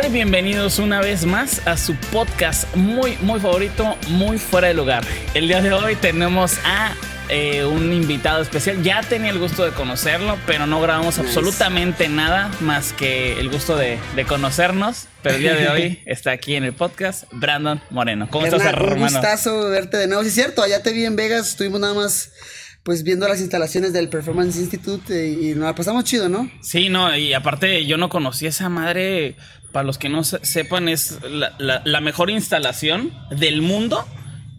Bienvenidos 0.00 0.78
una 0.78 1.00
vez 1.00 1.26
más 1.26 1.66
a 1.66 1.76
su 1.76 1.94
podcast 1.94 2.74
muy, 2.74 3.16
muy 3.20 3.38
favorito, 3.40 3.96
muy 4.08 4.38
fuera 4.38 4.68
de 4.68 4.74
lugar. 4.74 5.04
El 5.34 5.48
día 5.48 5.60
de 5.60 5.70
hoy 5.72 5.96
tenemos 5.96 6.58
a 6.64 6.94
eh, 7.28 7.64
un 7.64 7.92
invitado 7.92 8.40
especial. 8.40 8.82
Ya 8.82 9.02
tenía 9.02 9.30
el 9.30 9.38
gusto 9.38 9.64
de 9.64 9.70
conocerlo, 9.72 10.38
pero 10.46 10.66
no 10.66 10.80
grabamos 10.80 11.18
absolutamente 11.18 12.08
nada 12.08 12.50
más 12.60 12.94
que 12.94 13.38
el 13.38 13.50
gusto 13.50 13.76
de, 13.76 13.98
de 14.16 14.24
conocernos. 14.24 15.08
Pero 15.22 15.36
el 15.36 15.42
día 15.42 15.54
de 15.54 15.68
hoy 15.68 16.02
está 16.06 16.30
aquí 16.30 16.56
en 16.56 16.64
el 16.64 16.72
podcast 16.72 17.24
Brandon 17.30 17.80
Moreno. 17.90 18.28
¿Cómo 18.30 18.46
estás, 18.46 18.64
hermano? 18.64 18.94
Un 18.94 19.02
gustazo 19.02 19.68
verte 19.68 19.98
de 19.98 20.06
nuevo. 20.06 20.22
Sí, 20.22 20.28
es 20.28 20.34
cierto, 20.34 20.62
allá 20.62 20.82
te 20.82 20.92
vi 20.94 21.04
en 21.04 21.16
Vegas, 21.16 21.50
estuvimos 21.50 21.80
nada 21.80 21.92
más 21.92 22.32
pues 22.82 23.02
viendo 23.04 23.28
las 23.28 23.40
instalaciones 23.40 23.92
del 23.92 24.08
Performance 24.08 24.56
Institute 24.58 25.12
eh, 25.14 25.28
y, 25.30 25.54
nos 25.54 25.64
la 25.64 25.74
pasamos 25.74 26.04
chido, 26.04 26.28
¿no? 26.28 26.50
Sí, 26.62 26.88
no, 26.88 27.16
y 27.16 27.32
aparte 27.32 27.86
yo 27.86 27.96
no 27.96 28.08
conocí 28.08 28.46
esa 28.46 28.68
madre, 28.68 29.36
para 29.70 29.84
los 29.84 29.98
que 29.98 30.08
no 30.08 30.24
se- 30.24 30.44
sepan, 30.44 30.88
es 30.88 31.18
la, 31.22 31.54
la- 31.58 31.82
la 31.84 32.00
mejor 32.00 32.30
instalación 32.30 33.12
del 33.30 33.62
mundo 33.62 34.04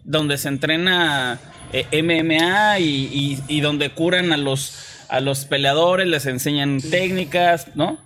donde 0.04 0.38
se 0.38 0.48
entrena 0.48 1.38
eh, 1.72 2.02
MMA 2.02 2.78
y, 2.78 2.84
y- 3.12 3.42
y 3.48 3.60
donde 3.60 3.90
curan 3.90 4.32
a 4.32 4.36
los, 4.36 4.74
a 5.08 5.20
los 5.20 5.44
peleadores, 5.44 6.06
les 6.06 6.24
enseñan 6.26 6.80
técnicas, 6.80 7.68
¿no? 7.74 7.98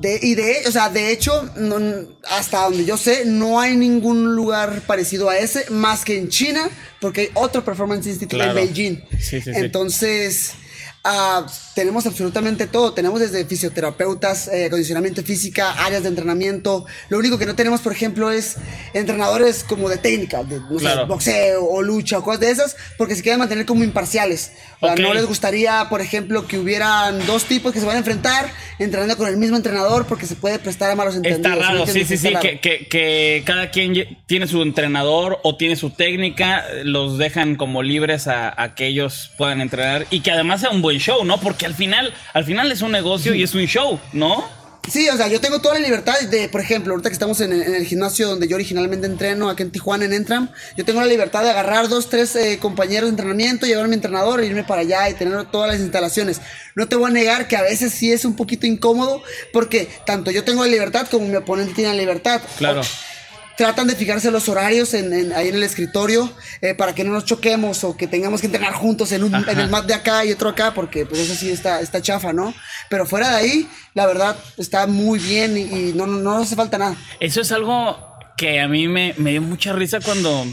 De, 0.00 0.16
y 0.22 0.36
de, 0.36 0.58
o 0.68 0.70
sea, 0.70 0.90
de 0.90 1.10
hecho, 1.10 1.50
no- 1.56 2.06
hasta 2.30 2.62
donde 2.62 2.84
yo 2.84 2.96
sé, 2.96 3.24
no 3.24 3.58
hay 3.58 3.76
ningún 3.76 4.36
lugar 4.36 4.82
parecido 4.86 5.28
a 5.28 5.36
ese, 5.36 5.68
más 5.70 6.04
que 6.04 6.16
en 6.16 6.28
China, 6.28 6.70
porque 7.00 7.22
hay 7.22 7.28
otro 7.34 7.64
Performance 7.64 8.06
Institute 8.06 8.36
Claro. 8.36 8.56
en 8.60 8.64
Beijing. 8.66 8.96
Sí, 9.18 9.40
sí, 9.40 9.52
sí. 9.52 10.30
Ah, 11.10 11.46
tenemos 11.74 12.04
absolutamente 12.04 12.66
todo. 12.66 12.92
Tenemos 12.92 13.18
desde 13.20 13.42
fisioterapeutas, 13.46 14.48
eh, 14.48 14.66
acondicionamiento 14.66 15.22
física, 15.22 15.72
áreas 15.84 16.02
de 16.02 16.10
entrenamiento. 16.10 16.84
Lo 17.08 17.18
único 17.18 17.38
que 17.38 17.46
no 17.46 17.54
tenemos, 17.54 17.80
por 17.80 17.92
ejemplo, 17.92 18.30
es 18.30 18.56
entrenadores 18.92 19.64
como 19.64 19.88
de 19.88 19.96
técnica, 19.96 20.42
de 20.44 20.58
no 20.60 20.78
sé, 20.78 20.80
Claro. 20.80 21.06
boxeo 21.06 21.64
o 21.64 21.80
lucha 21.80 22.18
o 22.18 22.22
cosas 22.22 22.40
de 22.40 22.50
esas, 22.50 22.76
porque 22.98 23.14
se 23.16 23.22
quieren 23.22 23.38
mantener 23.38 23.64
como 23.64 23.84
imparciales. 23.84 24.52
O 24.80 24.86
sea, 24.86 24.94
Ok. 24.94 25.00
no 25.00 25.14
les 25.14 25.24
gustaría, 25.26 25.86
por 25.88 26.02
ejemplo, 26.02 26.46
que 26.46 26.58
hubieran 26.58 27.24
dos 27.26 27.44
tipos 27.44 27.72
que 27.72 27.80
se 27.80 27.86
van 27.86 27.96
a 27.96 28.00
enfrentar 28.00 28.50
entrenando 28.78 29.16
con 29.16 29.28
el 29.28 29.38
mismo 29.38 29.56
entrenador 29.56 30.04
porque 30.06 30.26
se 30.26 30.36
puede 30.36 30.58
prestar 30.58 30.90
a 30.90 30.94
malos 30.94 31.16
entendidos. 31.16 31.46
Está 31.52 31.66
raro, 31.68 31.78
¿no 31.80 31.86
sí, 31.86 32.04
sí, 32.04 32.18
sí, 32.18 32.34
que, 32.42 32.60
que, 32.60 32.86
que 32.86 33.42
cada 33.46 33.70
quien 33.70 34.18
tiene 34.26 34.46
su 34.46 34.60
entrenador 34.62 35.38
o 35.42 35.56
tiene 35.56 35.74
su 35.76 35.90
técnica, 35.90 36.64
los 36.84 37.16
dejan 37.16 37.56
como 37.56 37.82
libres 37.82 38.26
a, 38.28 38.60
a 38.62 38.74
que 38.74 38.86
ellos 38.86 39.30
puedan 39.38 39.60
entrenar 39.62 40.06
y 40.10 40.20
que 40.20 40.32
además 40.32 40.60
sea 40.60 40.70
un 40.70 40.82
buen 40.82 40.97
show, 40.98 41.24
¿no? 41.24 41.40
Porque 41.40 41.66
al 41.66 41.74
final, 41.74 42.12
al 42.34 42.44
final 42.44 42.70
es 42.72 42.82
un 42.82 42.92
negocio 42.92 43.34
y 43.34 43.42
es 43.42 43.54
un 43.54 43.66
show, 43.66 43.98
¿no? 44.12 44.58
Sí, 44.90 45.06
o 45.10 45.16
sea, 45.16 45.28
yo 45.28 45.38
tengo 45.40 45.60
toda 45.60 45.74
la 45.74 45.80
libertad 45.80 46.18
de, 46.18 46.48
por 46.48 46.62
ejemplo, 46.62 46.92
ahorita 46.92 47.10
que 47.10 47.12
estamos 47.12 47.40
en, 47.42 47.52
en 47.52 47.74
el 47.74 47.84
gimnasio 47.84 48.26
donde 48.26 48.48
yo 48.48 48.56
originalmente 48.56 49.06
entreno, 49.06 49.50
aquí 49.50 49.62
en 49.62 49.70
Tijuana, 49.70 50.06
en 50.06 50.14
Entram, 50.14 50.48
yo 50.76 50.84
tengo 50.84 51.00
la 51.00 51.06
libertad 51.06 51.42
de 51.42 51.50
agarrar 51.50 51.88
dos, 51.88 52.08
tres 52.08 52.34
eh, 52.36 52.58
compañeros 52.58 53.04
de 53.04 53.10
entrenamiento, 53.10 53.66
llevar 53.66 53.84
a 53.84 53.88
mi 53.88 53.94
entrenador, 53.94 54.40
e 54.40 54.46
irme 54.46 54.64
para 54.64 54.80
allá 54.80 55.10
y 55.10 55.14
tener 55.14 55.44
todas 55.50 55.70
las 55.70 55.80
instalaciones. 55.80 56.40
No 56.74 56.88
te 56.88 56.96
voy 56.96 57.10
a 57.10 57.12
negar 57.12 57.48
que 57.48 57.56
a 57.56 57.62
veces 57.62 57.92
sí 57.92 58.12
es 58.12 58.24
un 58.24 58.34
poquito 58.34 58.66
incómodo, 58.66 59.22
porque 59.52 59.88
tanto 60.06 60.30
yo 60.30 60.42
tengo 60.42 60.64
la 60.64 60.70
libertad 60.70 61.06
como 61.10 61.26
mi 61.26 61.36
oponente 61.36 61.74
tiene 61.74 61.90
la 61.90 61.98
libertad. 61.98 62.40
Claro. 62.56 62.80
Tratan 63.58 63.86
de 63.88 63.96
fijarse 63.96 64.30
los 64.30 64.48
horarios 64.48 64.94
en, 64.94 65.12
en- 65.12 65.32
ahí 65.34 65.48
en 65.48 65.56
el 65.56 65.62
escritorio 65.64 66.32
eh, 66.62 66.74
para 66.74 66.94
que 66.94 67.02
no 67.04 67.12
nos 67.12 67.24
choquemos 67.26 67.82
o 67.84 67.96
que 67.96 68.06
tengamos 68.06 68.40
que 68.40 68.46
entrenar 68.46 68.72
juntos 68.72 69.12
en, 69.12 69.24
un, 69.24 69.34
en 69.34 69.58
el 69.58 69.68
mat 69.68 69.84
de 69.84 69.94
acá 69.94 70.24
y 70.24 70.32
otro 70.32 70.48
acá, 70.48 70.72
porque 70.72 71.04
pues 71.04 71.20
eso 71.20 71.34
sí 71.34 71.50
está, 71.50 71.80
está 71.80 72.00
chafa, 72.00 72.32
¿no? 72.32 72.54
Pero 72.88 73.04
fuera 73.04 73.28
de 73.30 73.36
ahí, 73.36 73.68
la 73.94 74.06
verdad, 74.06 74.36
está 74.56 74.86
muy 74.86 75.18
bien 75.18 75.58
y, 75.58 75.62
y 75.62 75.92
no, 75.94 76.06
no, 76.06 76.18
no 76.18 76.38
hace 76.38 76.54
falta 76.56 76.78
nada. 76.78 76.96
Eso 77.20 77.40
es 77.40 77.50
algo 77.52 77.98
que 78.36 78.60
a 78.60 78.68
mí 78.68 78.86
me, 78.88 79.14
me 79.18 79.32
dio 79.32 79.42
mucha 79.42 79.72
risa 79.72 79.98
cuando 80.00 80.46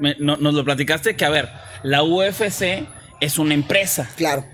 me- 0.00 0.16
no- 0.18 0.36
nos 0.36 0.52
lo 0.52 0.64
platicaste, 0.64 1.14
que 1.14 1.24
a 1.24 1.30
ver, 1.30 1.48
la 1.84 2.02
UFC 2.02 2.84
es 3.20 3.38
una 3.38 3.54
empresa. 3.54 4.10
Claro. 4.16 4.44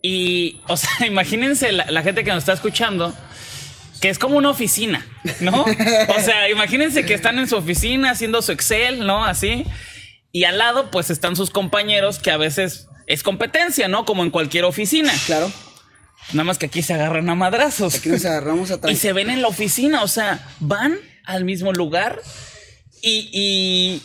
Y, 0.00 0.60
o 0.68 0.76
sea, 0.76 0.90
imagínense 1.06 1.72
la, 1.72 1.86
la 1.90 2.02
gente 2.02 2.22
que 2.22 2.30
nos 2.30 2.38
está 2.38 2.52
escuchando, 2.52 3.12
que 4.02 4.10
es 4.10 4.18
como 4.18 4.36
una 4.36 4.50
oficina, 4.50 5.06
¿no? 5.40 5.64
O 6.08 6.20
sea, 6.20 6.50
imagínense 6.50 7.06
que 7.06 7.14
están 7.14 7.38
en 7.38 7.48
su 7.48 7.56
oficina 7.56 8.10
haciendo 8.10 8.42
su 8.42 8.52
Excel, 8.52 9.06
¿no? 9.06 9.24
Así. 9.24 9.64
Y 10.32 10.44
al 10.44 10.58
lado, 10.58 10.90
pues 10.90 11.08
están 11.08 11.36
sus 11.36 11.50
compañeros 11.50 12.18
que 12.18 12.30
a 12.30 12.36
veces 12.36 12.88
es 13.06 13.22
competencia, 13.22 13.86
¿no? 13.88 14.04
Como 14.04 14.24
en 14.24 14.30
cualquier 14.30 14.64
oficina. 14.64 15.12
Claro. 15.26 15.50
Nada 16.32 16.44
más 16.44 16.58
que 16.58 16.66
aquí 16.66 16.82
se 16.82 16.94
agarran 16.94 17.30
a 17.30 17.34
madrazos. 17.34 17.94
Aquí 17.94 18.08
nos 18.08 18.24
agarramos 18.24 18.70
atrás. 18.70 18.92
Y 18.94 18.96
se 18.96 19.12
ven 19.12 19.30
en 19.30 19.40
la 19.40 19.48
oficina, 19.48 20.02
o 20.02 20.08
sea, 20.08 20.44
van 20.60 20.98
al 21.24 21.44
mismo 21.44 21.72
lugar 21.72 22.20
y, 23.02 23.28
y, 23.32 24.02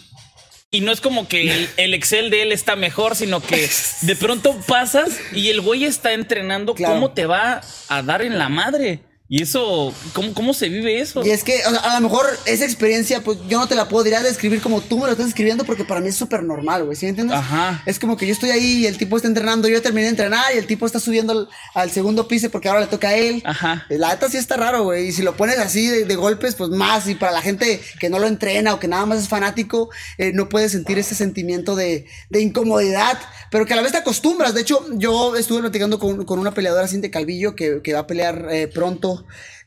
y 0.69 0.81
no 0.81 0.91
es 0.91 1.01
como 1.01 1.27
que 1.27 1.51
el, 1.51 1.69
el 1.77 1.93
Excel 1.95 2.29
de 2.29 2.43
él 2.43 2.51
está 2.51 2.75
mejor, 2.75 3.15
sino 3.15 3.41
que 3.41 3.67
de 4.01 4.15
pronto 4.15 4.55
pasas 4.67 5.09
y 5.33 5.49
el 5.49 5.61
güey 5.61 5.85
está 5.85 6.13
entrenando 6.13 6.75
Claro. 6.75 6.93
cómo 6.93 7.11
te 7.13 7.25
va 7.25 7.61
a 7.89 8.03
dar 8.03 8.21
en 8.21 8.37
la 8.37 8.49
madre. 8.49 8.99
Y 9.29 9.43
eso, 9.43 9.93
¿cómo, 10.13 10.33
cómo 10.33 10.53
se 10.53 10.69
vive 10.69 11.01
eso? 11.01 11.25
Y 11.25 11.31
es 11.31 11.43
que 11.43 11.59
o 11.65 11.69
sea, 11.69 11.79
a 11.79 11.99
lo 11.99 12.07
mejor 12.07 12.25
esa 12.45 12.63
experiencia, 12.63 13.21
pues 13.21 13.37
yo 13.49 13.59
no 13.59 13.67
te 13.67 13.75
la 13.75 13.89
podría 13.89 14.23
describir 14.23 14.61
como 14.61 14.79
tú 14.79 14.97
me 14.97 15.05
lo 15.05 15.11
estás 15.11 15.27
escribiendo 15.27 15.65
porque 15.65 15.83
para 15.83 15.99
mí 15.99 16.07
es 16.07 16.15
súper 16.15 16.43
normal, 16.43 16.85
güey, 16.85 16.95
¿sí 16.95 17.05
me 17.05 17.09
entiendes? 17.09 17.37
Ajá. 17.37 17.83
Es 17.85 17.99
como 17.99 18.15
que 18.15 18.25
yo 18.25 18.31
estoy 18.31 18.51
ahí 18.51 18.77
y 18.77 18.87
el 18.87 18.97
tipo 18.97 19.17
está 19.17 19.27
entrenando, 19.27 19.67
yo 19.67 19.81
terminé 19.81 20.03
de 20.03 20.11
entrenar 20.11 20.45
y 20.55 20.57
el 20.57 20.65
tipo 20.65 20.85
está 20.85 21.01
subiendo 21.01 21.33
al, 21.33 21.49
al 21.73 21.91
segundo 21.91 22.27
piso 22.27 22.49
porque 22.49 22.69
ahora 22.69 22.81
le 22.81 22.87
toca 22.87 23.09
a 23.09 23.15
él. 23.17 23.41
Ajá. 23.45 23.85
La 23.89 24.09
neta 24.09 24.29
sí 24.29 24.37
está 24.37 24.55
raro, 24.55 24.85
güey, 24.85 25.07
y 25.07 25.11
si 25.11 25.23
lo 25.23 25.35
pones 25.35 25.57
así 25.57 25.87
de, 25.87 26.05
de 26.05 26.15
golpes, 26.15 26.55
pues 26.55 26.69
más, 26.69 27.07
y 27.09 27.15
para 27.15 27.33
la 27.33 27.41
gente 27.41 27.81
que 27.99 28.09
no 28.09 28.19
lo 28.19 28.27
entrena 28.27 28.73
o 28.73 28.79
que 28.79 28.87
nada 28.87 29.05
más 29.05 29.19
es 29.19 29.27
fanático, 29.27 29.89
eh, 30.17 30.31
no 30.33 30.47
puede 30.47 30.69
sentir 30.69 30.97
ese 30.99 31.15
sentimiento 31.15 31.75
de, 31.75 32.05
de 32.29 32.41
incomodidad, 32.41 33.17
pero 33.51 33.65
que 33.65 33.73
a 33.73 33.75
la 33.75 33.81
vez 33.81 33.91
te 33.91 33.97
acostumbras. 33.97 34.53
De 34.53 34.61
hecho, 34.61 34.85
yo 34.93 35.35
estuve 35.35 35.59
platicando 35.59 35.99
con, 35.99 36.23
con 36.23 36.39
una 36.39 36.53
peleadora 36.53 36.87
Cintia 36.87 37.11
Calvillo 37.11 37.55
que, 37.55 37.81
que 37.83 37.93
va 37.93 37.99
a 37.99 38.07
pelear 38.07 38.47
eh, 38.51 38.69
pronto. 38.69 39.16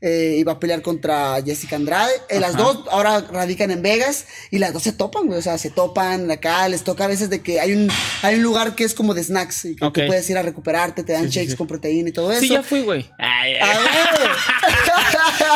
Eh, 0.00 0.42
va 0.46 0.52
a 0.52 0.58
pelear 0.60 0.82
contra 0.82 1.42
Jessica 1.44 1.76
Andrade. 1.76 2.12
Eh, 2.28 2.40
las 2.40 2.56
dos 2.56 2.84
ahora 2.90 3.20
radican 3.20 3.70
en 3.70 3.82
Vegas 3.82 4.26
y 4.50 4.58
las 4.58 4.72
dos 4.72 4.82
se 4.82 4.92
topan, 4.92 5.26
güey. 5.26 5.38
O 5.38 5.42
sea, 5.42 5.58
se 5.58 5.70
topan 5.70 6.30
acá, 6.30 6.68
les 6.68 6.84
toca 6.84 7.04
a 7.04 7.08
veces 7.08 7.30
de 7.30 7.42
que 7.42 7.60
hay 7.60 7.72
un, 7.72 7.90
hay 8.22 8.36
un 8.36 8.42
lugar 8.42 8.74
que 8.74 8.84
es 8.84 8.94
como 8.94 9.14
de 9.14 9.22
snacks 9.22 9.64
y 9.66 9.76
que 9.76 9.86
tú 9.86 10.06
puedes 10.06 10.28
ir 10.30 10.38
a 10.38 10.42
recuperarte, 10.42 11.02
te 11.02 11.12
dan 11.12 11.24
Sí, 11.24 11.28
sí, 11.30 11.34
shakes 11.38 11.50
sí. 11.52 11.56
con 11.56 11.66
proteína 11.66 12.08
y 12.08 12.12
todo 12.12 12.32
eso. 12.32 12.40
Sí, 12.40 12.48
ya 12.48 12.62
fui, 12.62 12.80
güey. 12.82 13.10
Ay, 13.18 13.54
ay. 13.60 13.78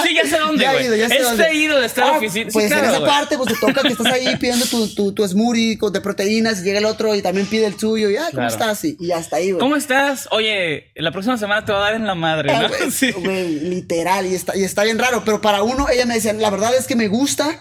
Sí, 0.03 0.15
ya 0.15 0.25
sé 0.29 0.39
dónde, 0.39 0.63
Ya 0.63 0.71
he 0.73 0.75
güey. 0.75 0.87
ido, 0.87 0.97
ya 0.97 1.09
sé 1.09 1.15
Este 1.15 1.25
dónde. 1.25 1.45
he 1.49 1.55
ido 1.55 1.79
de 1.81 1.87
estar 1.87 2.05
Ah, 2.05 2.17
oficina. 2.19 2.47
Sí, 2.47 2.53
Pues 2.53 2.67
claro, 2.67 2.85
en 2.85 2.91
esa 2.91 2.99
güey. 2.99 3.11
parte, 3.11 3.37
pues 3.39 3.49
te 3.55 3.61
toca 3.67 3.83
que 3.83 3.89
estás 3.89 4.07
ahí 4.07 4.37
pidiendo 4.37 4.67
tu, 4.67 4.89
tu, 4.95 5.13
tu 5.13 5.27
smoothie 5.29 5.79
de 5.93 6.01
proteínas 6.01 6.61
y 6.61 6.65
llega 6.65 6.79
el 6.79 6.85
otro 6.87 7.15
y 7.15 7.23
también 7.23 7.47
pide 7.47 7.67
el 7.67 7.79
suyo. 7.79 8.11
Y, 8.11 8.17
ah, 8.17 8.25
¿cómo 8.31 8.33
Claro. 8.47 8.49
estás? 8.53 8.85
Y, 8.85 8.97
y 8.99 9.13
hasta 9.13 9.37
ahí, 9.37 9.51
güey. 9.53 9.61
¿Cómo 9.61 9.77
estás? 9.77 10.29
Oye, 10.31 10.91
la 10.97 11.11
próxima 11.13 11.37
semana 11.37 11.65
te 11.65 11.73
va 11.73 11.79
a 11.79 11.83
dar 11.83 11.95
en 11.95 12.07
la 12.07 12.15
madre, 12.15 12.51
Ah, 12.53 12.63
¿no? 12.63 12.69
güey, 12.69 12.91
Sí. 12.91 13.13
güey, 13.13 13.49
literal, 13.61 14.27
y 14.27 14.35
está, 14.35 14.57
y 14.57 14.65
está 14.65 14.85
bien 14.85 14.99
raro, 14.99 15.23
pero 15.25 15.41
para 15.41 15.63
uno, 15.63 15.87
ella 15.89 16.07
me 16.07 16.15
decía, 16.15 16.33
la 16.33 16.51
verdad 16.51 16.75
es 16.77 16.87
que 16.87 16.97
me 16.97 17.09
gusta 17.09 17.61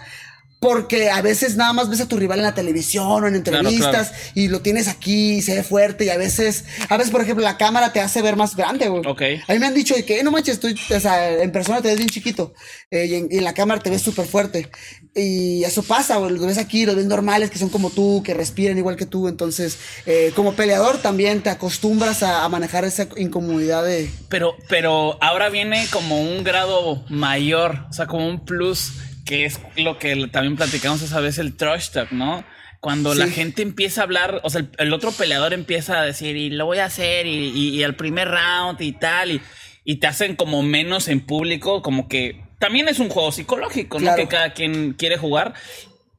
porque 0.64 1.10
a 1.10 1.20
veces 1.20 1.56
nada 1.56 1.74
más 1.74 1.90
ves 1.90 2.00
a 2.00 2.08
tu 2.08 2.16
rival 2.16 2.38
en 2.38 2.44
la 2.44 2.54
televisión 2.54 3.22
o 3.22 3.26
en 3.28 3.34
entrevistas 3.34 4.08
claro. 4.08 4.22
y 4.34 4.48
lo 4.48 4.62
tienes 4.62 4.88
aquí 4.88 5.32
y 5.34 5.42
se 5.42 5.56
ve 5.56 5.62
fuerte 5.62 6.06
y 6.06 6.08
a 6.08 6.16
veces, 6.16 6.64
a 6.88 6.96
veces 6.96 7.12
por 7.12 7.20
ejemplo 7.20 7.44
la 7.44 7.58
cámara 7.58 7.92
te 7.92 8.00
hace 8.00 8.22
ver 8.22 8.34
más 8.36 8.56
grande, 8.56 8.88
güey. 8.88 9.02
Ok. 9.06 9.20
A 9.46 9.52
mí 9.52 9.58
me 9.58 9.66
han 9.66 9.74
dicho 9.74 9.94
que, 10.06 10.20
"Eh, 10.20 10.22
no 10.24 10.30
manches, 10.30 10.54
estoy, 10.54 10.74
o 10.96 11.00
sea, 11.00 11.42
en 11.42 11.52
persona 11.52 11.82
te 11.82 11.88
ves 11.88 11.98
bien 11.98 12.08
chiquito 12.08 12.54
eh, 12.90 13.04
y, 13.04 13.14
en, 13.14 13.28
y 13.30 13.36
en 13.36 13.44
la 13.44 13.52
cámara 13.52 13.78
te 13.82 13.90
ves 13.90 14.00
súper 14.00 14.24
fuerte. 14.24 14.70
Y 15.14 15.62
eso 15.64 15.82
pasa, 15.82 16.16
güey, 16.16 16.32
los 16.32 16.46
ves 16.46 16.56
aquí, 16.56 16.86
los 16.86 16.96
ves 16.96 17.04
normales 17.04 17.50
que 17.50 17.58
son 17.58 17.68
como 17.68 17.90
tú, 17.90 18.22
que 18.24 18.32
respiran 18.32 18.78
igual 18.78 18.96
que 18.96 19.04
tú. 19.04 19.28
Entonces, 19.28 19.76
eh, 20.06 20.32
como 20.34 20.54
peleador 20.54 20.96
también 21.02 21.42
te 21.42 21.50
acostumbras 21.50 22.22
a, 22.22 22.42
a 22.42 22.48
manejar 22.48 22.86
esa 22.86 23.06
incomodidad 23.18 23.84
de... 23.84 24.10
Pero, 24.30 24.56
pero 24.70 25.22
ahora 25.22 25.50
viene 25.50 25.86
como 25.92 26.22
un 26.22 26.42
grado 26.42 27.04
mayor, 27.10 27.84
o 27.90 27.92
sea, 27.92 28.06
como 28.06 28.26
un 28.26 28.46
plus, 28.46 28.92
que 29.24 29.44
es 29.44 29.60
lo 29.76 29.98
que 29.98 30.28
también 30.28 30.56
platicamos 30.56 31.02
esa 31.02 31.20
vez, 31.20 31.38
el 31.38 31.56
trash 31.56 31.90
talk, 31.90 32.12
¿no? 32.12 32.44
Cuando 32.80 33.14
la 33.14 33.28
gente 33.28 33.62
empieza 33.62 34.02
a 34.02 34.04
hablar, 34.04 34.40
o 34.42 34.50
sea, 34.50 34.60
el, 34.60 34.70
el 34.78 34.92
otro 34.92 35.10
peleador 35.10 35.54
empieza 35.54 36.00
a 36.00 36.04
decir, 36.04 36.36
y 36.36 36.50
lo 36.50 36.66
voy 36.66 36.78
a 36.78 36.84
hacer, 36.84 37.26
y, 37.26 37.48
y, 37.48 37.68
y 37.70 37.82
el 37.82 37.94
primer 37.94 38.28
round 38.28 38.80
y 38.82 38.92
tal, 38.92 39.30
y, 39.30 39.40
y 39.84 39.96
te 39.96 40.06
hacen 40.06 40.36
como 40.36 40.62
menos 40.62 41.08
en 41.08 41.20
público, 41.20 41.80
como 41.80 42.08
que 42.08 42.44
también 42.58 42.88
es 42.88 42.98
un 42.98 43.08
juego 43.08 43.32
psicológico, 43.32 44.00
¿no? 44.00 44.14
Que 44.16 44.28
cada 44.28 44.52
quien 44.52 44.92
quiere 44.94 45.16
jugar. 45.16 45.54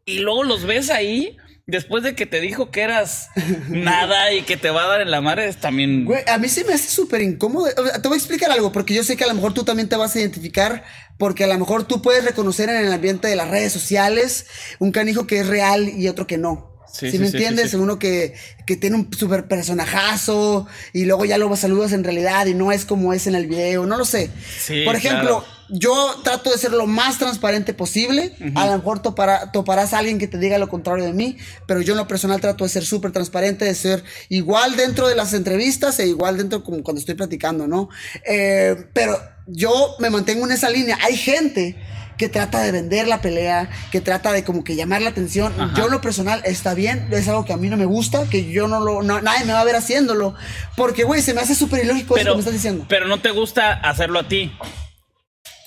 Y 0.06 0.20
luego 0.20 0.44
los 0.44 0.66
ves 0.66 0.90
ahí, 0.90 1.38
después 1.68 2.04
de 2.04 2.16
que 2.16 2.26
te 2.26 2.40
dijo 2.42 2.70
que 2.72 2.82
eras 2.82 3.30
nada 3.70 4.32
y 4.34 4.44
que 4.44 4.58
te 4.58 4.70
va 4.70 4.84
a 4.84 4.88
dar 4.88 5.02
en 5.02 5.12
la 5.12 5.22
madre, 5.22 5.48
es 5.48 5.58
también... 5.58 6.06
Güey, 6.06 6.24
a 6.28 6.38
mí 6.38 6.48
se 6.48 6.64
me 6.64 6.74
hace 6.74 6.90
súper 6.90 7.22
incómodo. 7.22 7.68
O 7.78 7.86
sea, 7.86 8.02
te 8.02 8.08
voy 8.08 8.16
a 8.16 8.20
explicar 8.20 8.52
algo, 8.52 8.72
porque 8.72 8.94
yo 8.94 9.04
sé 9.04 9.18
que 9.18 9.24
a 9.24 9.28
lo 9.28 9.34
mejor 9.34 9.54
tú 9.54 9.64
también 9.64 9.90
te 9.90 9.96
vas 9.96 10.16
a 10.16 10.20
identificar, 10.20 10.84
porque 11.18 11.44
a 11.44 11.48
lo 11.48 11.58
mejor 11.58 11.86
tú 11.86 12.02
puedes 12.02 12.24
reconocer 12.24 12.70
en 12.70 12.86
el 12.86 12.94
ambiente 12.94 13.28
de 13.28 13.36
las 13.36 13.50
redes 13.50 13.74
sociales 13.74 14.48
un 14.80 14.92
canijo 14.92 15.28
que 15.28 15.40
es 15.40 15.48
real 15.48 15.90
y 15.90 16.08
otro 16.08 16.28
que 16.28 16.38
no. 16.38 16.74
Sí, 16.92 17.08
¿Sí, 17.08 17.18
sí, 17.18 17.20
me 17.20 17.28
sí, 17.28 17.38
entiendes? 17.38 17.72
sí, 17.72 17.78
sí. 17.78 17.84
Uno 17.84 18.00
que, 18.00 18.36
que 18.66 18.78
tiene 18.78 18.96
un 18.96 19.12
super 19.14 19.48
personajazo 19.48 20.66
y 20.94 21.04
luego 21.06 21.26
ya 21.26 21.38
lo 21.38 21.54
saludas 21.58 21.92
en 21.92 22.06
realidad 22.06 22.46
y 22.46 22.54
no 22.54 22.72
es 22.72 22.86
como 22.86 23.12
es 23.12 23.28
en 23.28 23.36
el 23.36 23.48
video, 23.48 23.86
no 23.86 23.98
lo 23.98 24.06
sé. 24.06 24.30
Sí, 24.58 24.84
Por 24.86 24.96
ejemplo, 24.96 25.40
claro. 25.40 25.55
Yo 25.70 26.16
trato 26.24 26.52
de 26.52 26.58
ser 26.58 26.72
lo 26.72 26.86
más 26.88 27.18
transparente 27.18 27.74
posible. 27.74 28.34
A 28.56 28.66
lo 28.68 28.78
mejor 28.78 29.02
topara- 29.02 29.52
toparás 29.52 29.94
a 29.94 29.98
alguien 30.00 30.20
que 30.20 30.28
te 30.28 30.38
diga 30.38 30.58
lo 30.58 30.70
contrario 30.70 31.06
de 31.06 31.14
mí, 31.14 31.38
pero 31.68 31.82
yo 31.82 31.94
en 31.94 31.98
lo 31.98 32.08
personal 32.08 32.40
trato 32.42 32.64
de 32.64 32.70
ser 32.70 32.86
súper 32.86 33.12
transparente, 33.12 33.66
de 33.66 33.76
ser 33.76 34.04
igual 34.30 34.76
dentro 34.76 35.08
de 35.08 35.16
las 35.16 35.34
entrevistas 35.34 36.00
e 36.00 36.08
igual 36.08 36.38
dentro 36.38 36.64
como 36.64 36.84
cuando 36.84 37.00
estoy 37.00 37.16
platicando, 37.16 37.68
¿no? 37.68 37.90
Eh, 38.26 38.88
pero 38.94 39.18
yo 39.48 39.96
me 40.00 40.10
mantengo 40.10 40.46
en 40.46 40.52
esa 40.52 40.70
línea. 40.70 40.98
Hay 41.04 41.18
gente 41.18 41.76
que 42.18 42.30
trata 42.30 42.62
de 42.62 42.72
vender 42.72 43.08
la 43.10 43.20
pelea, 43.22 43.70
que 43.92 44.00
trata 44.00 44.32
de 44.32 44.46
como 44.46 44.64
que 44.64 44.76
llamar 44.78 45.02
la 45.02 45.10
atención. 45.10 45.52
Ajá. 45.60 45.74
Yo 45.76 45.86
en 45.88 45.92
lo 45.92 46.00
personal 46.00 46.42
está 46.46 46.74
bien, 46.74 47.10
es 47.12 47.28
algo 47.28 47.44
que 47.44 47.52
a 47.52 47.58
mí 47.58 47.68
no 47.68 47.76
me 47.76 47.84
gusta, 47.86 48.24
que 48.30 48.50
yo 48.50 48.70
no 48.70 48.80
lo, 48.80 49.04
no- 49.04 49.22
nadie 49.22 49.44
me 49.46 49.52
va 49.52 49.60
a 49.60 49.66
ver 49.66 49.76
haciéndolo, 49.76 50.34
porque 50.78 51.04
güey, 51.04 51.22
se 51.22 51.34
me 51.34 51.42
hace 51.42 51.56
súper 51.56 51.84
ilógico 51.84 52.16
eso 52.16 52.30
que 52.30 52.34
me 52.36 52.40
estás 52.40 52.54
diciendo. 52.54 52.86
pero 52.88 53.08
no 53.08 53.20
te 53.22 53.32
gusta 53.32 53.74
hacerlo 53.74 54.20
a 54.20 54.28
ti. 54.30 54.50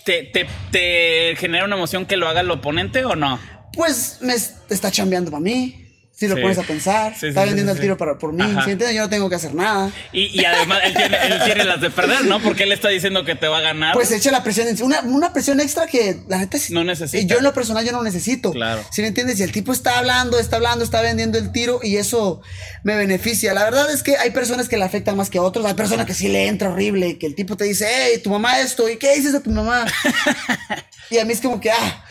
¿Te, 0.08 0.46
te, 0.70 1.36
genera 1.36 1.66
una 1.66 1.76
emoción 1.76 2.06
que 2.06 2.16
lo 2.16 2.26
haga 2.28 2.40
el 2.40 2.50
oponente 2.50 3.04
o 3.04 3.14
no? 3.14 3.38
Pues 3.74 4.20
me 4.22 4.32
es- 4.32 4.54
está 4.70 4.90
chambeando 4.90 5.30
para 5.30 5.42
mí. 5.42 5.84
Si 6.18 6.26
lo 6.26 6.34
Sí. 6.34 6.42
pones 6.42 6.58
a 6.58 6.62
pensar, 6.64 7.12
Sí, 7.14 7.20
sí, 7.20 7.26
está 7.28 7.44
vendiendo 7.44 7.70
el 7.70 7.78
tiro 7.78 7.96
para, 7.96 8.18
por 8.18 8.32
mí. 8.32 8.42
¿sí 8.42 8.72
entiendes? 8.72 8.92
Yo 8.94 9.02
no 9.02 9.08
tengo 9.08 9.28
que 9.28 9.36
hacer 9.36 9.54
nada. 9.54 9.92
Y, 10.12 10.40
y 10.40 10.44
además 10.44 10.80
él 10.84 10.92
tiene, 10.94 11.16
él 11.26 11.40
tiene 11.44 11.64
las 11.64 11.80
de 11.80 11.90
perder, 11.90 12.24
¿no? 12.24 12.40
Porque 12.42 12.64
él 12.64 12.72
está 12.72 12.88
diciendo 12.88 13.24
que 13.24 13.36
te 13.36 13.46
va 13.46 13.58
a 13.58 13.60
ganar. 13.60 13.94
Pues 13.94 14.10
echa 14.10 14.32
la 14.32 14.42
presión, 14.42 14.66
en- 14.66 14.82
una, 14.82 15.00
una 15.02 15.32
presión 15.32 15.60
extra 15.60 15.86
que 15.86 16.18
la 16.28 16.38
neta 16.38 16.58
No 16.70 16.82
necesita. 16.82 17.22
y 17.22 17.26
Yo 17.26 17.38
en 17.38 17.44
lo 17.44 17.54
personal 17.54 17.84
yo 17.86 17.92
no 17.92 18.02
necesito. 18.02 18.50
Claro. 18.50 18.84
Si 18.90 19.00
me 19.00 19.06
entiendes? 19.08 19.38
Y 19.38 19.44
el 19.44 19.52
tipo 19.52 19.72
está 19.72 19.96
hablando, 19.98 20.40
está 20.40 20.56
hablando, 20.56 20.84
está 20.84 21.00
vendiendo 21.02 21.38
el 21.38 21.52
tiro 21.52 21.78
y 21.84 21.98
eso 21.98 22.40
me 22.82 22.96
beneficia. 22.96 23.54
La 23.54 23.62
verdad 23.62 23.88
es 23.92 24.02
que 24.02 24.16
hay 24.16 24.30
personas 24.32 24.68
que 24.68 24.76
le 24.76 24.82
afectan 24.84 25.16
más 25.16 25.30
que 25.30 25.38
a 25.38 25.42
otros. 25.42 25.64
Hay 25.66 25.74
personas 25.74 26.04
que 26.04 26.14
sí 26.14 26.26
le 26.26 26.48
entra 26.48 26.70
horrible, 26.70 27.16
que 27.18 27.26
el 27.26 27.36
tipo 27.36 27.56
te 27.56 27.62
dice, 27.62 27.86
hey, 27.88 28.20
tu 28.24 28.30
mamá 28.30 28.58
esto, 28.58 28.88
¿y 28.88 28.96
qué 28.96 29.14
dices 29.14 29.32
de 29.34 29.38
tu 29.40 29.50
mamá? 29.50 29.86
y 31.10 31.18
a 31.18 31.24
mí 31.24 31.32
es 31.32 31.40
como 31.40 31.60
que, 31.60 31.70
ah. 31.70 32.04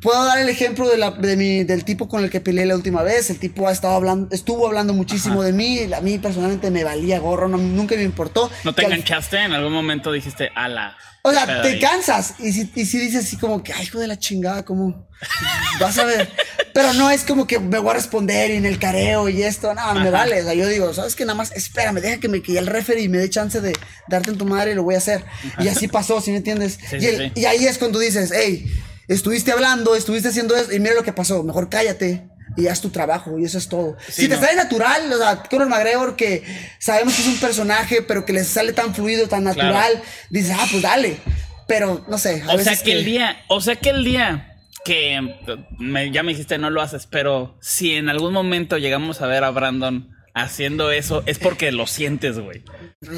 Puedo 0.00 0.24
dar 0.24 0.38
el 0.38 0.48
ejemplo 0.48 0.88
de 0.88 0.96
la, 0.98 1.10
de 1.10 1.36
mi, 1.36 1.64
del 1.64 1.84
tipo 1.84 2.08
con 2.08 2.22
el 2.24 2.30
que 2.30 2.40
peleé 2.40 2.66
la 2.66 2.74
última 2.76 3.02
vez. 3.02 3.30
El 3.30 3.38
tipo 3.38 3.68
ha 3.68 3.72
estado 3.72 3.94
hablando, 3.94 4.28
estuvo 4.34 4.66
hablando 4.66 4.92
muchísimo 4.94 5.42
de 5.42 5.52
mí. 5.52 5.92
A 5.92 6.00
mí 6.00 6.18
personalmente 6.18 6.70
me 6.70 6.84
valía 6.84 7.18
gorro, 7.18 7.48
no- 7.48 7.58
nunca 7.58 7.94
me 7.96 8.02
importó. 8.02 8.50
¿No 8.64 8.74
te 8.74 8.80
Que 8.82 8.86
al- 8.86 8.92
enganchaste? 8.92 9.38
En 9.38 9.52
algún 9.52 9.72
momento 9.72 10.12
dijiste, 10.12 10.50
ala. 10.54 10.96
o 11.22 11.32
sea, 11.32 11.62
te 11.62 11.68
ahí. 11.68 11.80
cansas 11.80 12.34
y 12.38 12.52
si, 12.52 12.70
y 12.74 12.84
si 12.86 12.98
dices 12.98 13.24
así 13.26 13.36
como 13.38 13.62
que, 13.62 13.72
ay, 13.72 13.84
hijo 13.84 13.98
de 13.98 14.06
la 14.06 14.18
chingada, 14.18 14.64
como 14.64 15.08
vas 15.80 15.98
a 15.98 16.04
ver. 16.04 16.30
Pero 16.74 16.92
no 16.92 17.08
es 17.10 17.22
como 17.22 17.46
que 17.46 17.58
me 17.60 17.78
voy 17.78 17.90
a 17.90 17.94
responder 17.94 18.50
y 18.50 18.56
en 18.56 18.66
el 18.66 18.78
careo 18.78 19.28
y 19.28 19.42
esto, 19.42 19.72
no, 19.74 19.94
no 19.94 20.00
me 20.00 20.08
Ajá. 20.08 20.10
vale. 20.10 20.40
O 20.42 20.44
sea, 20.44 20.54
yo 20.54 20.66
digo, 20.68 20.92
sabes 20.92 21.14
que 21.14 21.24
nada 21.24 21.36
más, 21.36 21.52
espérame, 21.52 22.00
deja 22.00 22.18
que 22.20 22.28
me 22.28 22.42
que 22.42 22.58
el 22.58 22.66
referee 22.66 23.08
me 23.08 23.18
dé 23.18 23.30
chance 23.30 23.60
de 23.60 23.72
darte 24.08 24.30
en 24.30 24.38
tu 24.38 24.44
madre 24.44 24.72
y 24.72 24.74
lo 24.74 24.82
voy 24.82 24.96
a 24.96 24.98
hacer. 24.98 25.24
Y 25.60 25.68
así 25.68 25.86
pasó, 25.88 26.20
¿sí 26.20 26.30
me 26.32 26.38
entiendes? 26.38 26.78
Sí, 26.90 26.96
y, 27.00 27.06
el- 27.06 27.16
sí. 27.18 27.40
y 27.40 27.44
ahí 27.46 27.64
es 27.66 27.78
cuando 27.78 27.98
dices, 28.00 28.32
hey, 28.34 28.66
estuviste 29.08 29.52
hablando, 29.52 29.94
estuviste 29.94 30.28
haciendo 30.28 30.56
eso 30.56 30.72
y 30.72 30.80
mira 30.80 30.94
lo 30.94 31.02
que 31.02 31.12
pasó, 31.12 31.42
mejor 31.42 31.68
cállate. 31.68 32.28
Y 32.56 32.68
haz 32.68 32.80
tu 32.80 32.90
trabajo, 32.90 33.36
y 33.38 33.44
eso 33.44 33.58
es 33.58 33.68
todo. 33.68 33.96
Sí, 34.06 34.22
si 34.22 34.28
te 34.28 34.36
no. 34.36 34.40
sale 34.42 34.54
natural, 34.54 35.12
o 35.12 35.16
sea, 35.18 35.42
Conor 35.42 35.68
McGregor, 35.68 36.14
que 36.14 36.44
sabemos 36.78 37.14
que 37.14 37.22
es 37.22 37.26
un 37.28 37.38
personaje, 37.38 38.02
pero 38.02 38.24
que 38.24 38.32
le 38.32 38.44
sale 38.44 38.72
tan 38.72 38.94
fluido, 38.94 39.26
tan 39.28 39.42
Claro. 39.42 39.56
natural, 39.72 40.02
dices, 40.30 40.54
ah, 40.56 40.66
pues 40.70 40.82
dale. 40.82 41.16
Pero, 41.66 42.04
no 42.08 42.16
sé. 42.18 42.42
a 42.46 42.54
O 42.54 42.58
sea 42.60 42.76
que 42.76 42.92
el 42.92 43.04
día, 43.04 43.42
o 43.48 43.60
sea 43.60 43.74
que 43.76 43.88
el 43.90 44.04
día 44.04 44.54
que 44.84 45.18
me- 45.78 46.12
ya 46.12 46.22
me 46.22 46.32
dijiste 46.32 46.58
no 46.58 46.70
lo 46.70 46.80
haces, 46.82 47.06
pero 47.10 47.56
si 47.60 47.94
en 47.96 48.08
algún 48.10 48.32
momento 48.34 48.76
llegamos 48.78 49.20
a 49.22 49.26
ver 49.26 49.42
a 49.42 49.50
Brandon 49.50 50.10
haciendo 50.34 50.90
eso, 50.92 51.22
es 51.26 51.38
porque 51.38 51.72
lo 51.72 51.86
sientes, 51.86 52.38
güey. 52.38 52.62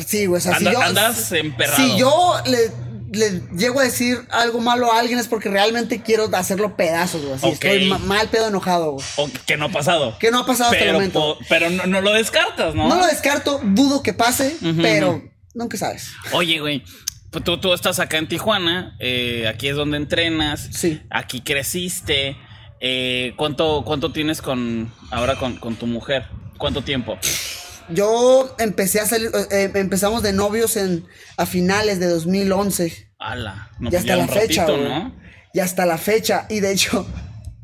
Sí, 0.06 0.26
güey. 0.26 0.38
O 0.38 0.40
sea, 0.40 0.58
si 0.58 0.64
yo, 0.64 0.80
andas 0.80 1.32
emperrado. 1.32 1.76
Si 1.76 1.98
yo 1.98 2.34
le, 2.46 2.70
le 3.16 3.42
llego 3.56 3.80
a 3.80 3.84
decir 3.84 4.18
algo 4.30 4.60
malo 4.60 4.92
a 4.92 4.98
alguien 5.00 5.18
es 5.18 5.28
porque 5.28 5.48
realmente 5.48 6.02
quiero 6.02 6.28
hacerlo 6.34 6.76
pedazos, 6.76 7.22
güey. 7.22 7.34
Así 7.34 7.48
estoy 7.48 7.88
ma- 7.88 7.98
mal 7.98 8.28
pedo 8.28 8.48
enojado, 8.48 8.92
güey. 8.92 9.04
O 9.16 9.28
que 9.46 9.56
no 9.56 9.66
ha 9.66 9.68
pasado. 9.70 10.16
Que 10.18 10.30
no 10.30 10.40
ha 10.40 10.46
pasado 10.46 10.70
hasta 10.70 10.78
el 10.78 10.84
pero, 10.86 10.92
momento. 10.94 11.38
pero 11.48 11.70
no, 11.70 11.86
no 11.86 12.00
lo 12.00 12.12
descartas, 12.12 12.74
¿no? 12.74 12.88
No 12.88 12.96
lo 12.96 13.06
descarto, 13.06 13.60
dudo 13.64 14.02
que 14.02 14.12
pase, 14.14 14.56
pero 14.82 15.22
nunca 15.54 15.76
sabes. 15.76 16.10
Oye, 16.32 16.60
güey, 16.60 16.84
pues 17.30 17.42
tú, 17.44 17.58
tú 17.58 17.72
estás 17.74 17.98
acá 17.98 18.18
en 18.18 18.28
Tijuana, 18.28 18.96
eh, 19.00 19.46
aquí 19.48 19.68
es 19.68 19.76
donde 19.76 19.96
entrenas, 19.96 20.68
Sí. 20.72 21.02
aquí 21.10 21.40
creciste. 21.40 22.36
eh, 22.80 23.32
¿cuánto, 23.36 23.82
¿Cuánto 23.86 24.12
tienes 24.12 24.42
con 24.42 24.92
ahora 25.10 25.36
con, 25.38 25.56
con 25.56 25.76
tu 25.76 25.86
mujer? 25.86 26.26
¿Cuánto 26.58 26.82
tiempo? 26.82 27.18
Yo 27.88 28.54
empecé 28.58 29.00
a 29.00 29.06
salir, 29.06 29.30
eh, 29.50 29.70
empezamos 29.74 30.22
de 30.22 30.32
novios 30.32 30.76
en 30.76 31.06
a 31.36 31.46
finales 31.46 32.00
de 32.00 32.06
2011. 32.08 33.05
Ala, 33.18 33.70
no, 33.78 33.90
y 33.90 33.96
hasta 33.96 34.16
la 34.16 34.28
fecha, 34.28 34.64
güey. 34.66 34.84
¿no? 34.84 35.14
Y 35.54 35.60
hasta 35.60 35.86
la 35.86 35.96
fecha. 35.98 36.46
Y 36.50 36.60
de 36.60 36.72
hecho, 36.72 37.06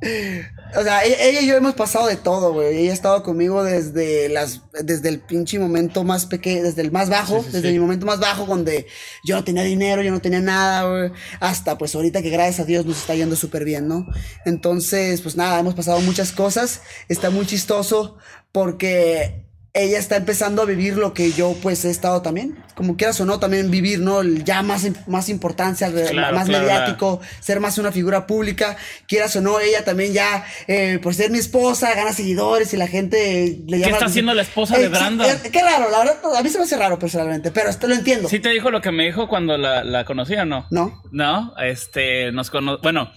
o 0.76 0.82
sea, 0.82 1.04
e- 1.04 1.28
ella 1.28 1.40
y 1.42 1.46
yo 1.46 1.56
hemos 1.56 1.74
pasado 1.74 2.06
de 2.06 2.16
todo, 2.16 2.52
güey. 2.54 2.78
Ella 2.78 2.90
ha 2.90 2.94
estado 2.94 3.22
conmigo 3.22 3.62
desde 3.62 4.28
las, 4.30 4.62
desde 4.82 5.10
el 5.10 5.20
pinche 5.20 5.58
momento 5.58 6.04
más 6.04 6.24
pequeño, 6.26 6.62
desde 6.62 6.80
el 6.82 6.90
más 6.90 7.10
bajo, 7.10 7.40
Sí, 7.40 7.46
sí, 7.46 7.52
desde 7.52 7.68
sí. 7.68 7.74
mi 7.74 7.80
momento 7.80 8.06
más 8.06 8.18
bajo, 8.18 8.46
donde 8.46 8.86
yo 9.24 9.36
no 9.36 9.44
tenía 9.44 9.62
dinero, 9.62 10.02
yo 10.02 10.10
no 10.10 10.20
tenía 10.22 10.40
nada, 10.40 10.88
güey. 10.88 11.12
Hasta 11.40 11.76
pues 11.76 11.94
ahorita 11.94 12.22
que 12.22 12.30
gracias 12.30 12.60
a 12.60 12.64
Dios 12.64 12.86
nos 12.86 12.96
está 12.98 13.14
yendo 13.14 13.36
súper 13.36 13.64
bien, 13.64 13.88
¿no? 13.88 14.06
Entonces, 14.46 15.20
pues 15.20 15.36
nada, 15.36 15.60
hemos 15.60 15.74
pasado 15.74 16.00
muchas 16.00 16.32
cosas. 16.32 16.80
Está 17.08 17.28
muy 17.28 17.44
chistoso 17.46 18.16
porque 18.52 19.41
ella 19.74 19.98
está 19.98 20.16
empezando 20.16 20.60
a 20.60 20.64
vivir 20.66 20.98
lo 20.98 21.14
que 21.14 21.32
yo 21.32 21.56
pues 21.62 21.86
he 21.86 21.90
estado 21.90 22.20
también, 22.20 22.62
como 22.74 22.98
quieras 22.98 23.18
o 23.22 23.24
no, 23.24 23.40
también 23.40 23.70
vivir, 23.70 24.00
¿no? 24.00 24.22
Ya 24.22 24.62
más, 24.62 24.86
más 25.06 25.30
importancia, 25.30 25.90
Claro, 25.90 26.36
más 26.36 26.46
claro, 26.46 26.64
mediático, 26.64 27.20
ser 27.40 27.58
más 27.58 27.78
una 27.78 27.90
figura 27.90 28.26
pública, 28.26 28.76
quieras 29.06 29.34
o 29.36 29.40
no, 29.40 29.60
ella 29.60 29.82
también 29.82 30.12
ya, 30.12 30.44
eh, 30.66 30.98
por 31.02 31.14
ser 31.14 31.30
mi 31.30 31.38
esposa, 31.38 31.94
gana 31.94 32.12
seguidores 32.12 32.74
y 32.74 32.76
la 32.76 32.86
gente 32.86 33.60
le 33.66 33.78
llama... 33.78 33.92
está 33.92 34.06
haciendo 34.06 34.34
la 34.34 34.42
esposa 34.42 34.76
de 34.76 34.84
sí, 34.84 34.88
Brandon? 34.90 35.26
eh, 35.26 35.50
qué 35.50 35.62
raro, 35.62 35.90
la 35.90 36.00
verdad, 36.00 36.16
a 36.36 36.42
mí 36.42 36.50
se 36.50 36.58
me 36.58 36.64
hace 36.64 36.76
raro 36.76 36.98
personalmente, 36.98 37.50
pero 37.50 37.70
esto 37.70 37.86
lo 37.86 37.94
entiendo. 37.94 38.28
¿Sí 38.28 38.40
te 38.40 38.50
dijo 38.50 38.70
lo 38.70 38.82
que 38.82 38.92
me 38.92 39.04
dijo 39.06 39.26
cuando 39.26 39.56
la, 39.56 39.84
la 39.84 40.04
conocí 40.04 40.34
o 40.34 40.44
no? 40.44 40.66
¿No? 40.70 41.02
No, 41.12 41.54
este, 41.56 42.30
nos 42.32 42.50
cono 42.50 42.78
bueno, 42.82 43.10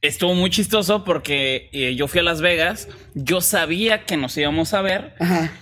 estuvo 0.00 0.34
muy 0.34 0.48
chistoso 0.48 1.04
porque 1.04 1.68
eh, 1.72 1.94
yo 1.94 2.08
fui 2.08 2.20
a 2.20 2.22
Las 2.22 2.40
Vegas, 2.40 2.88
yo 3.14 3.42
sabía 3.42 4.04
que 4.04 4.16
nos 4.16 4.34
íbamos 4.38 4.72
a 4.72 4.80
ver, 4.80 5.14
Ajá. 5.20 5.52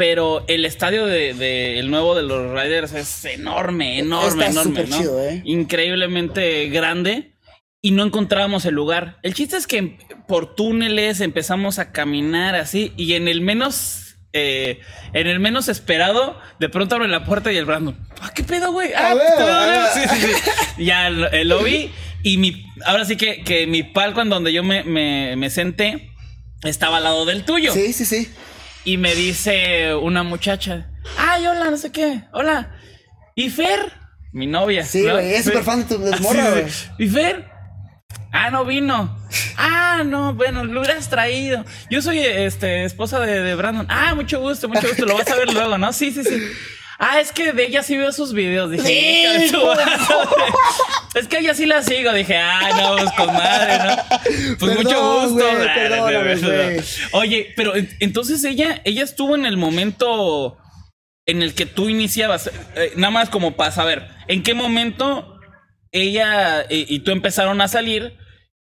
Pero 0.00 0.46
el 0.48 0.64
estadio 0.64 1.04
de, 1.04 1.34
de- 1.34 1.78
el 1.78 1.90
nuevo 1.90 2.14
de 2.14 2.22
los 2.22 2.50
Riders 2.58 2.94
es 2.94 3.22
enorme, 3.26 3.98
enorme, 3.98 4.46
Está 4.46 4.60
enorme, 4.62 4.80
súper 4.80 4.88
¿no? 4.88 4.96
chido, 4.98 5.22
¿eh? 5.28 5.42
Increíblemente 5.44 6.70
grande. 6.70 7.34
Y 7.82 7.90
no 7.90 8.02
encontrábamos 8.02 8.64
el 8.64 8.74
lugar. 8.74 9.18
El 9.22 9.34
chiste 9.34 9.58
es 9.58 9.66
que 9.66 9.98
por 10.26 10.54
túneles 10.54 11.20
empezamos 11.20 11.78
a 11.78 11.92
caminar 11.92 12.54
así 12.54 12.94
y 12.96 13.12
en 13.12 13.28
el 13.28 13.42
menos 13.42 14.16
eh, 14.32 14.80
en 15.12 15.26
el 15.26 15.38
menos 15.38 15.68
esperado, 15.68 16.38
de 16.58 16.70
pronto 16.70 16.94
abre 16.94 17.08
la 17.08 17.26
puerta 17.26 17.52
y 17.52 17.58
el 17.58 17.66
Brandon. 17.66 17.94
Ah, 18.22 18.32
qué 18.34 18.42
pedo, 18.42 18.72
güey. 18.72 18.94
Ah, 18.94 19.10
A 19.10 19.14
ver, 19.14 19.26
¿todo 19.36 19.52
a 19.52 19.66
bien?" 19.66 19.80
ver. 19.82 20.08
Sí, 20.08 20.16
sí, 20.26 20.32
sí. 20.76 20.84
Ya 20.84 21.10
lo, 21.10 21.30
eh, 21.30 21.44
lo 21.44 21.62
vi 21.62 21.90
y 22.22 22.38
mi 22.38 22.64
ahora 22.86 23.04
sí 23.04 23.16
que, 23.16 23.42
que 23.44 23.66
mi 23.66 23.82
palco 23.82 24.22
en 24.22 24.30
donde 24.30 24.50
yo 24.54 24.62
me, 24.62 24.82
me, 24.82 25.36
me 25.36 25.50
senté 25.50 26.10
estaba 26.64 26.96
al 26.98 27.04
lado 27.04 27.26
del 27.26 27.44
tuyo. 27.44 27.74
Sí, 27.74 27.92
sí, 27.92 28.06
sí. 28.06 28.28
Y 28.84 28.96
me 28.96 29.14
dice 29.14 29.94
una 29.94 30.22
muchacha, 30.22 30.88
ay, 31.18 31.46
hola, 31.46 31.70
no 31.70 31.76
sé 31.76 31.92
qué, 31.92 32.22
hola. 32.32 32.74
¿Y 33.34 33.50
Fer? 33.50 33.92
Mi 34.32 34.46
novia. 34.46 34.84
Sí, 34.84 35.02
¿no? 35.02 35.18
es 35.18 35.44
súper 35.44 35.64
fan 35.64 35.86
de 35.86 35.94
tu- 35.96 36.22
morra, 36.22 36.50
güey. 36.50 36.64
¿Y 36.98 37.08
Fer? 37.08 37.48
Ah, 38.32 38.50
no 38.50 38.64
vino. 38.64 39.18
Ah, 39.56 40.02
no, 40.06 40.34
bueno, 40.34 40.64
lo 40.64 40.80
hubieras 40.80 41.10
traído. 41.10 41.64
Yo 41.90 42.00
soy 42.00 42.20
este 42.20 42.84
esposa 42.84 43.18
de, 43.20 43.40
de 43.42 43.54
Brandon. 43.54 43.86
Ah, 43.90 44.14
mucho 44.14 44.40
gusto, 44.40 44.68
mucho 44.68 44.86
gusto. 44.88 45.04
Lo 45.04 45.16
vas 45.18 45.28
a 45.30 45.36
ver 45.36 45.52
luego, 45.52 45.76
¿no? 45.78 45.92
Sí, 45.92 46.10
sí, 46.12 46.22
sí. 46.24 46.40
Ah, 47.02 47.18
es 47.18 47.32
que 47.32 47.52
de 47.54 47.64
ella 47.64 47.82
sí 47.82 47.96
veo 47.96 48.12
sus 48.12 48.34
videos. 48.34 48.70
Dije, 48.70 48.86
Sí, 48.86 48.92
"Hija 49.22 49.32
de 49.32 49.48
tu 49.50 49.56
hijo 49.56 49.70
de 49.74 49.84
madre". 49.86 50.02
es 51.14 51.28
que 51.28 51.38
ella 51.38 51.54
sí 51.54 51.64
la 51.64 51.82
sigo. 51.82 52.12
Dije, 52.12 52.36
ah, 52.36 52.68
no, 52.76 52.96
pues 52.98 53.10
con 53.16 53.26
madre, 53.32 53.78
¿no? 53.78 54.56
Pues 54.58 54.76
mucho 54.76 55.20
gusto. 55.22 55.44
no, 55.88 56.10
no, 56.10 56.34
no. 56.36 56.82
Oye, 57.12 57.52
pero 57.56 57.74
en- 57.74 57.88
entonces 58.00 58.44
ella, 58.44 58.82
ella 58.84 59.02
estuvo 59.02 59.34
en 59.34 59.46
el 59.46 59.56
momento 59.56 60.58
en 61.26 61.42
el 61.42 61.54
que 61.54 61.64
tú 61.64 61.88
iniciabas, 61.88 62.50
eh, 62.76 62.92
nada 62.96 63.10
más 63.10 63.30
como 63.30 63.56
para 63.56 63.70
saber, 63.70 64.06
¿en 64.28 64.42
qué 64.42 64.52
momento 64.52 65.38
ella 65.92 66.62
eh, 66.62 66.84
y 66.88 67.00
tú 67.00 67.12
empezaron 67.12 67.60
a 67.60 67.68
salir 67.68 68.16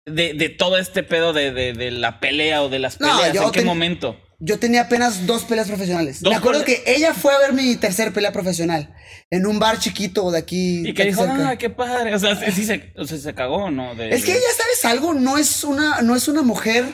de, 0.05 0.33
de 0.33 0.50
todo 0.50 0.77
este 0.77 1.03
pedo 1.03 1.33
de, 1.33 1.51
de- 1.51 1.73
de 1.73 1.91
la 1.91 2.19
pelea 2.19 2.61
o 2.63 2.69
de 2.69 2.79
las 2.79 3.00
No, 3.00 3.07
peleas? 3.17 3.35
¿En 3.45 3.51
qué 3.51 3.59
ten- 3.59 3.67
momento? 3.67 4.17
Yo 4.43 4.57
tenía 4.57 4.81
apenas 4.81 5.27
dos 5.27 5.43
peleas 5.43 5.67
profesionales. 5.67 6.19
Dos 6.21 6.31
Me 6.31 6.38
acuerdo 6.38 6.65
que 6.65 6.81
ella 6.88 7.13
fue 7.13 7.31
a 7.33 7.38
ver 7.38 7.53
mi 7.53 7.75
tercer 7.75 8.12
pelea 8.12 8.31
profesional 8.31 8.91
en 9.29 9.45
un 9.45 9.60
bar 9.60 9.77
chiquito 9.77 10.31
de 10.31 10.39
aquí. 10.39 10.81
Y 10.89 10.93
que 10.95 11.05
dijo, 11.05 11.21
cerca. 11.24 11.50
ah, 11.50 11.57
qué 11.57 11.69
padre. 11.69 12.15
O 12.15 12.19
sea, 12.19 12.36
sí 12.51 12.65
se, 12.65 12.91
o 12.98 13.05
sea, 13.05 13.19
se 13.19 13.36
cagó, 13.36 13.69
¿no? 13.69 13.93
De- 13.93 14.10
Es 14.10 14.25
que 14.25 14.31
ella, 14.31 14.41
¿sabes 14.57 14.83
algo? 14.86 15.13
No 15.13 15.38
es 15.38 15.63
una, 15.63 16.01
no 16.01 16.15
es 16.15 16.27
una 16.27 16.41
mujer 16.41 16.86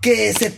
que 0.00 0.32
se, 0.32 0.54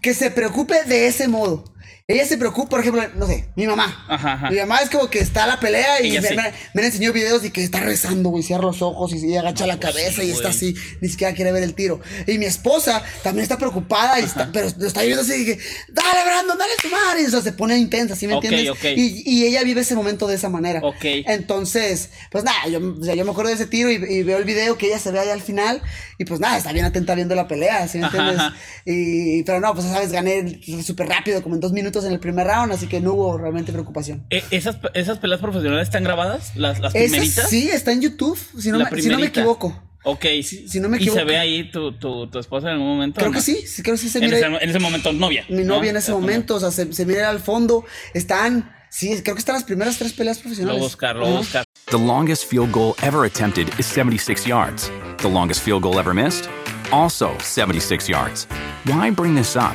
que 0.00 0.14
se 0.14 0.30
preocupe 0.30 0.84
de 0.84 1.08
ese 1.08 1.26
modo. 1.26 1.64
Ella 2.10 2.24
se 2.24 2.38
preocupa, 2.38 2.70
por 2.70 2.80
ejemplo, 2.80 3.02
no 3.16 3.26
sé, 3.26 3.50
mi 3.54 3.66
mamá. 3.66 4.06
Ajá, 4.08 4.32
ajá. 4.32 4.50
Mi 4.50 4.56
mamá 4.56 4.78
es 4.80 4.88
como 4.88 5.10
que 5.10 5.18
está 5.18 5.46
la 5.46 5.60
pelea 5.60 6.00
y 6.02 6.12
me, 6.18 6.26
sí. 6.26 6.34
me- 6.34 6.52
me 6.72 6.86
enseñó 6.86 7.12
videos 7.12 7.44
y 7.44 7.50
que 7.50 7.62
está 7.62 7.80
rezando, 7.80 8.30
güey, 8.30 8.42
cierra 8.42 8.62
los 8.62 8.80
ojos 8.80 9.12
y, 9.12 9.26
y 9.26 9.36
agacha 9.36 9.66
la 9.66 9.76
pues 9.78 9.92
cabeza 9.92 10.22
sí, 10.22 10.28
y 10.28 10.30
está 10.30 10.48
así, 10.48 10.74
ni 11.02 11.10
siquiera 11.10 11.34
quiere 11.34 11.52
ver 11.52 11.62
el 11.62 11.74
tiro. 11.74 12.00
Y 12.26 12.38
mi 12.38 12.46
esposa 12.46 13.02
también 13.22 13.42
está 13.42 13.58
preocupada, 13.58 14.18
y 14.20 14.24
está, 14.24 14.48
pero 14.50 14.70
lo 14.78 14.86
está 14.86 15.02
viendo 15.02 15.20
así 15.20 15.34
y 15.34 15.44
dije, 15.44 15.58
dale, 15.90 16.24
Brandon, 16.24 16.56
dale 16.56 16.72
a 16.78 16.82
tu 16.82 16.88
madre. 16.88 17.20
Y, 17.20 17.26
o 17.26 17.30
sea, 17.30 17.42
se 17.42 17.52
pone 17.52 17.76
intensa, 17.76 18.16
¿sí 18.16 18.26
me 18.26 18.32
entiendes? 18.36 18.70
Y, 18.96 19.44
ella 19.44 19.62
vive 19.62 19.82
ese 19.82 19.94
momento 19.94 20.26
de 20.26 20.36
esa 20.36 20.48
manera. 20.48 20.80
Ok. 20.82 21.04
Entonces, 21.04 22.08
pues 22.30 22.42
nada, 22.42 22.68
yo, 22.68 22.78
o 23.00 23.04
sea, 23.04 23.16
yo 23.16 23.24
me 23.26 23.32
acuerdo 23.32 23.50
de 23.50 23.56
ese 23.56 23.66
tiro 23.66 23.90
y, 23.90 24.22
veo 24.22 24.38
el 24.38 24.44
video 24.44 24.78
que 24.78 24.86
ella 24.86 24.98
se 24.98 25.10
ve 25.10 25.18
ahí 25.18 25.28
al 25.28 25.42
final 25.42 25.82
y 26.16 26.24
pues 26.24 26.40
nada, 26.40 26.56
está 26.56 26.72
bien 26.72 26.86
atenta 26.86 27.14
viendo 27.14 27.34
la 27.34 27.46
pelea, 27.48 27.86
¿sí 27.86 27.98
me 27.98 28.06
Ajá, 28.06 28.16
entiendes? 28.18 28.46
Y, 28.86 29.42
pero 29.42 29.60
no, 29.60 29.74
pues 29.74 29.86
sabes, 29.86 30.10
gané 30.10 30.58
súper 30.82 31.06
rápido, 31.06 31.42
como 31.42 31.54
en 31.54 31.60
dos 31.60 31.72
minutos 31.72 31.97
en 32.04 32.12
el 32.12 32.20
primer 32.20 32.46
round, 32.46 32.72
así 32.72 32.86
que 32.86 33.00
no 33.00 33.12
hubo 33.14 33.38
realmente 33.38 33.72
preocupación. 33.72 34.24
Eh, 34.30 34.42
¿Esas, 34.50 34.78
¿Esas 34.94 35.18
peleas 35.18 35.40
profesionales 35.40 35.88
están 35.88 36.04
grabadas? 36.04 36.54
¿Las, 36.56 36.80
las 36.80 36.92
primeritas? 36.92 37.48
sí, 37.48 37.68
está 37.70 37.92
en 37.92 38.00
YouTube, 38.02 38.38
si 38.58 38.70
no, 38.70 38.78
me, 38.78 39.02
si 39.02 39.08
no 39.08 39.18
me 39.18 39.26
equivoco. 39.26 39.82
Ok. 40.04 40.24
si 40.42 40.80
no 40.80 40.88
me 40.88 40.96
¿Y 40.96 41.00
se 41.00 41.06
equivoco. 41.10 41.26
ve 41.26 41.36
ahí 41.38 41.70
tu, 41.70 41.92
tu, 41.98 42.28
tu 42.28 42.38
esposa 42.38 42.68
en 42.68 42.74
algún 42.74 42.88
momento? 42.88 43.18
Creo 43.20 43.32
que 43.32 43.40
sí, 43.40 43.66
sí, 43.66 43.82
creo 43.82 43.94
que 43.96 44.00
sí 44.00 44.08
se 44.08 44.18
En 44.18 44.24
mira. 44.26 44.38
ese, 44.38 44.46
en 44.46 44.70
ese 44.70 44.78
momento, 44.78 45.12
novia. 45.12 45.44
mi 45.48 45.64
¿no? 45.64 45.76
novia 45.76 45.90
en 45.90 45.96
ese 45.96 46.06
Es 46.10 46.14
como- 46.14 46.20
momento, 46.22 46.54
o 46.56 46.60
sea, 46.60 46.70
se, 46.70 46.92
se 46.92 47.04
mira 47.04 47.28
al 47.28 47.40
fondo, 47.40 47.84
están, 48.14 48.72
sí, 48.90 49.20
creo 49.22 49.34
que 49.34 49.40
están 49.40 49.54
las 49.56 49.64
primeras 49.64 49.98
tres 49.98 50.12
peleas 50.14 50.38
Lo 50.38 50.42
profesionales. 50.44 50.78
voy 50.80 50.86
a 50.86 50.88
buscar, 50.88 51.16
lo 51.16 51.20
voy 51.22 51.28
a 51.28 51.32
Ajá. 51.34 51.38
buscar. 51.40 51.64
The 51.90 51.98
longest 51.98 52.44
field 52.48 52.70
goal 52.72 52.94
ever 53.02 53.24
attempted 53.26 53.68
is 53.78 53.86
76 53.86 54.46
yards. 54.46 54.90
The 55.20 55.28
longest 55.28 55.62
field 55.62 55.82
goal 55.82 55.98
ever 55.98 56.14
missed? 56.14 56.48
Also 56.90 57.32
76 57.40 58.08
yards. 58.08 58.46
Why 58.86 59.10
bring 59.10 59.34
this 59.34 59.56
up? 59.56 59.74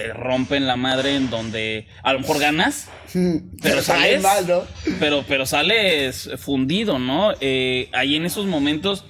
te 0.00 0.12
rompen 0.12 0.66
la 0.66 0.76
madre, 0.76 1.16
en 1.16 1.28
donde 1.30 1.86
a 2.02 2.12
lo 2.12 2.20
mejor 2.20 2.38
ganas, 2.38 2.88
pero 3.62 3.82
sale 3.82 4.20
sales, 4.20 4.22
mal, 4.22 4.46
¿no? 4.48 4.62
pero, 4.98 5.24
pero 5.28 5.46
sales 5.46 6.30
fundido, 6.38 6.98
¿no? 6.98 7.32
Eh, 7.40 7.88
ahí 7.92 8.16
en 8.16 8.24
esos 8.24 8.46
momentos, 8.46 9.04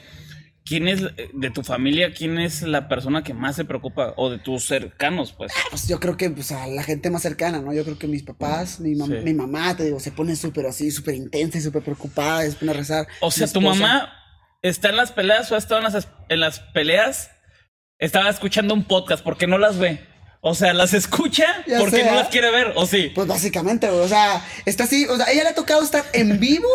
¿quién 0.65 0.89
es 0.89 1.03
de 1.33 1.51
tu 1.51 1.63
familia, 1.63 2.13
quién 2.13 2.39
es 2.39 2.63
la 2.63 2.89
persona 2.89 3.23
que 3.23 3.35
más 3.35 3.57
se 3.57 3.65
preocupa? 3.65 4.15
O 4.17 4.31
de 4.31 4.39
tus 4.39 4.65
cercanos, 4.65 5.33
pues. 5.33 5.53
Pues 5.71 5.87
yo 5.89 6.01
creo 6.01 6.17
que 6.17 6.31
pues, 6.31 6.51
a 6.53 6.67
la 6.67 6.83
gente 6.83 7.11
más 7.11 7.23
cercana, 7.23 7.61
¿no? 7.61 7.73
Yo 7.73 7.85
creo 7.85 7.99
que 7.99 8.07
mis 8.07 8.23
papás, 8.23 8.81
mi, 8.81 8.95
mam- 8.95 9.19
Sí. 9.19 9.25
mi 9.25 9.35
mamá, 9.35 9.77
te 9.77 9.85
digo, 9.85 10.01
se 10.01 10.11
pone 10.13 10.35
súper 10.37 10.67
así, 10.67 10.91
súper 10.91 11.15
intensa 11.15 11.59
y 11.59 11.61
súper 11.61 11.83
preocupada, 11.83 12.43
se 12.43 12.53
pone 12.57 12.73
a 12.73 12.75
rezar. 12.75 13.07
O 13.21 13.31
sea, 13.31 13.47
tu 13.47 13.61
mamá 13.61 14.13
está 14.63 14.89
en 14.91 14.97
las 14.97 15.13
peleas 15.13 15.51
o 15.51 15.55
ha 15.55 15.59
estado 15.59 15.79
en 15.87 15.93
las, 15.93 16.09
en 16.29 16.41
las 16.41 16.61
peleas. 16.61 17.31
Estaba 17.99 18.31
escuchando 18.31 18.73
un 18.75 18.85
podcast 18.85 19.23
porque 19.23 19.47
no 19.47 19.59
las 19.59 19.79
ve. 19.79 20.01
O 20.43 20.55
sea, 20.55 20.73
las 20.73 20.95
escucha 20.95 21.45
Ya 21.67 21.79
porque 21.79 21.99
sé, 21.99 22.05
no 22.05 22.13
¿eh? 22.13 22.15
las 22.15 22.29
quiere 22.29 22.51
ver, 22.51 22.73
¿o 22.77 22.87
sí? 22.87 23.13
Pues 23.15 23.27
básicamente, 23.27 23.89
güey, 23.91 24.01
o 24.01 24.09
sea, 24.09 24.43
está 24.65 24.85
así, 24.85 25.07
o 25.07 25.17
sea, 25.17 25.31
ella 25.31 25.43
le 25.45 25.49
ha 25.51 25.55
tocado 25.55 25.83
estar 25.83 26.05
en 26.15 26.41
vivo, 26.41 26.69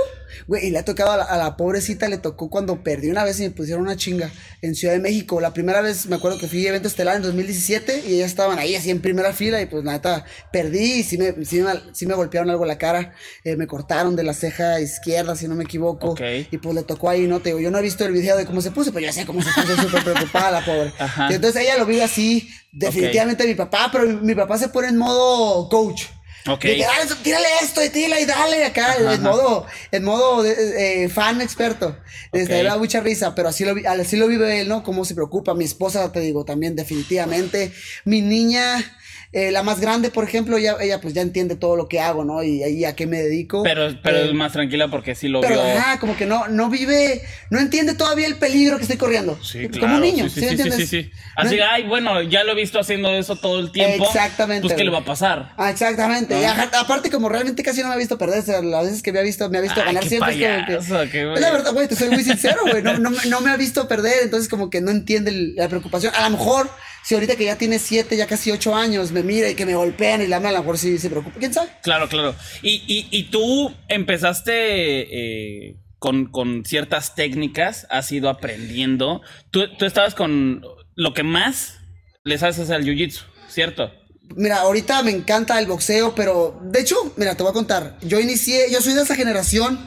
güey, 0.48 0.68
y 0.68 0.72
le 0.72 0.80
ha 0.80 0.86
tocado 0.86 1.12
a 1.12 1.18
la, 1.18 1.24
a 1.24 1.38
la 1.38 1.58
pobrecita, 1.58 2.08
le 2.08 2.18
tocó 2.18 2.50
cuando 2.50 2.84
perdí 2.84 3.10
una 3.10 3.24
vez 3.24 3.40
y 3.40 3.44
me 3.44 3.52
pusieron 3.52 3.84
una 3.84 3.96
chinga 3.96 4.32
en 4.62 4.76
Ciudad 4.76 4.94
de 4.94 5.00
México. 5.00 5.40
La 5.42 5.54
primera 5.54 5.82
vez 5.82 6.08
me 6.08 6.16
acuerdo 6.16 6.38
que 6.38 6.48
fui 6.48 6.66
a 6.66 6.70
evento 6.70 6.88
estelar 6.88 7.16
en 7.16 7.22
2017 7.22 8.04
y 8.08 8.16
ellas 8.16 8.30
estaban 8.30 8.60
ahí 8.60 8.76
así 8.76 8.92
en 8.92 9.02
primera 9.02 9.34
fila 9.34 9.62
y 9.62 9.66
pues 9.66 9.84
neta, 9.84 10.26
perdí 10.52 11.00
y 11.00 11.04
sí 11.04 11.18
me, 11.18 11.46
sí 11.46 11.62
me, 11.62 11.72
sí 11.94 12.06
me 12.06 12.14
golpearon 12.14 12.50
algo 12.50 12.66
la 12.66 12.78
cara, 12.78 13.14
eh, 13.44 13.56
me 13.56 13.68
cortaron 13.68 14.16
de 14.16 14.24
la 14.24 14.34
ceja 14.34 14.80
izquierda, 14.80 15.36
si 15.36 15.48
no 15.48 15.56
me 15.56 15.64
equivoco. 15.64 16.16
Y 16.52 16.58
pues 16.58 16.76
le 16.76 16.84
tocó 16.84 17.10
ahí, 17.10 17.28
¿no? 17.28 17.40
Te 17.40 17.50
digo, 17.50 17.60
yo 17.60 17.72
no 17.72 17.78
he 17.78 17.82
visto 17.82 18.06
el 18.06 18.12
video 18.12 18.38
de 18.38 18.46
cómo 18.46 18.62
se 18.62 18.72
puso, 18.72 18.92
pero 18.92 19.06
yo 19.06 19.14
sé 19.14 19.26
cómo 19.26 19.42
se 19.42 19.50
puso 19.50 19.76
súper 19.82 20.04
preocupada 20.04 20.52
la 20.52 20.66
pobre. 20.66 20.94
Ajá. 20.98 21.28
Y 21.32 21.36
entonces 21.36 21.62
ella 21.64 21.78
lo 21.78 21.86
vive 21.86 22.04
así, 22.04 22.50
definitivamente 22.72 23.46
mi 23.46 23.56
papá, 23.56 23.90
pero 23.92 24.06
mi, 24.06 24.16
mi 24.16 24.36
papá 24.36 24.58
se 24.58 24.70
pone 24.70 24.90
en 24.90 24.98
modo 24.98 25.70
coach. 25.70 26.04
Ok. 26.48 26.60
Que, 26.60 26.78
dale, 26.78 27.10
tírale 27.24 27.46
esto 27.62 27.84
y 27.84 27.90
tírale 27.90 28.22
y 28.22 28.26
dale 28.26 28.66
acá, 28.66 28.92
Ajá, 28.92 29.00
en 29.02 29.08
ajá. 29.08 29.18
modo, 29.32 29.66
en 29.92 30.04
modo 30.04 30.44
de- 30.44 31.04
eh, 31.06 31.10
fan 31.10 31.42
experto. 31.42 31.98
Este, 32.32 32.56
Ok. 32.58 32.64
me 32.64 32.70
da 32.70 32.78
mucha 32.78 33.00
risa, 33.02 33.34
pero 33.36 33.50
así 33.50 33.66
lo, 33.66 33.74
así 33.90 34.16
lo 34.18 34.28
vive 34.28 34.62
él, 34.62 34.68
¿no? 34.70 34.84
Cómo 34.84 35.06
se 35.06 35.16
preocupa. 35.16 35.54
Mi 35.56 35.66
esposa, 35.66 36.12
te 36.12 36.20
digo, 36.20 36.46
también 36.46 36.76
definitivamente. 36.76 37.72
Mi 38.04 38.22
niña, 38.22 38.84
eh, 39.32 39.52
la 39.52 39.64
más 39.64 39.80
grande, 39.82 40.12
por 40.12 40.24
ejemplo, 40.24 40.56
ella, 40.58 40.78
ella 40.80 41.02
pues 41.02 41.14
ya 41.14 41.22
entiende 41.22 41.56
todo 41.56 41.76
lo 41.76 41.88
que 41.90 42.00
hago, 42.00 42.24
¿no? 42.24 42.42
Y 42.44 42.64
ahí 42.64 42.86
a 42.86 42.96
qué 42.96 43.06
me 43.06 43.18
dedico. 43.22 43.64
Pero, 43.64 43.90
pero 44.02 44.18
Eh, 44.18 44.26
es 44.28 44.34
más 44.34 44.54
tranquila 44.54 44.88
porque 44.90 45.14
sí 45.16 45.28
lo 45.28 45.42
pero, 45.42 45.56
vio. 45.56 45.64
ajá, 45.78 46.00
como 46.00 46.16
que 46.16 46.26
no, 46.26 46.48
no 46.48 46.70
vive, 46.70 47.22
no 47.50 47.60
entiende 47.60 47.96
todavía 47.96 48.28
el 48.28 48.36
peligro 48.38 48.78
que 48.78 48.84
estoy 48.84 48.98
corriendo. 48.98 49.38
Sí, 49.44 49.68
claro. 49.68 49.80
Como 49.82 49.96
un 49.96 50.02
niño, 50.02 50.30
sí, 50.30 50.42
¿sí, 50.42 50.58
sí, 50.72 50.88
sí. 50.88 51.12
Así, 51.36 51.58
No- 51.58 51.66
ay, 51.70 51.84
bueno, 51.84 52.22
ya 52.22 52.44
lo 52.46 52.54
he 52.54 52.56
visto 52.56 52.80
haciendo 52.80 53.10
eso 53.10 53.36
todo 53.36 53.60
el 53.60 53.72
tiempo. 53.74 54.06
Exactamente, 54.06 54.62
Pues, 54.68 54.74
¿qué 54.78 54.84
le 54.86 54.92
va 54.92 55.00
a 55.00 55.06
pasar? 55.06 55.54
Ah, 55.58 55.70
exactamente. 55.70 56.35
Aparte, 56.80 57.10
como 57.10 57.30
realmente 57.30 57.64
casi 57.64 57.82
no 57.82 57.88
me 57.90 57.94
ha 57.94 57.98
visto 57.98 58.18
perder, 58.18 58.40
o 58.40 58.44
sea, 58.44 58.62
las 58.62 58.86
veces 58.86 59.02
que 59.04 59.12
me 59.12 59.20
ha 59.20 59.24
visto, 59.24 59.50
me 59.50 59.58
ha 59.58 59.62
visto 59.62 59.80
Ay, 59.80 59.88
ganar 59.88 60.06
siempre. 60.08 60.34
es 60.34 60.40
como 60.40 60.66
que- 60.66 60.74
payaso, 60.74 61.12
qué 61.12 61.24
güey. 61.26 61.36
es 61.36 61.42
la 61.42 61.52
verdad, 61.52 61.74
güey, 61.74 61.88
te 61.88 61.96
soy 61.96 62.10
muy 62.10 62.24
sincero, 62.24 62.62
güey. 62.70 62.82
No, 62.84 62.98
no, 62.98 63.12
me- 63.12 63.26
no 63.28 63.42
me 63.42 63.52
ha 63.52 63.58
visto 63.58 63.88
perder, 63.88 64.16
entonces 64.24 64.50
como 64.50 64.70
que 64.70 64.82
no 64.82 64.92
entiende 64.92 65.32
la 65.56 65.68
preocupación. 65.70 66.14
A 66.16 66.30
lo 66.30 66.38
mejor, 66.38 66.70
si 67.04 67.14
ahorita 67.16 67.36
que 67.36 67.46
ya 67.46 67.58
tiene 67.58 67.80
siete, 67.80 68.18
ya 68.18 68.28
casi 68.28 68.52
ocho 68.52 68.76
años, 68.76 69.12
me 69.12 69.24
mira 69.24 69.50
y 69.50 69.56
que 69.56 69.66
me 69.66 69.76
golpean 69.76 70.22
y 70.22 70.28
la 70.28 70.38
ama, 70.38 70.50
a 70.50 70.54
lo 70.54 70.60
mejor 70.60 70.78
sí 70.78 70.98
se 70.98 71.10
preocupa. 71.10 71.38
¿Quién 71.40 71.54
sabe? 71.54 71.70
Claro, 71.84 72.08
claro. 72.10 72.36
Y, 72.62 72.84
y, 72.88 73.08
y 73.12 73.24
tú 73.30 73.74
empezaste 73.88 75.70
eh, 75.70 75.76
con, 76.00 76.26
con 76.32 76.66
ciertas 76.66 77.16
técnicas, 77.16 77.86
has 77.90 78.12
ido 78.12 78.30
aprendiendo. 78.30 79.22
Tú, 79.52 79.62
tú 79.78 79.86
estabas 79.86 80.16
con 80.16 80.64
lo 80.96 81.14
que 81.14 81.24
más 81.24 81.78
les 82.24 82.42
haces 82.44 82.70
al 82.72 82.84
jiu-jitsu, 82.86 83.22
¿cierto? 83.48 83.92
Mira, 84.36 84.58
ahorita 84.58 85.04
me 85.04 85.12
encanta 85.12 85.60
el 85.60 85.68
boxeo, 85.68 86.16
pero 86.16 86.60
de 86.64 86.82
hecho, 86.82 86.96
mira, 87.16 87.36
te 87.36 87.44
voy 87.44 87.52
a 87.52 87.54
contar. 87.54 87.98
Yo 88.02 88.20
inicié, 88.20 88.72
yo 88.72 88.82
soy 88.82 88.94
de 88.94 89.04
esa 89.04 89.16
generación, 89.16 89.80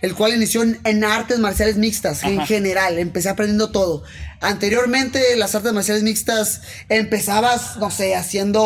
el 0.00 0.14
cual 0.14 0.34
inició 0.34 0.62
en, 0.62 0.80
en 0.84 1.04
artes 1.04 1.38
marciales 1.38 1.76
mixtas, 1.76 2.24
en 2.24 2.44
general. 2.46 2.98
Empecé 2.98 3.28
aprendiendo 3.28 3.70
todo. 3.70 4.02
Anteriormente, 4.40 5.36
las 5.36 5.54
artes 5.54 5.72
marciales 5.72 6.02
mixtas, 6.02 6.62
empezabas, 6.88 7.76
no 7.76 7.90
sé, 7.90 8.16
haciendo 8.16 8.60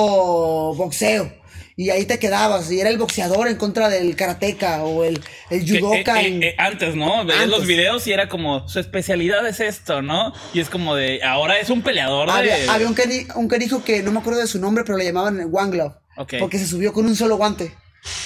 boxeo. 0.76 1.30
Y 1.78 1.90
ahí 1.90 2.06
te 2.06 2.18
quedabas, 2.18 2.72
y 2.72 2.80
era 2.80 2.88
el 2.88 2.96
boxeador 2.96 3.48
en 3.48 3.56
contra 3.56 3.90
del 3.90 4.16
karateca 4.16 4.82
o 4.82 5.04
el, 5.04 5.20
el 5.50 5.64
Que, 5.70 5.78
judoka. 5.78 6.22
eh, 6.22 6.28
eh, 6.28 6.38
eh, 6.48 6.54
antes, 6.56 6.94
¿no? 6.94 7.26
Veías 7.26 7.48
los 7.48 7.66
videos 7.66 8.06
y 8.06 8.12
era 8.12 8.30
como, 8.30 8.66
su 8.66 8.80
especialidad 8.80 9.46
es 9.46 9.60
esto, 9.60 10.00
¿no? 10.00 10.32
Y 10.54 10.60
es 10.60 10.70
como 10.70 10.94
de, 10.94 11.22
ahora 11.22 11.60
es 11.60 11.68
un 11.68 11.82
peleador 11.82 12.28
de... 12.28 12.32
Había, 12.32 12.72
había 12.72 12.88
un, 12.88 12.94
cani- 12.94 13.26
un 13.34 13.46
canijo 13.48 13.84
que 13.84 14.02
no 14.02 14.10
me 14.10 14.20
acuerdo 14.20 14.40
de 14.40 14.46
su 14.46 14.58
nombre, 14.58 14.84
pero 14.86 14.96
le 14.96 15.04
llamaban 15.04 15.38
One 15.52 15.70
Glove. 15.70 15.94
Porque 16.38 16.58
se 16.58 16.66
subió 16.66 16.94
con 16.94 17.04
un 17.04 17.14
solo 17.14 17.36
guante. 17.36 17.74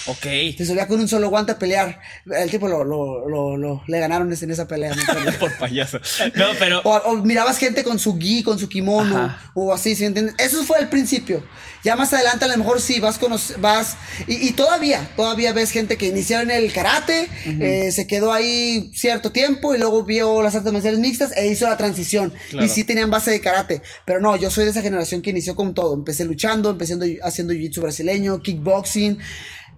Ok. 0.07 0.23
Se 0.57 0.67
subía 0.67 0.87
con 0.87 1.01
un 1.01 1.09
solo 1.09 1.29
guante 1.31 1.53
a 1.53 1.59
pelear. 1.59 2.01
El 2.31 2.51
tipo 2.51 2.69
lo, 2.69 2.85
lo, 2.85 3.29
lo, 3.29 3.57
lo- 3.57 3.83
le 3.87 3.99
ganaron 4.01 4.33
en 4.33 4.51
esa 4.51 4.67
pelea. 4.67 4.93
acuerdo. 4.93 5.33
Por 5.41 5.57
payaso. 5.59 5.99
No, 6.35 6.47
pero... 6.59 6.81
o, 6.85 6.97
o 6.97 7.17
mirabas 7.17 7.59
gente 7.59 7.85
con 7.85 7.99
su 7.99 8.19
gi, 8.19 8.43
con 8.43 8.59
su 8.59 8.69
kimono, 8.69 9.17
Ajá. 9.17 9.53
o 9.55 9.73
así, 9.73 9.95
¿sí 9.95 10.05
entiendes? 10.05 10.35
Eso 10.39 10.63
fue 10.65 10.79
al 10.79 10.89
principio. 10.89 11.45
Ya 11.83 11.97
más 11.97 12.13
adelante 12.13 12.45
a 12.45 12.49
lo 12.49 12.59
mejor 12.59 12.79
sí, 12.81 13.01
vas 13.01 13.19
con 13.19 13.33
vas, 13.59 13.97
y, 14.27 14.49
y 14.49 14.53
todavía, 14.53 15.11
todavía 15.17 15.55
ves 15.55 15.71
gente 15.71 15.97
que 15.97 16.09
iniciaron 16.09 16.51
el 16.51 16.71
karate, 16.75 17.27
eh, 17.47 17.91
se 17.91 18.07
quedó 18.07 18.35
ahí 18.35 18.91
cierto 18.95 19.33
tiempo 19.33 19.75
y 19.75 19.79
luego 19.79 20.05
vio 20.05 20.43
las 20.43 20.55
artes 20.55 20.71
marciales 20.75 21.01
mixtas 21.01 21.35
e 21.35 21.47
hizo 21.49 21.67
la 21.67 21.79
transición. 21.79 22.35
Claro. 22.51 22.67
Y 22.67 22.69
sí 22.69 22.85
tenían 22.85 23.11
base 23.11 23.31
de 23.31 23.41
karate. 23.41 23.81
Pero 24.05 24.21
no, 24.21 24.37
yo 24.37 24.51
soy 24.51 24.65
de 24.65 24.73
esa 24.73 24.83
generación 24.83 25.23
que 25.23 25.31
inició 25.31 25.57
con 25.57 25.73
todo. 25.73 25.95
Empecé 25.95 26.25
luchando, 26.27 26.69
empecé 26.69 26.99
haciendo 27.23 27.55
jiu-jitsu 27.55 27.81
brasileño, 27.81 28.43
kickboxing. 28.43 29.19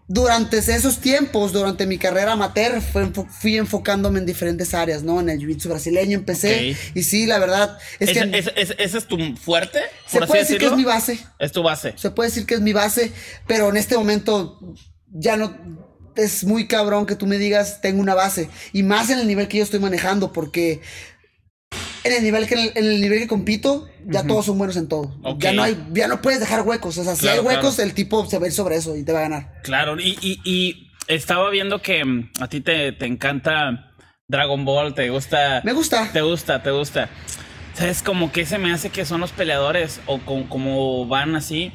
Durante 0.09 0.59
esos 0.59 0.99
tiempos, 0.99 1.53
durante 1.53 1.87
mi 1.87 1.97
carrera 1.97 2.33
amateur, 2.33 2.81
fui 2.81 3.57
enfocándome 3.57 4.19
en 4.19 4.27
diferentes 4.27 4.75
áreas, 4.75 5.03
¿no? 5.03 5.21
En 5.21 5.31
el 5.31 5.39
jiu-jitsu 5.39 5.69
brasileño 5.69 6.19
empecé. 6.19 6.77
Y 6.95 7.03
sí, 7.03 7.27
la 7.27 7.39
verdad 7.39 7.79
es 7.99 8.11
que. 8.11 8.53
¿Ese 8.57 8.99
es 8.99 9.07
tu 9.07 9.17
fuerte? 9.37 9.81
se 10.07 10.21
puede 10.27 10.41
decir 10.41 10.59
que 10.59 10.67
es 10.67 10.77
mi 10.77 10.85
base. 10.85 11.19
Es 11.39 11.53
tu 11.53 11.63
base. 11.63 11.95
Se 11.97 12.11
puede 12.11 12.31
decir 12.31 12.47
que 12.47 12.55
es 12.55 12.61
mi 12.61 12.73
base, 12.73 13.13
pero 13.47 13.69
en 13.71 13.77
este 13.77 13.97
momento 13.97 14.59
ya 15.11 15.37
no. 15.37 15.57
Es 16.15 16.45
muy 16.45 16.67
cabrón 16.69 17.07
que 17.07 17.17
tú 17.17 17.27
me 17.27 17.39
digas, 17.39 17.81
tengo 17.81 17.99
una 17.99 18.15
base. 18.15 18.51
Y 18.75 18.83
más 18.83 19.09
en 19.09 19.19
el 19.19 19.27
nivel 19.27 19.49
que 19.49 19.59
yo 19.59 19.65
estoy 19.65 19.81
manejando, 19.81 20.31
porque 20.31 20.83
en 22.05 22.13
el 22.13 22.23
nivel 22.23 22.47
que 22.47 22.55
en 22.55 22.85
el, 22.85 23.01
nivel 23.01 23.21
que 23.21 23.27
compito, 23.27 23.89
ya 24.07 24.27
todos 24.27 24.47
son 24.47 24.59
buenos 24.59 24.77
en 24.77 24.89
todo. 24.89 25.15
Ya 25.39 25.53
no 25.53 25.63
hay, 25.63 25.77
ya 25.93 26.09
no 26.09 26.21
puedes 26.21 26.41
dejar 26.41 26.63
huecos. 26.63 26.99
O 26.99 27.05
sea, 27.05 27.17
si 27.17 27.29
hay 27.29 27.39
huecos, 27.39 27.79
el 27.79 27.95
tipo 27.95 28.27
se 28.27 28.39
va 28.39 28.45
a 28.45 28.49
ir 28.49 28.53
sobre 28.53 28.77
eso 28.77 28.97
y 28.97 29.05
te 29.05 29.13
va 29.13 29.21
a 29.21 29.23
ganar. 29.23 29.61
Claro, 29.63 29.99
y, 29.99 30.17
y, 30.21 30.89
estaba 31.09 31.51
viendo 31.51 31.83
que 31.83 32.05
mm, 32.05 32.31
a 32.41 32.49
ti 32.49 32.61
te, 32.61 32.89
encanta 33.05 33.93
Dragon 34.29 34.65
Ball, 34.65 34.95
te 34.95 35.11
gusta. 35.11 35.61
Me 35.65 35.73
gusta. 35.73 36.11
Te 36.13 36.23
gusta, 36.23 36.63
te 36.63 36.71
gusta. 36.71 37.09
¿Sabes? 37.75 38.03
Como 38.03 38.33
que 38.33 38.47
se 38.47 38.59
me 38.59 38.73
hace 38.73 38.91
que 38.91 39.05
son 39.05 39.21
los 39.21 39.33
peleadores, 39.33 40.01
o 40.07 40.19
como, 40.21 41.07
van 41.07 41.37
así, 41.37 41.73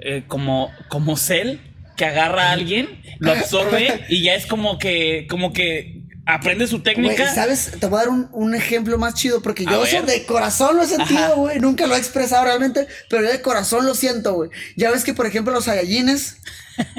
eh, 0.00 0.24
como, 0.26 0.70
como 0.88 1.16
Cell, 1.16 1.58
que 1.96 2.04
agarra 2.04 2.50
a 2.50 2.52
alguien, 2.52 3.02
lo 3.18 3.32
absorbe 3.32 4.04
y 4.08 4.22
ya 4.22 4.34
es 4.34 4.46
como 4.46 4.78
que, 4.78 5.26
como 5.28 5.52
que 5.52 5.97
aprende 6.28 6.66
su 6.66 6.80
técnica. 6.80 7.34
¿Sabes? 7.34 7.72
Te 7.80 7.86
voy 7.86 8.00
a 8.00 8.04
dar 8.04 8.10
un, 8.10 8.54
ejemplo 8.54 8.98
más 8.98 9.14
chido 9.14 9.40
porque 9.40 9.64
yo 9.64 9.82
de 10.02 10.26
corazón 10.26 10.76
lo 10.76 10.82
he 10.82 10.86
sentido, 10.86 11.36
güey. 11.36 11.58
Nunca 11.58 11.86
lo 11.86 11.96
he 11.96 11.98
expresado 11.98 12.44
realmente, 12.44 12.86
pero 13.08 13.22
yo 13.22 13.30
de 13.30 13.40
corazón 13.40 13.86
lo 13.86 13.94
siento, 13.94 14.34
güey. 14.34 14.50
Ya 14.76 14.90
ves 14.90 15.04
que, 15.04 15.14
por 15.14 15.26
ejemplo, 15.26 15.52
los 15.52 15.64
Saiyajines, 15.64 16.36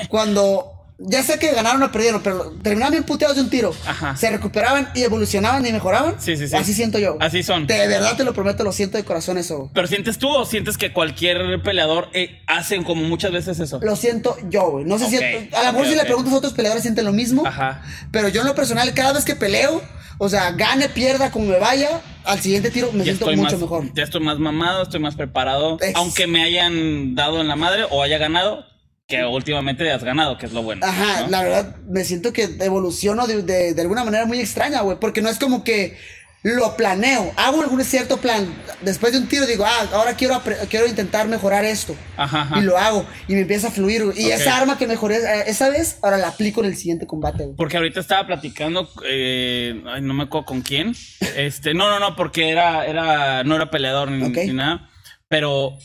cuando 0.09 0.78
ya 0.99 1.23
sé 1.23 1.39
que 1.39 1.51
ganaron 1.51 1.81
o 1.81 1.91
perdieron, 1.91 2.21
pero 2.21 2.51
terminaban 2.61 2.91
bien 2.91 3.03
puteados 3.03 3.37
de 3.37 3.43
un 3.43 3.49
tiro. 3.49 3.73
Ajá. 3.87 4.15
Se 4.17 4.29
recuperaban 4.29 4.89
y 4.93 5.03
evolucionaban 5.03 5.65
y 5.65 5.71
mejoraban. 5.71 6.15
Sí, 6.19 6.35
sí, 6.35 6.47
sí. 6.47 6.55
Así 6.55 6.73
siento 6.73 6.99
yo. 6.99 7.17
Así 7.19 7.41
son. 7.41 7.67
De 7.67 7.87
verdad 7.87 8.17
te 8.17 8.23
lo 8.23 8.33
prometo, 8.33 8.63
lo 8.63 8.71
siento 8.71 8.97
de 8.97 9.05
corazón 9.05 9.37
eso. 9.37 9.71
Pero 9.73 9.87
sientes 9.87 10.17
tú 10.17 10.29
o 10.29 10.45
sientes 10.45 10.77
que 10.77 10.91
cualquier 10.91 11.61
peleador 11.63 12.09
eh, 12.13 12.41
hace 12.47 12.83
como 12.83 13.03
muchas 13.03 13.31
veces 13.31 13.59
eso? 13.59 13.79
Lo 13.81 13.95
siento 13.95 14.35
yo, 14.49 14.71
güey. 14.71 14.85
No 14.85 14.99
sé 14.99 15.09
si. 15.09 15.17
A 15.55 15.63
lo 15.63 15.73
mejor 15.73 15.87
si 15.87 15.95
le 15.95 16.03
preguntas 16.03 16.33
a 16.33 16.37
otros 16.37 16.53
peleadores 16.53 16.83
sienten 16.83 17.05
lo 17.05 17.13
mismo. 17.13 17.45
Ajá. 17.45 17.81
Pero 18.11 18.27
yo 18.27 18.41
en 18.41 18.47
lo 18.47 18.55
personal, 18.55 18.93
cada 18.93 19.13
vez 19.13 19.25
que 19.25 19.35
peleo, 19.35 19.81
o 20.17 20.27
sea, 20.27 20.51
gane, 20.51 20.89
pierda, 20.89 21.31
como 21.31 21.45
me 21.45 21.59
vaya, 21.59 22.01
al 22.25 22.39
siguiente 22.41 22.71
tiro 22.71 22.91
me 22.91 23.03
siento 23.05 23.31
mucho 23.31 23.57
mejor. 23.57 23.93
Ya 23.93 24.03
estoy 24.03 24.21
más 24.21 24.37
mamado, 24.37 24.83
estoy 24.83 24.99
más 24.99 25.15
preparado. 25.15 25.77
Aunque 25.95 26.27
me 26.27 26.43
hayan 26.43 27.15
dado 27.15 27.39
en 27.39 27.47
la 27.47 27.55
madre 27.55 27.85
o 27.89 28.03
haya 28.03 28.17
ganado, 28.17 28.65
que 29.09 29.25
últimamente 29.25 29.91
has 29.91 30.03
ganado, 30.03 30.37
que 30.37 30.45
es 30.45 30.53
lo 30.53 30.61
bueno. 30.61 30.85
Ajá, 30.85 31.27
la 31.27 31.41
verdad, 31.41 31.75
me 31.87 32.05
siento 32.05 32.31
que 32.31 32.43
evoluciono 32.59 33.25
de, 33.25 33.41
de, 33.73 33.81
alguna 33.81 34.03
manera 34.03 34.27
muy 34.27 34.39
extraña, 34.39 34.81
güey, 34.81 34.99
porque 34.99 35.23
no 35.23 35.29
es 35.29 35.39
como 35.39 35.63
que 35.63 35.97
lo 36.43 36.77
planeo, 36.77 37.33
hago 37.35 37.63
algún 37.63 37.83
cierto 37.83 38.17
plan, 38.17 38.53
después 38.81 39.11
de 39.11 39.17
un 39.17 39.27
tiro 39.27 39.47
digo, 39.47 39.65
ah, 39.65 39.89
ahora 39.93 40.13
quiero, 40.13 40.39
quiero 40.69 40.85
intentar 40.85 41.27
mejorar 41.27 41.65
esto, 41.65 41.95
ajá, 42.17 42.59
y 42.59 42.61
lo 42.61 42.77
hago, 42.77 43.03
y 43.27 43.33
me 43.33 43.41
empieza 43.41 43.69
a 43.69 43.71
fluir, 43.71 44.03
y 44.15 44.29
esa 44.29 44.55
arma 44.55 44.77
que 44.77 44.85
mejoré 44.85 45.15
eh, 45.15 45.43
esa 45.47 45.69
vez, 45.71 45.97
ahora 46.03 46.17
la 46.17 46.27
aplico 46.27 46.61
en 46.61 46.67
el 46.67 46.77
siguiente 46.77 47.07
combate. 47.07 47.45
Güey. 47.45 47.55
Porque 47.55 47.77
ahorita 47.77 47.99
estaba 47.99 48.27
platicando, 48.27 48.91
eh, 49.09 49.83
ay, 49.87 50.03
no 50.03 50.13
me 50.13 50.25
acuerdo 50.25 50.45
con 50.45 50.61
quién, 50.61 50.93
este, 51.35 51.73
no, 51.73 51.89
no, 51.89 51.99
no, 51.99 52.15
porque 52.15 52.51
era, 52.51 52.85
era, 52.85 53.43
no 53.43 53.55
era 53.55 53.71
peleador 53.71 54.11
ni, 54.11 54.29
ni 54.29 54.53
nada, 54.53 54.87
pero 55.27 55.79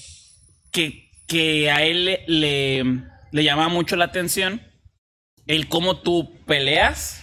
que, 0.70 1.10
que 1.26 1.70
a 1.70 1.82
él 1.82 2.04
le 2.04 2.24
le 2.26 3.13
llama 3.42 3.68
mucho 3.68 3.96
la 3.96 4.04
atención 4.04 4.62
el 5.46 5.68
cómo 5.68 5.98
tú 5.98 6.32
peleas 6.46 7.22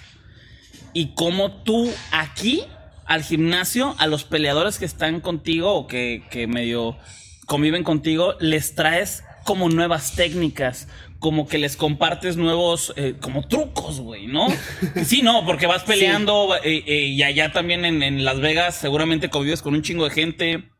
y 0.94 1.14
cómo 1.16 1.64
tú 1.64 1.92
aquí 2.12 2.64
al 3.06 3.24
gimnasio, 3.24 3.96
a 3.98 4.08
los 4.08 4.24
peleadores 4.24 4.80
que 4.80 4.86
están 4.86 5.20
contigo 5.20 5.74
o 5.74 5.88
que, 5.88 6.46
medio 6.48 6.98
conviven 7.46 7.84
contigo, 7.84 8.36
les 8.40 8.76
traes 8.76 9.24
como 9.44 9.70
nuevas 9.70 10.16
técnicas, 10.16 10.88
como 11.20 11.48
que 11.48 11.58
les 11.58 11.76
compartes 11.76 12.38
nuevos, 12.38 12.94
eh, 12.96 13.16
como 13.20 13.48
trucos, 13.48 14.00
güey, 14.00 14.28
¿no? 14.28 14.48
sí, 15.04 15.24
no, 15.24 15.46
porque 15.46 15.68
vas 15.68 15.84
peleando 15.84 16.56
eh, 16.64 16.84
eh, 16.86 17.08
y 17.08 17.24
allá 17.24 17.52
también 17.52 17.84
en, 17.84 18.02
en, 18.02 18.24
Las 18.24 18.40
Vegas 18.40 18.76
seguramente 18.76 19.30
convives 19.30 19.62
con 19.62 19.74
un 19.74 19.82
chingo 19.82 20.06
de 20.06 20.12
gente 20.12 20.72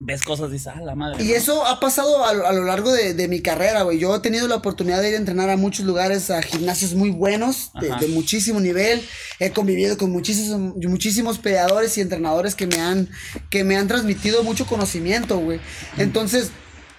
ves 0.00 0.22
cosas 0.22 0.50
y 0.50 0.54
dices, 0.54 0.72
ah, 0.74 0.80
la 0.80 0.94
madre. 0.94 1.22
Y 1.22 1.32
eso 1.32 1.64
ha 1.64 1.80
pasado 1.80 2.24
a, 2.24 2.52
lo 2.52 2.64
largo 2.64 2.92
de, 2.92 3.28
mi 3.28 3.40
carrera, 3.40 3.82
güey. 3.82 3.98
Yo 3.98 4.14
he 4.14 4.20
tenido 4.20 4.48
la 4.48 4.56
oportunidad 4.56 5.00
de 5.00 5.10
ir 5.10 5.14
a 5.14 5.18
entrenar 5.18 5.48
a 5.50 5.56
muchos 5.56 5.86
lugares, 5.86 6.30
a 6.30 6.42
gimnasios 6.42 6.94
muy 6.94 7.10
buenos, 7.10 7.70
de, 7.80 8.08
muchísimo 8.08 8.60
nivel. 8.60 9.02
He 9.38 9.50
convivido 9.50 9.96
con 9.96 10.10
muchísimos, 10.10 10.74
muchísimos 10.76 11.38
peleadores 11.38 11.96
y 11.96 12.00
entrenadores 12.00 12.54
que 12.54 12.66
me 12.66 12.80
han, 12.80 13.08
que 13.50 13.64
me 13.64 13.76
han 13.76 13.88
transmitido 13.88 14.42
mucho 14.42 14.66
conocimiento, 14.66 15.38
güey. 15.38 15.60
Entonces, 15.96 16.50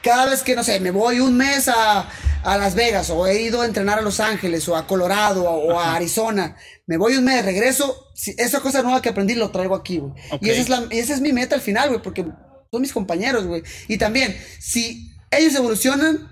cada 0.05 0.27
vez 0.27 0.43
que, 0.43 0.55
no 0.55 0.63
sé, 0.63 0.79
me 0.79 0.91
voy 0.91 1.19
un 1.19 1.35
mes 1.35 1.67
a, 1.67 2.07
Las 2.43 2.75
Vegas 2.75 3.09
o 3.09 3.25
he 3.25 3.41
ido 3.41 3.61
a 3.61 3.65
entrenar 3.65 3.97
a 3.97 4.03
Los 4.03 4.19
Ángeles 4.19 4.69
o 4.69 4.75
a 4.75 4.85
Colorado 4.85 5.43
o, 5.43 5.79
a 5.79 5.95
Arizona, 5.95 6.55
me 6.85 6.97
voy 6.97 7.15
un 7.15 7.25
mes, 7.25 7.43
regreso, 7.43 8.11
esa 8.37 8.59
cosa 8.59 8.83
nueva 8.83 9.01
que 9.01 9.09
aprendí 9.09 9.33
lo 9.33 9.49
traigo 9.49 9.73
aquí, 9.73 9.97
güey. 9.97 10.13
Y, 10.41 10.51
esa 10.51 10.61
es 10.61 10.69
la, 10.69 10.87
y 10.91 10.99
esa 10.99 11.15
es 11.15 11.21
mi 11.21 11.33
meta 11.33 11.55
al 11.55 11.61
final, 11.61 11.89
güey, 11.89 12.01
porque 12.03 12.23
son 12.71 12.81
mis 12.81 12.93
compañeros, 12.93 13.45
güey. 13.45 13.63
Y 13.87 13.97
también, 13.97 14.35
si 14.59 15.11
ellos 15.31 15.55
evolucionan, 15.55 16.29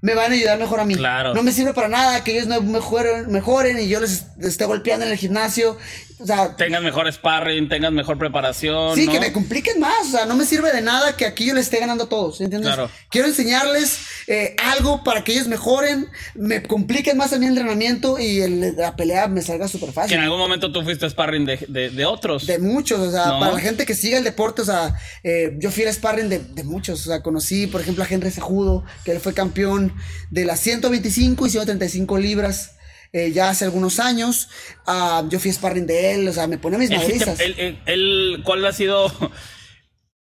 me 0.00 0.14
van 0.14 0.32
a 0.32 0.34
ayudar 0.34 0.58
mejor 0.58 0.80
a 0.80 0.84
mí. 0.84 0.94
Claro. 0.96 1.34
No 1.34 1.42
me 1.42 1.50
sirve 1.50 1.72
para 1.72 1.88
nada 1.88 2.22
que 2.24 2.32
ellos 2.32 2.46
no 2.46 2.60
mejoren, 2.60 3.30
mejoren 3.32 3.80
y 3.80 3.88
yo 3.88 4.00
les 4.00 4.26
esté 4.38 4.66
golpeando 4.66 5.06
en 5.06 5.12
el 5.12 5.16
gimnasio 5.16 5.78
o 6.20 6.26
sea, 6.26 6.54
tengas 6.56 6.82
mejor 6.82 7.12
sparring, 7.12 7.68
tengas 7.68 7.90
mejor 7.90 8.18
preparación. 8.18 8.94
Sí, 8.94 9.08
que 9.08 9.18
me 9.18 9.32
compliquen 9.32 9.80
más. 9.80 10.06
O 10.06 10.10
sea, 10.10 10.26
no 10.26 10.36
me 10.36 10.44
sirve 10.44 10.70
de 10.72 10.80
nada 10.80 11.16
que 11.16 11.26
aquí 11.26 11.46
yo 11.46 11.54
les 11.54 11.64
esté 11.64 11.80
ganando 11.80 12.04
a 12.04 12.08
todos. 12.08 12.40
¿Entiendes? 12.40 12.72
Claro. 12.72 12.90
Quiero 13.10 13.26
enseñarles 13.26 13.98
eh, 14.28 14.54
algo 14.62 15.02
para 15.02 15.24
que 15.24 15.32
ellos 15.32 15.48
mejoren, 15.48 16.08
me 16.34 16.62
compliquen 16.62 17.16
más 17.16 17.32
a 17.32 17.38
mi 17.38 17.46
entrenamiento 17.46 18.18
y 18.18 18.46
la 18.76 18.94
pelea 18.94 19.26
me 19.26 19.42
salga 19.42 19.66
súper 19.66 19.92
fácil. 19.92 20.10
Que 20.10 20.14
en 20.14 20.22
algún 20.22 20.38
momento 20.38 20.70
tú 20.70 20.82
fuiste 20.82 21.10
sparring 21.10 21.46
de, 21.46 22.04
otros. 22.06 22.46
De 22.46 22.58
muchos. 22.58 23.00
O 23.00 23.10
sea, 23.10 23.40
para 23.40 23.52
la 23.52 23.60
gente 23.60 23.84
que 23.84 23.94
sigue 23.94 24.16
el 24.16 24.24
deporte, 24.24 24.62
o 24.62 24.64
sea, 24.64 24.96
eh, 25.24 25.56
yo 25.58 25.72
fui 25.72 25.84
al 25.84 25.92
sparring 25.92 26.28
de, 26.28 26.64
muchos. 26.64 27.00
O 27.06 27.10
sea, 27.10 27.22
conocí, 27.22 27.66
por 27.66 27.80
ejemplo, 27.80 28.04
a 28.04 28.06
Henry 28.08 28.30
Sejudo, 28.30 28.84
que 29.04 29.10
él 29.10 29.20
fue 29.20 29.34
campeón 29.34 29.92
de 30.30 30.44
las 30.44 30.60
125 30.60 31.46
y 31.46 31.50
135 31.50 32.18
libras. 32.18 32.73
Eh, 33.14 33.30
ya 33.30 33.48
hace 33.48 33.64
algunos 33.64 34.00
años. 34.00 34.48
Ah, 34.86 35.22
yo 35.28 35.38
fui 35.38 35.52
sparring 35.52 35.86
de 35.86 36.14
él, 36.14 36.28
o 36.28 36.32
sea, 36.32 36.48
me 36.48 36.58
pone 36.58 36.78
mis 36.78 36.90
madrizas. 36.90 37.38
El, 37.38 38.42
¿Cuál 38.44 38.66
ha 38.66 38.72
sido 38.72 39.06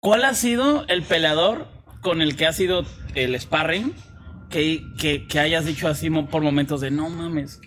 cuál 0.01 0.25
ha 0.25 0.35
sido 0.35 0.85
el 0.89 1.05
peleador 1.05 1.69
con 2.01 2.21
el 2.21 2.35
que 2.35 2.45
ha 2.45 2.53
sido 2.53 2.85
el 3.15 3.41
sparring 3.41 3.95
que, 4.51 4.83
que, 4.99 5.39
hayas 5.39 5.65
dicho 5.65 5.87
así 5.87 6.11
por 6.11 6.43
momentos 6.43 6.81
de 6.81 6.91
no 6.91 7.09
mames? 7.09 7.61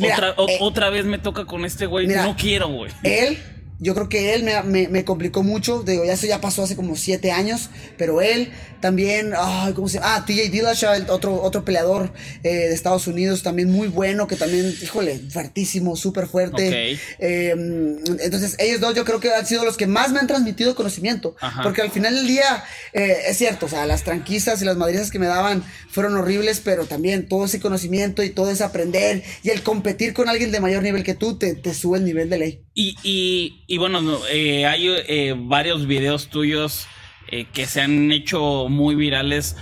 otra, 0.00 0.30
eh, 0.30 0.58
otra 0.60 0.90
vez 0.90 1.04
me 1.04 1.18
toca 1.18 1.44
con 1.44 1.64
este 1.64 1.86
güey, 1.86 2.08
no 2.08 2.34
quiero, 2.36 2.66
güey. 2.66 2.90
Él 3.04 3.38
yo 3.78 3.94
creo 3.94 4.08
que 4.08 4.34
él 4.34 4.42
me, 4.42 4.88
me, 4.88 5.04
complicó 5.04 5.42
mucho. 5.42 5.82
Digo, 5.82 6.04
ya 6.04 6.14
eso 6.14 6.26
ya 6.26 6.40
pasó 6.40 6.62
hace 6.62 6.76
como 6.76 6.96
siete 6.96 7.30
años. 7.30 7.68
Pero 7.98 8.22
él 8.22 8.50
también, 8.80 9.32
ay, 9.36 9.72
¿cómo 9.74 9.88
se 9.88 9.98
llama? 9.98 10.16
Ah, 10.16 10.24
TJ 10.24 10.50
Dillashaw, 10.50 11.12
otro, 11.12 11.42
otro 11.42 11.64
peleador 11.64 12.12
eh, 12.42 12.48
de 12.48 12.74
Estados 12.74 13.06
Unidos, 13.06 13.42
también 13.42 13.70
muy 13.70 13.88
bueno, 13.88 14.26
que 14.26 14.36
también, 14.36 14.74
híjole, 14.82 15.20
fuertísimo, 15.30 15.96
súper 15.96 16.26
fuerte. 16.26 16.98
Em, 17.18 17.98
entonces, 18.20 18.56
ellos 18.58 18.80
dos 18.80 18.94
yo 18.94 19.04
creo 19.04 19.20
que 19.20 19.32
han 19.32 19.46
sido 19.46 19.64
los 19.64 19.76
que 19.76 19.86
más 19.86 20.10
me 20.12 20.20
han 20.20 20.26
transmitido 20.26 20.74
conocimiento. 20.74 21.36
Porque 21.62 21.82
al 21.82 21.90
final 21.90 22.14
del 22.14 22.26
día, 22.26 22.64
eh, 22.92 23.16
es 23.28 23.36
cierto, 23.36 23.66
o 23.66 23.68
sea, 23.68 23.84
las 23.86 24.04
tranquistas 24.04 24.62
y 24.62 24.64
las 24.64 24.76
madrizas 24.76 25.10
que 25.10 25.18
me 25.18 25.26
daban 25.26 25.62
fueron 25.90 26.16
horribles, 26.16 26.60
pero 26.64 26.86
también 26.86 27.28
todo 27.28 27.44
ese 27.44 27.60
conocimiento 27.60 28.22
y 28.22 28.30
todo 28.30 28.50
ese 28.50 28.64
aprender 28.64 29.22
y 29.42 29.50
el 29.50 29.62
competir 29.62 30.14
con 30.14 30.28
alguien 30.28 30.50
de 30.50 30.60
mayor 30.60 30.82
nivel 30.82 31.02
que 31.02 31.14
tú 31.14 31.38
te, 31.38 31.54
te 31.54 31.74
sube 31.74 31.98
el 31.98 32.04
nivel 32.04 32.30
de 32.30 32.38
ley. 32.38 32.62
Y, 32.74 32.94
y 33.02 33.65
y 33.66 33.78
bueno, 33.78 34.00
eh, 34.30 34.66
hay 34.66 34.88
eh, 34.88 35.34
varios 35.36 35.86
videos 35.86 36.28
tuyos 36.28 36.86
eh, 37.28 37.46
que 37.52 37.66
se 37.66 37.80
han 37.80 38.12
hecho 38.12 38.68
muy 38.68 38.94
virales 38.94 39.56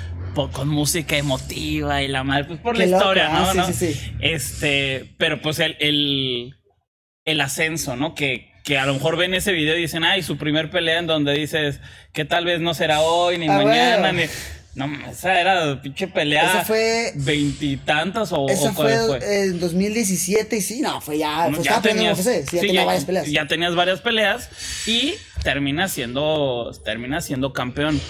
con 0.52 0.68
música 0.68 1.16
emotiva 1.16 2.02
y 2.02 2.08
la 2.08 2.24
madre, 2.24 2.44
pues 2.44 2.60
por 2.60 2.76
la 2.76 2.84
historia, 2.86 3.28
¿no? 3.28 3.62
Ah, 3.62 3.72
sí, 3.72 3.72
Sí, 3.72 3.94
sí. 3.94 4.12
Este, 4.20 5.14
pero 5.16 5.40
pues 5.40 5.60
el, 5.60 5.76
el, 5.78 6.56
el 7.24 7.40
ascenso, 7.40 7.94
¿no? 7.94 8.14
Que, 8.14 8.52
que 8.64 8.78
a 8.78 8.86
lo 8.86 8.94
mejor 8.94 9.16
ven 9.16 9.32
ese 9.34 9.52
video 9.52 9.76
y 9.78 9.82
dicen, 9.82 10.02
ay, 10.02 10.22
su 10.22 10.36
primer 10.36 10.70
pelea 10.70 10.98
en 10.98 11.06
donde 11.06 11.34
dices 11.34 11.80
que 12.12 12.24
tal 12.24 12.44
vez 12.46 12.60
no 12.60 12.74
será 12.74 13.00
hoy, 13.00 13.38
ni 13.38 13.46
ah, 13.48 13.52
mañana, 13.52 14.12
ni 14.12 14.24
no, 14.74 14.86
esa 15.08 15.40
era 15.40 15.80
pinche 15.80 16.08
pelea. 16.08 16.46
Esa 16.46 16.64
fue. 16.64 17.12
Veintitantas 17.14 18.32
o. 18.32 18.48
Esa 18.48 18.72
fue, 18.72 18.94
en 19.44 19.60
2017 19.60 20.56
y 20.56 20.60
sí, 20.60 20.80
no, 20.80 21.00
fue 21.00 21.18
ya. 21.18 21.50
ya 21.62 21.80
tenías, 21.80 22.18
sí, 22.18 22.72
ya 22.72 22.84
varias 22.84 23.04
peleas. 23.04 23.26
Ya 23.28 23.46
tenías 23.46 23.74
varias 23.74 24.00
peleas 24.00 24.48
y 24.86 25.14
termina 25.42 25.88
siendo, 25.88 26.72
termina 26.84 27.20
siendo 27.20 27.52
campeón. 27.52 28.00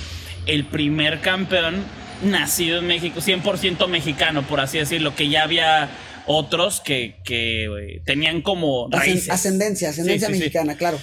El 0.46 0.64
primer 0.64 1.20
campeón 1.20 1.83
nacido 2.22 2.79
en 2.79 2.87
México, 2.87 3.20
100% 3.20 3.87
mexicano, 3.88 4.42
por 4.46 4.61
así 4.61 4.79
decirlo, 4.79 5.14
que 5.14 5.29
ya 5.29 5.42
había 5.42 5.88
otros 6.27 6.81
que, 6.81 7.16
que 7.24 7.64
eh, 7.64 8.03
tenían 8.05 8.42
como 8.42 8.88
raíces. 8.90 9.31
Ascendencia, 9.31 9.90
ascendencia 9.90 10.29
mexicana, 10.29 10.77
claro. 10.77 10.98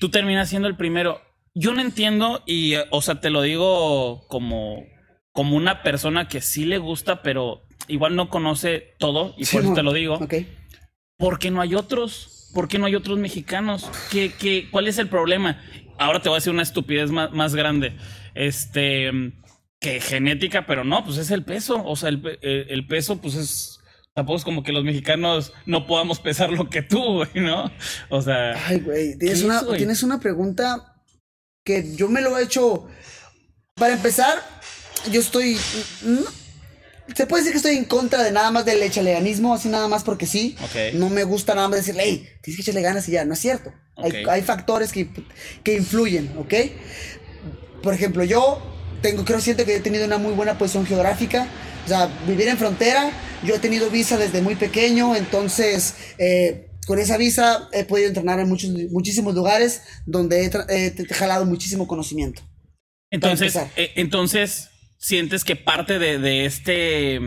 Tú 0.00 0.10
terminas 0.10 0.48
siendo 0.48 0.68
el 0.68 0.76
primero. 0.76 1.20
Yo 1.54 1.72
no 1.72 1.80
entiendo 1.80 2.42
y, 2.46 2.74
o 2.90 3.00
sea, 3.00 3.20
te 3.20 3.30
lo 3.30 3.42
digo 3.42 4.26
como, 4.28 4.84
como 5.34 5.56
una 5.56 5.82
persona 5.82 6.28
que 6.28 6.40
sí 6.40 6.64
le 6.64 6.78
gusta, 6.78 7.20
pero 7.22 7.66
igual 7.88 8.16
no 8.16 8.30
conoce 8.30 8.94
todo 8.98 9.34
y 9.36 9.44
por 9.44 9.62
eso 9.62 9.74
te 9.74 9.82
lo 9.82 9.92
digo. 9.92 10.14
Ok. 10.14 10.34
¿Por 11.18 11.38
qué 11.38 11.50
no 11.50 11.60
hay 11.60 11.74
otros? 11.74 12.50
¿Por 12.54 12.68
qué 12.68 12.78
no 12.78 12.86
hay 12.86 12.94
otros 12.94 13.18
mexicanos? 13.18 13.90
¿Qué, 14.10 14.32
qué, 14.32 14.68
cuál 14.70 14.86
es 14.86 14.98
el 14.98 15.08
problema? 15.08 15.60
Ahora 15.98 16.22
te 16.22 16.28
voy 16.28 16.36
a 16.36 16.38
decir 16.38 16.52
una 16.52 16.62
estupidez 16.62 17.10
más, 17.10 17.32
más 17.32 17.54
grande. 17.54 17.96
Este, 18.34 19.10
que 19.80 20.00
genética, 20.00 20.66
pero 20.66 20.84
no, 20.84 21.04
pues 21.04 21.18
es 21.18 21.32
el 21.32 21.44
peso. 21.44 21.84
O 21.84 21.96
sea, 21.96 22.10
el, 22.10 22.38
el, 22.42 22.86
peso, 22.86 23.20
pues 23.20 23.34
es. 23.34 23.80
Tampoco 24.14 24.38
es 24.38 24.44
como 24.44 24.62
que 24.62 24.72
los 24.72 24.84
mexicanos 24.84 25.52
no 25.66 25.86
podamos 25.88 26.20
pesar 26.20 26.50
lo 26.50 26.70
que 26.70 26.82
tú, 26.82 27.02
güey, 27.02 27.44
¿no? 27.44 27.72
O 28.08 28.22
sea. 28.22 28.54
Ay, 28.66 28.78
güey. 28.78 29.18
Tienes, 29.18 29.42
una, 29.42 29.66
tienes 29.76 30.02
una 30.04 30.20
pregunta 30.20 31.02
que 31.64 31.96
yo 31.96 32.08
me 32.08 32.20
lo 32.20 32.38
he 32.38 32.44
hecho. 32.44 32.86
Para 33.74 33.94
empezar, 33.94 34.38
yo 35.10 35.20
estoy. 35.20 35.56
Se 37.14 37.26
puede 37.26 37.42
decir 37.42 37.52
que 37.52 37.58
estoy 37.58 37.76
en 37.76 37.84
contra 37.84 38.22
de 38.22 38.32
nada 38.32 38.50
más 38.50 38.64
del 38.64 38.82
echaleganismo, 38.82 39.54
así 39.54 39.68
nada 39.68 39.88
más 39.88 40.04
porque 40.04 40.26
sí. 40.26 40.56
No 40.94 41.10
me 41.10 41.24
gusta 41.24 41.54
nada 41.54 41.68
más 41.68 41.80
decirle, 41.80 42.02
hey, 42.04 42.28
tienes 42.42 42.56
que 42.56 42.62
echarle 42.62 42.82
ganas 42.82 43.08
y 43.08 43.12
ya. 43.12 43.24
No 43.24 43.34
es 43.34 43.40
cierto. 43.40 43.72
Hay, 43.96 44.24
hay, 44.28 44.42
factores 44.42 44.90
que, 44.90 45.08
que 45.62 45.74
influyen, 45.76 46.32
¿ok? 46.38 46.54
Por 47.82 47.94
ejemplo, 47.94 48.24
yo 48.24 48.60
tengo, 49.02 49.24
creo, 49.24 49.40
siento 49.40 49.64
que 49.64 49.76
he 49.76 49.80
tenido 49.80 50.06
una 50.06 50.18
muy 50.18 50.32
buena 50.32 50.56
posición 50.56 50.86
geográfica. 50.86 51.46
O 51.84 51.88
sea, 51.88 52.06
vivir 52.26 52.48
en 52.48 52.56
frontera, 52.56 53.12
yo 53.44 53.54
he 53.54 53.58
tenido 53.58 53.90
visa 53.90 54.16
desde 54.16 54.40
muy 54.40 54.54
pequeño, 54.54 55.14
entonces 55.14 55.94
eh, 56.16 56.70
con 56.86 56.98
esa 56.98 57.18
visa 57.18 57.68
he 57.72 57.84
podido 57.84 58.08
entrenar 58.08 58.40
en 58.40 58.48
muchos, 58.48 58.70
muchísimos 58.90 59.34
lugares 59.34 59.82
donde 60.06 60.46
he, 60.46 61.14
jalado 61.14 61.44
muchísimo 61.44 61.86
conocimiento. 61.86 62.42
Entonces, 63.10 63.54
eh, 63.76 63.92
entonces 63.96 64.70
sientes 65.04 65.44
que 65.44 65.54
parte 65.54 65.98
de, 65.98 66.46
este... 66.46 67.20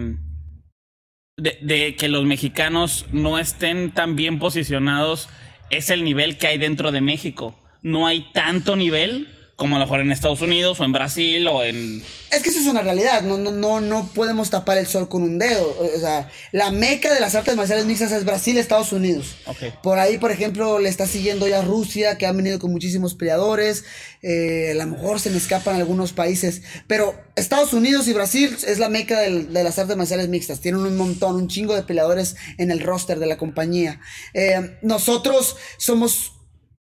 De, 1.38 1.60
de, 1.62 1.96
que 1.96 2.08
los 2.08 2.26
mexicanos 2.26 3.06
no 3.12 3.38
estén 3.38 3.92
tan 3.92 4.16
bien 4.16 4.40
posicionados 4.40 5.30
es 5.70 5.92
el 5.92 6.04
nivel 6.04 6.40
que 6.40 6.48
hay 6.48 6.58
dentro 6.58 6.92
de 6.92 7.02
México. 7.02 7.56
No 7.84 8.08
hay 8.08 8.32
tanto 8.34 8.76
nivel 8.76 9.28
como 9.58 9.76
a 9.76 9.80
lo 9.80 9.86
mejor 9.86 10.02
en 10.02 10.12
Estados 10.12 10.42
Unidos 10.42 10.80
o 10.80 10.86
en 10.86 10.92
Brasil 10.92 11.48
o 11.48 11.64
en... 11.64 12.04
Es 12.32 12.44
que 12.44 12.50
eso 12.50 12.60
es 12.60 12.68
una 12.68 12.84
realidad, 12.84 13.24
no, 13.24 13.40
no, 13.40 13.50
no, 13.50 13.82
no 13.82 14.08
podemos 14.14 14.52
tapar 14.52 14.78
el 14.78 14.86
sol 14.86 15.10
con 15.10 15.24
un 15.24 15.40
dedo. 15.40 15.76
O 15.80 16.00
sea, 16.00 16.30
la 16.52 16.70
meca 16.70 17.12
de 17.12 17.20
las 17.20 17.34
artes 17.34 17.56
marciales 17.56 17.88
mixtas 17.88 18.12
es 18.12 18.24
Brasil, 18.24 18.56
Estados 18.60 18.92
Unidos. 18.92 19.36
Por 19.82 19.98
ahí, 19.98 20.20
por 20.20 20.32
ejemplo, 20.32 20.78
le 20.78 20.90
está 20.90 21.08
siguiendo 21.08 21.48
ya 21.48 21.64
Rusia, 21.64 22.20
que 22.20 22.28
ha 22.28 22.32
venido 22.34 22.60
con 22.60 22.72
muchísimos 22.72 23.16
peleadores. 23.16 23.84
Eh, 24.22 24.74
a 24.74 24.86
lo 24.86 24.92
mejor 24.92 25.20
se 25.20 25.32
me 25.32 25.38
escapan 25.38 25.76
algunos 25.76 26.14
países. 26.14 26.62
Pero 26.86 27.20
Estados 27.36 27.74
Unidos 27.74 28.08
y 28.08 28.14
Brasil 28.14 28.56
es 28.68 28.78
la 28.78 28.90
meca 28.90 29.20
de 29.22 29.64
las 29.64 29.80
artes 29.80 29.98
marciales 29.98 30.30
mixtas. 30.30 30.62
Tienen 30.62 30.82
un 30.82 30.96
montón, 30.96 31.36
un 31.36 31.48
chingo 31.48 31.74
de 31.74 31.82
peleadores 31.82 32.36
en 32.60 32.70
el 32.70 32.80
roster 32.80 33.18
de 33.18 33.26
la 33.26 33.38
compañía. 33.38 34.02
Eh, 34.36 34.78
nosotros 34.84 35.56
somos 35.80 36.37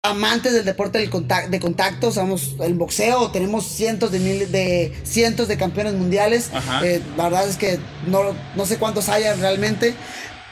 amantes 0.09 0.53
del 0.53 0.65
deporte 0.65 0.99
del 0.99 1.09
contacto, 1.09 1.49
de 1.49 1.59
contacto, 1.59 2.11
somos 2.11 2.55
el 2.61 2.73
boxeo, 2.75 3.31
tenemos 3.31 3.65
cientos 3.65 4.11
de 4.11 4.19
miles 4.19 4.51
de 4.51 4.93
cientos 5.03 5.47
de 5.47 5.57
campeones 5.57 5.93
mundiales. 5.93 6.49
Eh, 6.83 7.01
la 7.17 7.25
verdad 7.25 7.47
es 7.47 7.57
que 7.57 7.79
no, 8.07 8.35
no 8.55 8.65
sé 8.65 8.77
cuántos 8.77 9.09
haya 9.09 9.33
realmente, 9.35 9.93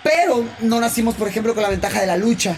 pero 0.03 0.45
no 0.61 0.79
nacimos, 0.79 1.15
por 1.15 1.27
ejemplo, 1.27 1.53
con 1.53 1.63
la 1.63 1.69
ventaja 1.69 2.01
de 2.01 2.07
la 2.07 2.17
lucha 2.17 2.57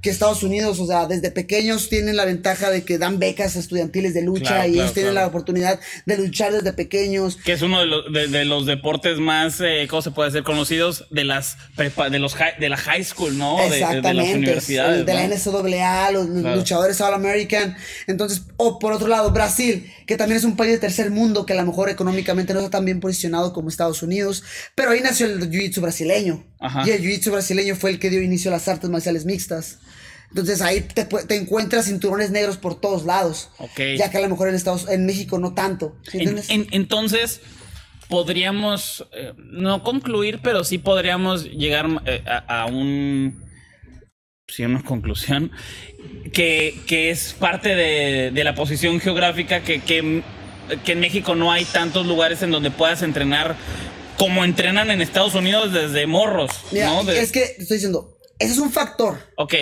que 0.00 0.10
Estados 0.10 0.44
Unidos, 0.44 0.78
o 0.78 0.86
sea, 0.86 1.06
desde 1.06 1.32
pequeños 1.32 1.88
tienen 1.88 2.16
la 2.16 2.24
ventaja 2.24 2.70
de 2.70 2.84
que 2.84 2.98
dan 2.98 3.18
becas 3.18 3.56
estudiantiles 3.56 4.14
de 4.14 4.22
lucha 4.22 4.66
y 4.68 4.74
ellos 4.74 4.94
tienen 4.94 5.14
la 5.14 5.26
oportunidad 5.26 5.80
de 6.06 6.16
luchar 6.16 6.52
desde 6.52 6.72
pequeños. 6.72 7.36
Que 7.44 7.52
es 7.52 7.62
uno 7.62 7.80
de 7.80 7.86
los, 7.86 8.12
de, 8.12 8.44
los 8.44 8.64
deportes 8.66 9.18
más, 9.18 9.60
eh, 9.60 9.86
¿cómo 9.90 10.02
se 10.02 10.12
puede 10.12 10.30
decir? 10.30 10.44
Conocidos 10.44 11.06
de 11.10 11.24
las 11.24 11.56
de 11.76 12.18
los 12.18 12.36
de 12.60 12.68
la 12.68 12.76
high 12.76 13.02
school, 13.02 13.36
¿no? 13.36 13.60
Exactamente. 13.60 14.08
De, 14.08 14.14
las 14.14 14.34
universidades. 14.34 15.06
De 15.06 15.14
la 15.14 15.26
NCAA, 15.26 16.12
los 16.12 16.28
luchadores 16.28 17.00
All 17.00 17.14
American. 17.14 17.76
Entonces, 18.06 18.42
o 18.56 18.78
por 18.78 18.92
otro 18.92 19.08
lado, 19.08 19.32
Brasil, 19.32 19.92
que 20.08 20.16
también 20.16 20.38
es 20.38 20.44
un 20.44 20.56
país 20.56 20.72
de 20.72 20.78
tercer 20.78 21.10
mundo 21.10 21.44
que 21.44 21.52
a 21.52 21.56
lo 21.56 21.66
mejor 21.66 21.90
económicamente 21.90 22.54
no 22.54 22.60
está 22.60 22.70
tan 22.70 22.86
bien 22.86 22.98
posicionado 22.98 23.52
como 23.52 23.68
Estados 23.68 24.02
Unidos, 24.02 24.42
pero 24.74 24.90
ahí 24.90 25.00
nació 25.02 25.26
el 25.26 25.38
jiu-jitsu 25.50 25.82
brasileño. 25.82 26.46
Y 26.86 26.90
el 26.90 27.02
jiu-jitsu 27.02 27.30
brasileño 27.30 27.76
fue 27.76 27.90
el 27.90 27.98
que 27.98 28.08
dio 28.08 28.22
inicio 28.22 28.50
a 28.50 28.54
las 28.54 28.66
artes 28.68 28.88
marciales 28.88 29.26
mixtas. 29.26 29.80
Entonces 30.30 30.62
ahí 30.62 30.80
te, 30.80 31.04
te, 31.04 31.36
encuentras 31.36 31.84
cinturones 31.84 32.30
negros 32.30 32.56
por 32.56 32.80
todos 32.80 33.04
lados. 33.04 33.50
Ya 33.76 34.10
que 34.10 34.16
a 34.16 34.22
lo 34.22 34.30
mejor 34.30 34.48
en 34.48 34.54
Estados 34.54 34.88
en 34.88 35.04
México 35.04 35.38
no 35.38 35.52
tanto. 35.52 35.94
entonces, 36.14 37.42
podríamos 38.08 39.06
eh, 39.12 39.34
no 39.36 39.82
concluir, 39.82 40.40
pero 40.42 40.64
sí 40.64 40.78
podríamos 40.78 41.44
llegar 41.44 41.86
eh, 42.06 42.24
a, 42.26 42.64
un. 42.64 43.44
Sí, 44.48 44.64
una 44.64 44.82
conclusión. 44.82 45.52
Que, 46.32 46.80
que 46.86 47.10
es 47.10 47.34
parte 47.34 47.74
de, 47.74 48.30
de, 48.32 48.44
la 48.44 48.54
posición 48.54 48.98
geográfica 48.98 49.60
que, 49.62 49.80
que, 49.80 50.22
que 50.84 50.92
en 50.92 51.00
México 51.00 51.34
no 51.34 51.52
hay 51.52 51.64
tantos 51.64 52.06
lugares 52.06 52.42
en 52.42 52.50
donde 52.50 52.70
puedas 52.70 53.02
entrenar 53.02 53.56
como 54.18 54.44
entrenan 54.44 54.90
en 54.90 55.00
Estados 55.00 55.34
Unidos 55.34 55.72
desde 55.72 56.06
morros. 56.06 56.50
¿no? 56.72 57.08
Es 57.10 57.30
que 57.30 57.44
estoy 57.58 57.76
diciendo, 57.76 58.18
ese 58.38 58.52
es 58.52 58.58
un 58.58 58.72
factor. 58.72 59.18
Ok. 59.36 59.54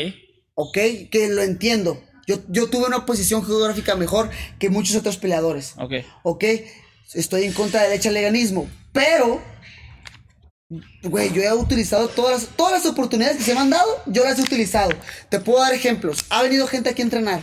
Ok, 0.55 0.79
que 1.11 1.29
lo 1.31 1.43
entiendo. 1.43 2.03
Yo, 2.27 2.39
yo 2.49 2.69
tuve 2.69 2.87
una 2.87 3.07
posición 3.07 3.45
geográfica 3.45 3.95
mejor 3.95 4.31
que 4.59 4.71
muchos 4.71 4.97
otros 4.97 5.19
peleadores. 5.19 5.75
Ok. 5.79 5.93
Ok, 6.23 6.45
estoy 7.15 7.45
en 7.45 7.53
contra 7.53 7.83
del 7.83 7.93
echaleganismo. 7.93 8.69
Pero, 8.93 9.43
güey, 11.03 11.33
yo 11.33 11.43
he 11.43 11.53
utilizado 11.53 12.09
todas 12.09 12.43
las, 12.43 12.57
todas 12.57 12.73
las 12.73 12.87
oportunidades 12.91 13.37
que 13.37 13.45
se 13.45 13.55
me 13.55 13.61
han 13.61 13.71
dado, 13.71 14.03
yo 14.07 14.25
las 14.25 14.39
he 14.39 14.43
utilizado. 14.43 14.91
Te 15.29 15.41
puedo 15.41 15.61
dar 15.61 15.73
ejemplos. 15.73 16.25
Ha 16.31 16.43
venido 16.43 16.67
gente 16.67 16.91
aquí 16.91 17.03
a 17.03 17.05
entrenar 17.05 17.41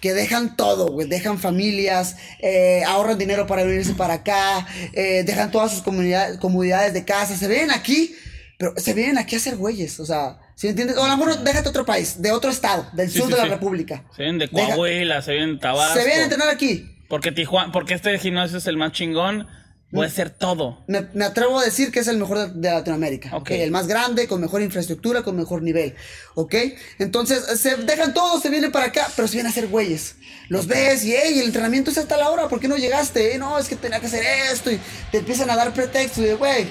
que 0.00 0.12
dejan 0.12 0.56
todo, 0.56 0.88
güey, 0.88 1.08
dejan 1.08 1.38
familias, 1.38 2.16
eh, 2.40 2.82
ahorran 2.86 3.18
dinero 3.18 3.46
para 3.46 3.64
venirse 3.64 3.94
para 3.94 4.14
acá, 4.14 4.66
eh, 4.92 5.24
dejan 5.24 5.50
todas 5.50 5.72
sus 5.72 5.82
comunidades, 5.82 6.38
comunidades 6.38 6.92
de 6.92 7.04
casa, 7.04 7.34
se 7.34 7.48
vienen 7.48 7.70
aquí, 7.70 8.14
pero 8.58 8.74
se 8.76 8.92
vienen 8.92 9.16
aquí 9.16 9.36
a 9.36 9.38
hacer 9.38 9.56
güeyes, 9.56 9.98
o 9.98 10.04
sea, 10.04 10.38
¿sí 10.54 10.68
entiendes? 10.68 10.98
O 10.98 11.04
a 11.04 11.08
lo 11.08 11.16
mejor 11.16 11.42
déjate 11.42 11.70
otro 11.70 11.86
país, 11.86 12.20
de 12.20 12.30
otro 12.30 12.50
estado, 12.50 12.86
del 12.92 13.10
sur 13.10 13.28
de 13.28 13.36
la 13.36 13.46
República. 13.46 14.04
Se 14.14 14.22
vienen 14.22 14.38
de 14.38 14.48
Coahuila, 14.48 15.22
se 15.22 15.32
vienen 15.32 15.54
de 15.54 15.60
Tabasco. 15.60 15.98
Se 15.98 16.04
vienen 16.04 16.20
a 16.20 16.24
entrenar 16.24 16.48
aquí. 16.50 16.92
Porque 17.08 17.32
Tijuana, 17.32 17.72
porque 17.72 17.94
este 17.94 18.18
gimnasio 18.18 18.58
es 18.58 18.66
el 18.66 18.76
más 18.76 18.92
chingón 18.92 19.46
Puede 19.92 20.10
ser 20.10 20.30
todo. 20.30 20.84
Me, 20.88 21.24
atrevo 21.24 21.60
a 21.60 21.64
decir 21.64 21.92
que 21.92 22.00
es 22.00 22.08
el 22.08 22.18
mejor 22.18 22.52
de, 22.52 22.70
Latinoamérica. 22.70 23.36
Okay. 23.36 23.60
El 23.60 23.70
más 23.70 23.86
grande, 23.86 24.26
con 24.26 24.40
mejor 24.40 24.60
infraestructura, 24.60 25.22
con 25.22 25.36
mejor 25.36 25.62
nivel. 25.62 25.94
¿Ok? 26.34 26.54
Entonces, 26.98 27.44
se 27.60 27.76
dejan 27.76 28.12
todos, 28.12 28.42
se 28.42 28.50
vienen 28.50 28.72
para 28.72 28.86
acá, 28.86 29.08
pero 29.14 29.28
se 29.28 29.34
vienen 29.34 29.46
a 29.46 29.50
hacer 29.50 29.68
güeyes. 29.68 30.16
Los 30.48 30.66
ves 30.66 31.04
y, 31.04 31.14
hey, 31.14 31.38
el 31.38 31.46
entrenamiento 31.46 31.92
es 31.92 31.98
hasta 31.98 32.16
la 32.16 32.30
hora, 32.30 32.48
¿por 32.48 32.58
qué 32.58 32.68
no 32.68 32.76
llegaste? 32.76 33.38
no, 33.38 33.58
es 33.58 33.68
que 33.68 33.76
tenía 33.76 34.00
que 34.00 34.06
hacer 34.06 34.24
esto. 34.52 34.72
Y 34.72 34.80
te 35.12 35.18
empiezan 35.18 35.50
a 35.50 35.56
dar 35.56 35.72
pretextos 35.72 36.24
de, 36.24 36.34
güey, 36.34 36.66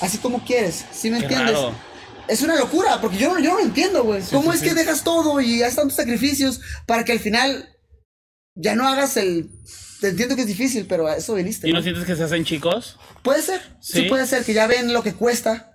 así 0.00 0.18
como 0.18 0.44
quieres. 0.44 0.84
¿Sí 0.92 1.10
me 1.10 1.18
entiendes? 1.18 1.58
Es 2.28 2.42
una 2.42 2.54
locura, 2.54 3.00
porque 3.00 3.18
yo, 3.18 3.36
yo 3.40 3.50
no 3.50 3.58
lo 3.58 3.64
entiendo, 3.64 4.04
güey. 4.04 4.22
¿Cómo 4.30 4.52
es 4.52 4.62
que 4.62 4.74
dejas 4.74 5.02
todo 5.02 5.40
y 5.40 5.62
haces 5.62 5.74
tantos 5.74 5.96
sacrificios 5.96 6.60
para 6.86 7.04
que 7.04 7.10
al 7.10 7.18
final 7.18 7.76
ya 8.54 8.76
no 8.76 8.86
hagas 8.86 9.16
el 9.16 9.50
entiendo 10.02 10.36
que 10.36 10.42
es 10.42 10.46
difícil, 10.46 10.86
pero 10.88 11.06
a 11.06 11.16
eso 11.16 11.34
viniste. 11.34 11.68
¿Y 11.68 11.72
no, 11.72 11.82
sientes 11.82 12.04
que 12.04 12.16
se 12.16 12.24
hacen 12.24 12.44
chicos? 12.44 12.98
Puede 13.22 13.42
ser, 13.42 13.60
¿Sí? 13.80 14.02
puede 14.02 14.26
ser, 14.26 14.44
que 14.44 14.54
ya 14.54 14.66
ven 14.66 14.92
lo 14.92 15.02
que 15.02 15.14
cuesta. 15.14 15.66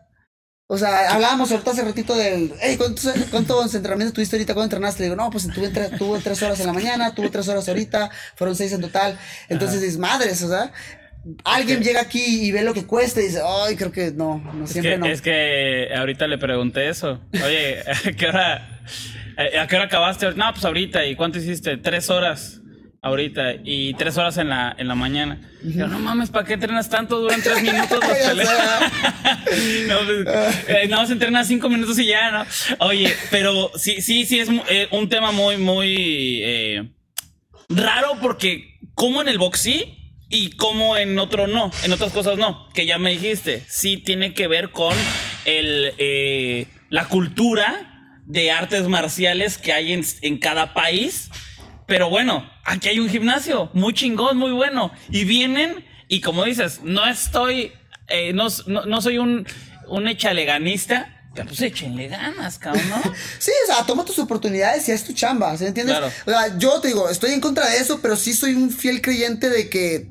O 0.68 0.80
sea, 0.80 1.14
hablábamos 1.14 1.52
ahorita 1.52 1.72
hace 1.72 1.84
ratito 1.84 2.16
del, 2.16 2.52
hey, 2.60 2.76
¿cuántos, 2.76 3.14
¿cuántos 3.30 3.76
entrenamientos 3.76 4.16
tuviste 4.16 4.36
ahorita? 4.36 4.56
¿Cuándo 4.56 4.66
entrenaste? 4.66 5.04
Le 5.04 5.10
digo, 5.10 5.16
no, 5.16 5.30
pues 5.30 5.48
tuve, 5.48 5.70
tres, 5.70 5.92
tuve 5.96 6.20
tres 6.22 6.42
horas 6.42 6.60
en 6.60 6.66
la 6.66 6.74
mañana, 6.74 7.14
tuve 7.14 7.30
tres 7.30 7.48
horas 7.48 7.68
ahorita, 7.70 8.10
fueron 8.36 8.56
seis 8.56 8.74
en 8.74 8.82
total. 8.82 9.20
Entonces 9.48 9.82
dices, 9.82 10.00
madres, 10.00 10.42
o 10.42 10.50
sea, 10.50 10.72
alguien 11.44 11.84
llega 11.84 12.02
aquí 12.02 12.48
y 12.48 12.52
ve 12.52 12.64
lo 12.64 12.74
que 12.74 12.88
cuesta 12.88 13.22
y 13.22 13.26
dice, 13.26 13.42
ay, 13.46 13.76
creo 13.76 13.92
que 13.92 14.12
no, 14.12 14.40
no 14.56 14.66
siempre 14.66 14.98
no. 14.98 15.06
Es 15.06 15.22
que 15.22 15.90
ahorita 15.96 16.26
le 16.26 16.40
pregunté 16.40 16.90
eso. 16.90 17.22
Oye, 17.34 17.82
¿a 17.88 18.12
qué 18.14 18.26
hora, 18.26 18.82
a 19.38 19.68
qué 19.68 19.76
hora 19.76 19.86
acabaste? 19.86 20.34
No, 20.34 20.52
pues 20.52 20.66
ahorita. 20.66 21.06
¿Y 21.06 21.16
cuánto 21.16 21.38
hiciste? 21.38 21.78
Tres 21.78 22.10
horas 22.10 22.62
ahorita 23.06 23.54
y 23.64 23.94
tres 23.94 24.18
horas 24.18 24.38
en 24.38 24.50
la, 24.50 24.76
en 24.80 24.88
la 24.88 24.96
mañana. 24.96 25.40
Yo, 25.64 25.88
no 25.88 26.00
mames, 26.00 26.32
¿para 26.32 26.44
qué 26.44 26.54
entrenas 26.54 26.90
tanto? 26.90 27.20
Duran 27.20 27.40
tres 27.40 27.62
minutos 27.62 28.00
las 28.00 28.18
peleas. 28.28 28.50
no, 29.88 29.96
pues, 30.06 30.70
eh, 30.70 30.88
nada 30.90 31.04
más 31.04 31.12
entrenas 31.12 31.48
cinco 31.48 31.70
minutos 31.70 32.00
y 32.00 32.08
ya, 32.08 32.32
¿no? 32.32 32.46
Oye, 32.80 33.16
pero 33.30 33.72
sí, 33.76 34.02
sí, 34.02 34.26
sí 34.26 34.40
es 34.40 34.50
eh, 34.70 34.88
un 34.90 35.08
tema 35.08 35.32
muy, 35.32 35.58
muy 35.58 36.42
eh, 36.44 36.90
raro 37.70 38.18
porque 38.24 38.80
como 38.96 39.22
en 39.22 39.28
el 39.28 39.38
boxí 39.38 40.16
y 40.28 40.54
como 40.54 40.98
en 40.98 41.20
otro 41.20 41.46
no, 41.46 41.70
en 41.84 41.94
otras 41.94 42.12
cosas 42.12 42.40
no, 42.40 42.70
que 42.74 42.88
ya 42.88 42.98
me 42.98 43.12
dijiste, 43.12 43.62
sí 43.68 43.98
tiene 43.98 44.34
que 44.34 44.48
ver 44.48 44.72
con 44.72 44.96
el, 45.46 45.94
eh, 46.00 46.66
la 46.90 47.08
cultura 47.08 48.22
de 48.26 48.50
artes 48.50 48.88
marciales 48.88 49.60
que 49.60 49.74
hay 49.74 49.94
en, 49.94 50.04
en 50.22 50.40
cada 50.40 50.74
país. 50.74 51.30
Pero 51.88 52.10
bueno, 52.10 52.50
aquí 52.64 52.90
hay 52.90 53.00
un 53.00 53.10
gimnasio 53.10 53.70
muy 53.74 53.94
chingón, 53.94 54.38
muy 54.38 54.52
bueno. 54.52 54.92
Y 55.10 55.24
vienen, 55.24 55.86
y 56.08 56.22
como 56.22 56.44
dices, 56.44 56.82
no 56.84 57.06
estoy, 57.06 57.72
eh, 58.08 58.34
no, 58.34 58.48
no, 58.68 58.86
no 58.86 59.02
soy 59.02 59.18
un, 59.18 59.46
un 59.88 60.08
echaleganista. 60.08 61.12
Pues 61.36 61.60
échenle 61.62 62.08
ganas, 62.08 62.58
cabrón, 62.58 62.90
¿no? 62.90 63.02
Sí, 63.40 63.52
o 63.66 63.74
sea, 63.74 63.86
toma 63.86 64.06
tus 64.06 64.20
oportunidades 64.20 64.88
y 64.88 64.94
es 64.94 65.04
tu 65.04 65.12
chamba, 65.12 65.58
¿se 65.58 65.68
entiendes? 65.68 65.98
Claro. 65.98 66.14
O 66.26 66.30
sea, 66.32 66.58
yo 66.58 66.80
te 66.80 66.88
digo, 66.88 67.10
estoy 67.10 67.32
en 67.32 67.42
contra 67.42 67.70
de 67.70 67.78
eso, 67.78 68.00
pero 68.02 68.16
sí 68.16 68.34
soy 68.34 68.54
un 68.54 68.72
fiel 68.72 69.02
creyente 69.02 69.50
de 69.50 69.70
que 69.70 70.10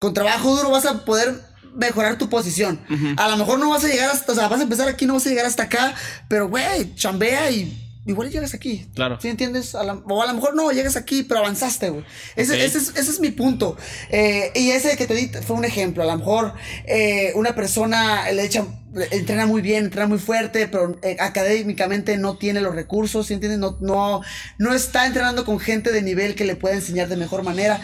con 0.00 0.14
trabajo 0.14 0.56
duro 0.56 0.70
vas 0.70 0.86
a 0.86 1.04
poder 1.04 1.38
mejorar 1.74 2.18
tu 2.18 2.28
posición. 2.28 2.80
A 3.16 3.28
lo 3.28 3.36
mejor 3.36 3.58
no 3.58 3.70
vas 3.70 3.84
a 3.84 3.88
llegar 3.88 4.10
hasta, 4.10 4.32
o 4.32 4.34
sea, 4.34 4.48
vas 4.48 4.60
a 4.60 4.64
empezar 4.64 4.88
aquí, 4.88 5.06
no 5.06 5.14
vas 5.14 5.26
a 5.26 5.28
llegar 5.28 5.46
hasta 5.46 5.64
acá, 5.64 5.94
pero 6.28 6.48
güey, 6.48 6.94
chambea 6.94 7.50
y 7.50 7.81
igual 8.06 8.30
llegas 8.30 8.54
aquí. 8.54 8.86
Claro. 8.94 9.18
¿Sí 9.20 9.28
entiendes? 9.28 9.74
A 9.74 9.84
la- 9.84 9.94
o 9.94 10.22
a 10.22 10.26
lo 10.26 10.34
mejor 10.34 10.54
no, 10.54 10.70
llegas 10.72 10.96
aquí, 10.96 11.22
pero 11.22 11.40
avanzaste, 11.40 11.90
güey. 11.90 12.04
Ese, 12.36 12.64
ese 12.64 12.78
es, 12.78 12.88
ese 12.96 13.10
es 13.10 13.20
mi 13.20 13.30
punto. 13.30 13.76
Eh, 14.10 14.50
y 14.54 14.70
ese 14.70 14.96
que 14.96 15.06
te 15.06 15.14
di 15.14 15.28
fue 15.46 15.56
un 15.56 15.64
ejemplo. 15.64 16.02
A 16.02 16.06
lo 16.06 16.16
mejor 16.18 16.54
eh, 16.86 17.32
una 17.36 17.54
persona 17.54 18.30
le 18.32 18.44
echa, 18.44 18.66
entrena 19.10 19.46
muy 19.46 19.62
bien, 19.62 19.84
entrena 19.84 20.06
muy 20.08 20.18
fuerte, 20.18 20.66
pero 20.68 20.98
eh, 21.02 21.16
académicamente 21.20 22.16
no 22.18 22.36
tiene 22.38 22.60
los 22.60 22.74
recursos, 22.74 23.26
¿sí 23.26 23.34
entiendes? 23.34 23.58
No, 23.60 23.78
no, 23.80 24.22
no 24.58 24.74
está 24.74 25.06
entrenando 25.06 25.44
con 25.44 25.58
gente 25.60 25.92
de 25.92 26.02
nivel 26.02 26.34
que 26.34 26.44
le 26.44 26.56
pueda 26.56 26.74
enseñar 26.74 27.08
de 27.08 27.16
mejor 27.16 27.42
manera. 27.42 27.80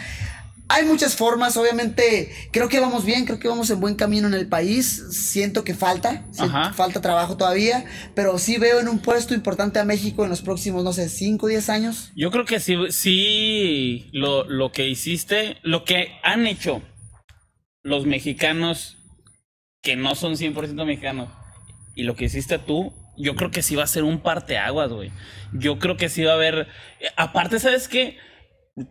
Hay 0.71 0.85
muchas 0.85 1.15
formas, 1.15 1.57
obviamente, 1.57 2.31
creo 2.51 2.69
que 2.69 2.79
vamos 2.79 3.03
bien, 3.03 3.25
creo 3.25 3.39
que 3.39 3.47
vamos 3.47 3.69
en 3.71 3.79
buen 3.79 3.95
camino 3.95 4.27
en 4.27 4.35
el 4.35 4.47
país. 4.47 5.03
Siento 5.09 5.63
que 5.63 5.73
falta, 5.73 6.25
siento 6.31 6.73
falta 6.73 7.01
trabajo 7.01 7.37
todavía, 7.37 7.85
pero 8.13 8.37
sí 8.37 8.57
veo 8.57 8.79
en 8.79 8.87
un 8.87 8.99
puesto 8.99 9.33
importante 9.33 9.79
a 9.79 9.85
México 9.85 10.23
en 10.23 10.29
los 10.29 10.43
próximos, 10.43 10.83
no 10.83 10.93
sé, 10.93 11.09
5 11.09 11.43
o 11.43 11.49
10 11.49 11.69
años. 11.69 12.11
Yo 12.15 12.29
creo 12.29 12.45
que 12.45 12.59
sí, 12.59 12.75
sí 12.91 14.09
lo, 14.13 14.45
lo 14.45 14.71
que 14.71 14.87
hiciste, 14.87 15.57
lo 15.63 15.83
que 15.85 16.09
han 16.23 16.45
hecho 16.45 16.83
los 17.81 18.05
mexicanos 18.05 18.97
que 19.81 19.95
no 19.95 20.13
son 20.13 20.33
100% 20.33 20.85
mexicanos 20.85 21.29
y 21.95 22.03
lo 22.03 22.15
que 22.15 22.25
hiciste 22.25 22.59
tú, 22.59 22.93
yo 23.17 23.35
creo 23.35 23.51
que 23.51 23.63
sí 23.63 23.75
va 23.75 23.83
a 23.83 23.87
ser 23.87 24.03
un 24.03 24.21
parteaguas, 24.21 24.91
güey. 24.91 25.11
Yo 25.51 25.79
creo 25.79 25.97
que 25.97 26.09
sí 26.09 26.23
va 26.23 26.31
a 26.31 26.35
haber... 26.35 26.67
Aparte, 27.17 27.59
¿sabes 27.59 27.87
qué? 27.87 28.17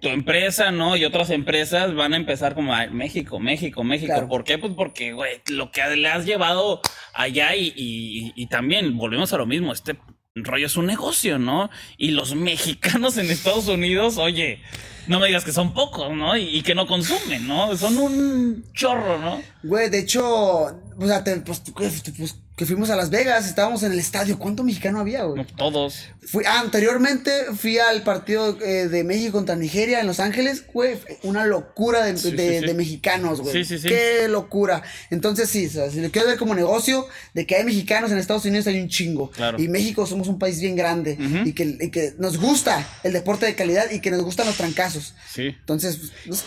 Tu 0.00 0.08
empresa, 0.08 0.70
¿no? 0.70 0.96
Y 0.96 1.04
otras 1.04 1.30
empresas 1.30 1.94
van 1.94 2.12
a 2.12 2.16
empezar 2.16 2.54
como 2.54 2.74
a 2.74 2.86
México, 2.88 3.38
México, 3.40 3.84
México. 3.84 4.12
Claro. 4.12 4.28
¿Por 4.28 4.44
qué? 4.44 4.58
Pues 4.58 4.72
porque, 4.76 5.12
güey, 5.12 5.40
lo 5.48 5.70
que 5.70 5.82
le 5.96 6.08
has 6.08 6.26
llevado 6.26 6.80
allá 7.14 7.54
y, 7.56 7.72
y- 7.76 8.32
y 8.36 8.46
también 8.48 8.96
volvemos 8.98 9.32
a 9.32 9.38
lo 9.38 9.46
mismo. 9.46 9.72
Este 9.72 9.96
rollo 10.34 10.66
es 10.66 10.76
un 10.76 10.86
negocio, 10.86 11.38
¿no? 11.38 11.70
Y 11.96 12.10
los 12.10 12.34
mexicanos 12.36 13.16
en 13.18 13.30
Estados 13.30 13.68
Unidos, 13.68 14.18
oye, 14.18 14.60
no 15.06 15.20
me 15.20 15.26
digas 15.28 15.44
que 15.44 15.52
son 15.52 15.72
pocos, 15.72 16.12
¿no? 16.14 16.36
Y, 16.36 16.42
y 16.56 16.62
que 16.62 16.74
no 16.74 16.86
consumen, 16.86 17.48
¿no? 17.48 17.74
Son 17.76 17.96
un 17.96 18.64
chorro, 18.74 19.18
¿no? 19.18 19.40
Güey, 19.62 19.88
de 19.88 20.00
hecho, 20.00 20.22
o 20.28 21.06
sea, 21.06 21.24
te- 21.24 21.40
pues, 21.40 21.62
pues, 21.74 22.02
pues, 22.16 22.36
que 22.58 22.66
fuimos 22.66 22.90
a 22.90 22.96
Las 22.96 23.08
Vegas, 23.08 23.46
estábamos 23.46 23.84
en 23.84 23.92
el 23.92 24.00
estadio. 24.00 24.36
¿Cuánto 24.36 24.64
mexicano 24.64 24.98
había, 25.00 25.22
güey? 25.22 25.36
No 25.42 25.46
todos. 25.56 26.06
Fui, 26.26 26.42
ah, 26.44 26.58
anteriormente 26.60 27.30
fui 27.56 27.78
al 27.78 28.02
partido 28.02 28.58
eh, 28.60 28.88
de 28.88 29.04
México 29.04 29.32
contra 29.38 29.54
Nigeria 29.54 30.00
en 30.00 30.06
Los 30.08 30.18
Ángeles, 30.18 30.64
güey, 30.72 30.98
una 31.22 31.46
locura 31.46 32.04
de, 32.04 32.16
Sí, 32.18 32.32
de- 32.32 32.54
sí, 32.54 32.58
sí. 32.60 32.66
de 32.66 32.74
mexicanos, 32.74 33.40
güey. 33.40 33.52
Sí, 33.52 33.64
sí, 33.64 33.78
sí. 33.78 33.88
Qué 33.88 34.26
locura. 34.28 34.82
Entonces 35.10 35.48
sí, 35.48 35.66
o 35.66 35.70
sea, 35.70 35.90
si 35.90 36.00
lo 36.00 36.10
quieres 36.10 36.30
ver 36.30 36.38
como 36.38 36.54
negocio, 36.56 37.06
de 37.32 37.46
que 37.46 37.54
hay 37.54 37.64
mexicanos 37.64 38.10
en 38.10 38.18
Estados 38.18 38.44
Unidos 38.44 38.66
hay 38.66 38.80
un 38.80 38.88
chingo. 38.88 39.30
Claro. 39.30 39.62
Y 39.62 39.68
México 39.68 40.04
somos 40.04 40.26
un 40.26 40.40
país 40.40 40.60
bien 40.60 40.74
grande 40.74 41.16
y, 41.46 41.52
que, 41.52 41.78
y 41.80 41.90
que 41.92 42.14
nos 42.18 42.38
gusta 42.38 42.86
el 43.04 43.12
deporte 43.12 43.46
de 43.46 43.54
calidad 43.54 43.88
y 43.92 44.00
que 44.00 44.10
nos 44.10 44.22
gustan 44.22 44.46
los 44.46 44.56
trancazos. 44.56 45.14
Sí. 45.32 45.46
Entonces, 45.60 46.10
pues. 46.26 46.44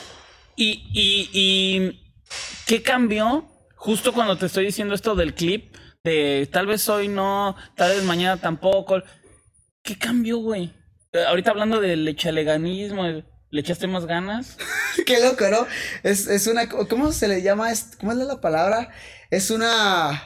Y, 0.58 0.84
y, 0.94 1.30
y 1.34 2.02
¿qué 2.68 2.84
cambió? 2.84 3.48
Justo 3.78 4.12
cuando 4.14 4.38
te 4.38 4.46
estoy 4.48 4.66
diciendo 4.66 4.94
esto 4.94 5.16
del 5.16 5.34
clip, 5.34 5.74
de 6.04 6.50
tal 6.52 6.68
vez 6.68 6.88
hoy 6.90 7.08
no, 7.08 7.56
tal 7.76 7.92
vez 7.96 8.04
mañana 8.04 8.38
tampoco. 8.38 9.02
¿Qué 9.84 9.98
cambió, 9.98 10.38
güey? 10.38 10.74
Eh, 11.14 11.24
Ahorita 11.28 11.52
hablando 11.52 11.80
del 11.82 12.08
echaleganismo, 12.08 13.04
¿le 13.06 13.60
echaste 13.62 13.88
más 13.88 14.06
ganas? 14.06 14.58
qué 15.06 15.20
loco, 15.20 15.46
¿no? 15.50 15.66
Es, 16.04 16.28
es 16.28 16.48
una, 16.48 16.70
¿cómo 16.70 17.12
se 17.12 17.28
le 17.28 17.42
llama? 17.42 17.70
¿Cómo 18.00 18.12
es 18.12 18.18
la 18.18 18.40
palabra? 18.42 18.90
Es 19.30 19.52
una 19.52 20.22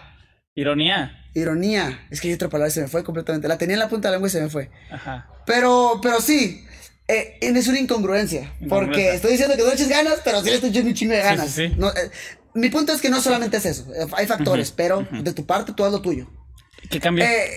Ironía. 0.55 1.23
ironía. 1.33 2.07
Es 2.09 2.21
que 2.21 2.29
hay 2.29 2.33
otra 2.33 2.49
palabra, 2.49 2.69
se 2.71 2.81
me 2.81 2.87
fue 2.87 3.03
completamente. 3.03 3.47
La 3.47 3.57
tenía 3.57 3.75
en 3.75 3.79
la 3.79 3.89
punta 3.89 4.07
de 4.07 4.11
la 4.11 4.15
lengua 4.17 4.27
y 4.27 4.31
se 4.31 4.41
me 4.41 4.49
fue. 4.49 4.71
Ajá. 4.89 5.29
Pero, 5.45 5.99
pero 6.01 6.21
sí, 6.21 6.65
eh, 7.07 7.37
es 7.41 7.67
una 7.67 7.79
incongruencia. 7.79 8.53
Porque 8.67 9.13
estoy 9.15 9.31
diciendo 9.31 9.55
que 9.55 9.61
no 9.63 9.69
le 9.69 9.75
eches 9.75 9.89
ganas, 9.89 10.21
pero 10.23 10.41
sí 10.41 10.49
le 10.49 10.55
estoy 10.55 10.69
echando 10.71 10.89
un 10.89 10.95
chingo 10.95 11.13
de 11.13 11.19
ganas. 11.21 11.51
sí, 11.51 11.67
sí. 11.69 11.75
No, 11.77 11.89
eh, 11.89 12.11
mi 12.53 12.69
punto 12.69 12.93
es 12.93 13.01
que 13.01 13.09
no 13.09 13.21
solamente 13.21 13.57
es 13.57 13.65
eso. 13.65 13.85
eh, 13.93 14.07
Hay 14.13 14.27
factores, 14.27 14.71
pero 14.71 15.05
de 15.11 15.33
tu 15.33 15.45
parte 15.45 15.73
tú 15.73 15.83
haz 15.85 15.91
lo 15.91 16.01
tuyo. 16.01 16.27
¿Qué 16.89 16.99
cambió? 16.99 17.25
Eh, 17.25 17.49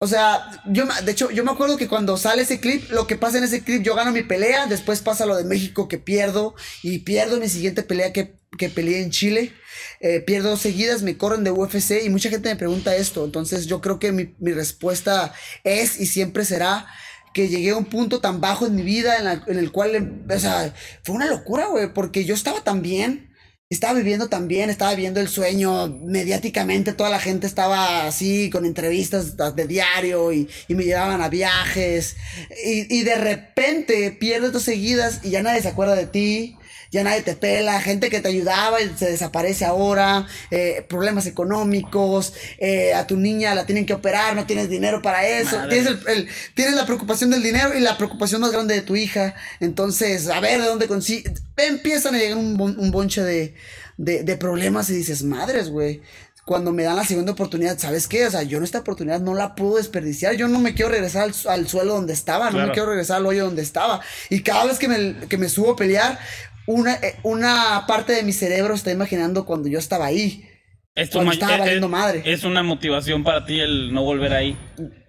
o 0.00 0.06
sea, 0.06 0.50
yo, 0.66 0.84
de 1.04 1.12
hecho, 1.12 1.30
yo 1.30 1.44
me 1.44 1.52
acuerdo 1.52 1.78
que 1.78 1.88
cuando 1.88 2.18
sale 2.18 2.42
ese 2.42 2.60
clip, 2.60 2.90
lo 2.90 3.06
que 3.06 3.16
pasa 3.16 3.38
en 3.38 3.44
ese 3.44 3.62
clip, 3.62 3.82
yo 3.82 3.94
gano 3.94 4.12
mi 4.12 4.22
pelea, 4.22 4.66
después 4.66 5.00
pasa 5.00 5.24
lo 5.24 5.34
de 5.34 5.44
México 5.44 5.88
que 5.88 5.96
pierdo, 5.98 6.54
y 6.82 6.98
pierdo 7.00 7.40
mi 7.40 7.48
siguiente 7.48 7.82
pelea 7.82 8.12
que, 8.12 8.34
que 8.58 8.68
peleé 8.68 9.02
en 9.02 9.10
Chile. 9.10 9.52
Eh, 10.00 10.20
pierdo 10.20 10.56
seguidas, 10.58 11.02
me 11.02 11.16
corren 11.16 11.42
de 11.42 11.50
UFC 11.52 12.02
y 12.04 12.10
mucha 12.10 12.28
gente 12.28 12.50
me 12.50 12.56
pregunta 12.56 12.94
esto. 12.96 13.24
Entonces 13.24 13.66
yo 13.66 13.80
creo 13.80 13.98
que 13.98 14.12
mi, 14.12 14.34
mi 14.38 14.52
respuesta 14.52 15.32
es 15.64 15.98
y 15.98 16.06
siempre 16.06 16.44
será 16.44 16.86
que 17.34 17.48
llegué 17.48 17.70
a 17.70 17.76
un 17.76 17.84
punto 17.84 18.20
tan 18.20 18.40
bajo 18.40 18.66
en 18.66 18.76
mi 18.76 18.82
vida 18.82 19.42
en, 19.46 19.58
el 19.58 19.72
cual, 19.72 20.22
o 20.30 20.38
sea, 20.38 20.72
fue 21.02 21.16
una 21.16 21.26
locura, 21.26 21.66
güey, 21.66 21.92
porque 21.92 22.24
yo 22.24 22.34
estaba 22.34 22.62
tan 22.62 22.80
bien. 22.80 23.30
Estaba 23.70 23.94
viviendo 23.94 24.28
también, 24.28 24.70
estaba 24.70 24.94
viviendo 24.94 25.20
el 25.20 25.28
sueño 25.28 25.88
mediáticamente, 25.88 26.92
toda 26.92 27.10
la 27.10 27.18
gente 27.18 27.46
estaba 27.46 28.06
así 28.06 28.48
con 28.50 28.66
entrevistas 28.66 29.36
de 29.36 29.66
diario 29.66 30.32
y, 30.32 30.48
me 30.68 30.84
llevaban 30.84 31.22
a 31.22 31.28
viajes 31.28 32.16
y, 32.64 32.94
y 32.94 33.02
de 33.02 33.16
repente 33.16 34.12
pierdes 34.12 34.52
dos 34.52 34.62
seguidas 34.62 35.20
y 35.24 35.30
ya 35.30 35.42
nadie 35.42 35.62
se 35.62 35.68
acuerda 35.68 35.96
de 35.96 36.06
ti, 36.06 36.56
ya 36.94 37.02
nadie 37.04 37.22
te 37.22 37.34
pela, 37.34 37.80
gente 37.82 38.08
que 38.08 38.20
te 38.20 38.28
ayudaba 38.28 38.80
y 38.80 38.90
se 38.96 39.10
desaparece 39.10 39.64
ahora, 39.64 40.26
eh, 40.50 40.84
problemas 40.88 41.26
económicos, 41.26 42.32
eh, 42.58 42.94
a 42.94 43.06
tu 43.06 43.16
niña 43.16 43.54
la 43.54 43.66
tienen 43.66 43.84
que 43.84 43.94
operar, 43.94 44.34
no 44.36 44.46
tienes 44.46 44.68
dinero 44.70 45.02
para 45.02 45.26
eso, 45.26 45.56
Madre. 45.58 45.70
tienes, 45.82 45.86
el- 45.88 46.08
el- 46.08 46.28
tienes 46.54 46.74
la 46.74 46.86
preocupación 46.86 47.30
del 47.30 47.42
dinero 47.42 47.76
y 47.76 47.80
la 47.80 47.96
preocupación 47.98 48.40
más 48.40 48.52
grande 48.52 48.74
de 48.74 48.82
tu 48.82 48.96
hija, 48.96 49.34
entonces 49.60 50.28
a 50.28 50.40
ver 50.40 50.60
de 50.60 50.66
dónde 50.68 50.86
consigues, 50.86 51.42
empiezan 51.56 52.14
a 52.14 52.18
llegar 52.18 52.38
un, 52.38 52.56
bon- 52.56 52.76
un 52.78 52.90
bonche 52.90 53.22
de, 53.22 53.54
de, 53.96 54.22
de 54.22 54.36
problemas 54.36 54.88
y 54.90 54.94
dices, 54.94 55.22
madres, 55.22 55.68
güey. 55.70 56.00
Cuando 56.46 56.72
me 56.72 56.82
dan 56.82 56.96
la 56.96 57.04
segunda 57.06 57.32
oportunidad, 57.32 57.78
¿sabes 57.78 58.06
qué? 58.06 58.26
O 58.26 58.30
sea, 58.30 58.42
yo 58.42 58.58
en 58.58 58.64
esta 58.64 58.80
oportunidad 58.80 59.18
no 59.18 59.32
la 59.32 59.54
puedo 59.54 59.76
desperdiciar. 59.78 60.34
Yo 60.34 60.46
no 60.46 60.58
me 60.58 60.74
quiero 60.74 60.90
regresar 60.90 61.22
al, 61.22 61.32
su- 61.32 61.48
al 61.48 61.66
suelo 61.68 61.94
donde 61.94 62.12
estaba, 62.12 62.44
no 62.46 62.50
Claro. 62.50 62.66
me 62.68 62.72
quiero 62.74 62.88
regresar 62.90 63.16
al 63.16 63.24
hoyo 63.26 63.46
donde 63.46 63.62
estaba. 63.62 64.02
Y 64.28 64.42
cada 64.42 64.66
vez 64.66 64.78
que 64.78 64.86
me, 64.86 65.26
que 65.26 65.38
me 65.38 65.48
subo 65.48 65.70
a 65.70 65.76
pelear, 65.76 66.18
una, 66.66 66.94
eh, 66.94 67.16
una 67.22 67.84
parte 67.86 68.12
de 68.12 68.22
mi 68.22 68.32
cerebro 68.32 68.74
está 68.74 68.90
imaginando 68.90 69.44
cuando 69.46 69.68
yo 69.68 69.78
estaba 69.78 70.06
ahí. 70.06 70.48
Es 70.96 71.10
cuando 71.10 71.32
estaba 71.32 71.56
eh, 71.56 71.58
valiendo 71.58 71.88
eh, 71.88 71.90
madre. 71.90 72.22
Es 72.24 72.44
una 72.44 72.62
motivación 72.62 73.24
para 73.24 73.44
ti 73.44 73.58
el 73.58 73.92
no 73.92 74.04
volver 74.04 74.32
ahí. 74.32 74.56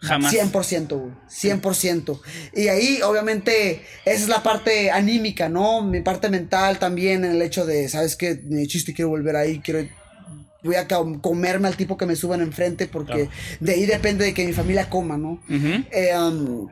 Jamás. 0.02 0.34
100%, 0.34 0.88
güey. 0.98 1.12
100%. 1.30 2.20
Y 2.56 2.70
ahí, 2.70 3.02
obviamente, 3.04 3.84
esa 4.04 4.24
es 4.24 4.28
la 4.28 4.41
parte 4.41 4.89
anímica, 4.89 5.48
¿no? 5.48 5.84
Mi 5.84 6.02
parte 6.02 6.30
mental 6.30 6.80
también, 6.80 7.24
en 7.24 7.32
el 7.34 7.41
hecho 7.44 7.68
de, 7.68 7.88
¿sabes 7.88 8.15
qué? 8.15 8.39
Mi 8.46 8.65
chiste, 8.65 8.94
quiero 8.96 9.10
volver 9.10 9.36
ahí, 9.36 9.60
quiero. 9.60 9.88
Voy 10.63 10.74
a 10.76 10.88
co- 10.88 11.22
comerme 11.22 11.68
al 11.68 11.78
tipo 11.78 11.96
que 11.98 12.08
me 12.08 12.15
suban 12.15 12.41
enfrente 12.41 12.88
porque 12.88 13.13
Claro. 13.28 13.30
de 13.60 13.72
ahí 13.74 13.86
depende 13.86 14.26
de 14.26 14.34
que 14.34 14.44
mi 14.48 14.54
familia 14.54 14.89
coma, 14.89 15.15
¿no? 15.20 15.39
Eh, 15.91 16.18
um, 16.18 16.68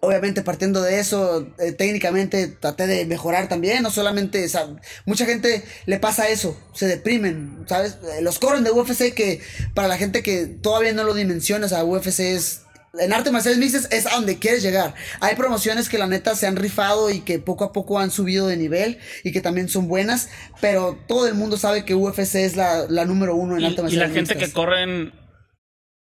obviamente 0.00 0.42
partiendo 0.42 0.80
de 0.82 0.98
eso, 0.98 1.46
eh, 1.58 1.72
técnicamente 1.72 2.48
traté 2.48 2.86
de 2.86 3.04
mejorar 3.06 3.48
también, 3.48 3.82
no 3.82 3.90
solamente, 3.90 4.44
o 4.44 4.48
sea, 4.48 4.66
mucha 5.04 5.26
gente 5.26 5.62
le 5.86 5.98
pasa 5.98 6.28
eso, 6.28 6.58
se 6.74 6.86
deprimen, 6.86 7.64
¿sabes? 7.68 7.98
Eh, 8.16 8.22
Los 8.22 8.38
corren 8.38 8.64
de 8.64 8.70
UFC 8.70 9.12
que 9.14 9.40
para 9.74 9.88
la 9.88 9.98
gente 9.98 10.22
que 10.22 10.46
todavía 10.46 10.92
no 10.94 11.04
lo 11.04 11.14
dimensiona, 11.14 11.66
o 11.66 11.68
sea, 11.68 11.84
UFC 11.84 12.20
es... 12.20 12.62
En 12.98 13.12
arte 13.12 13.30
marciales 13.30 13.60
mixtas 13.60 13.86
es 13.92 14.06
a 14.06 14.16
donde 14.16 14.40
quieres 14.40 14.64
llegar. 14.64 14.94
Hay 15.20 15.36
promociones 15.36 15.88
que 15.88 15.96
la 15.96 16.08
neta 16.08 16.34
se 16.34 16.48
han 16.48 16.56
rifado 16.56 17.08
y 17.10 17.20
que 17.20 17.38
poco 17.38 17.62
a 17.62 17.72
poco 17.72 18.00
han 18.00 18.10
subido 18.10 18.48
de 18.48 18.56
nivel 18.56 18.98
y 19.22 19.30
que 19.30 19.40
también 19.40 19.68
son 19.68 19.86
buenas, 19.86 20.28
pero 20.60 20.98
todo 21.06 21.28
el 21.28 21.34
mundo 21.34 21.56
sabe 21.56 21.84
que 21.84 21.94
UFC 21.94 22.34
es 22.36 22.56
la, 22.56 22.86
la 22.88 23.04
número 23.04 23.36
uno 23.36 23.56
en 23.56 23.62
Y, 23.62 23.64
arte 23.64 23.82
y 23.84 23.84
marciales 23.84 24.08
la 24.08 24.08
gente 24.08 24.36
que 24.36 24.48
mixtas. 24.48 24.52
corren 24.52 25.12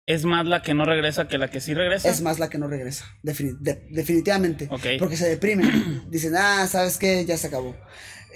es 0.07 0.25
más 0.25 0.47
la 0.47 0.63
que 0.63 0.75
no 0.75 0.85
regresa 0.85 1.29
que 1.29 1.39
la 1.39 1.49
que 1.49 1.61
sí 1.61 1.75
regresa. 1.75 2.09
Es 2.09 2.21
más 2.23 2.39
la 2.39 2.49
que 2.51 2.59
no 2.59 2.67
regresa, 2.69 3.05
defini- 3.23 3.57
de- 3.59 3.87
definitivamente. 3.91 4.69
Ok. 4.71 4.87
Porque 4.99 5.17
se 5.17 5.29
deprimen. 5.29 6.03
Dicen, 6.11 6.35
ah, 6.37 6.67
¿sabes 6.67 6.99
qué? 6.99 7.25
Ya 7.25 7.37
se 7.37 7.47
acabó. 7.49 7.77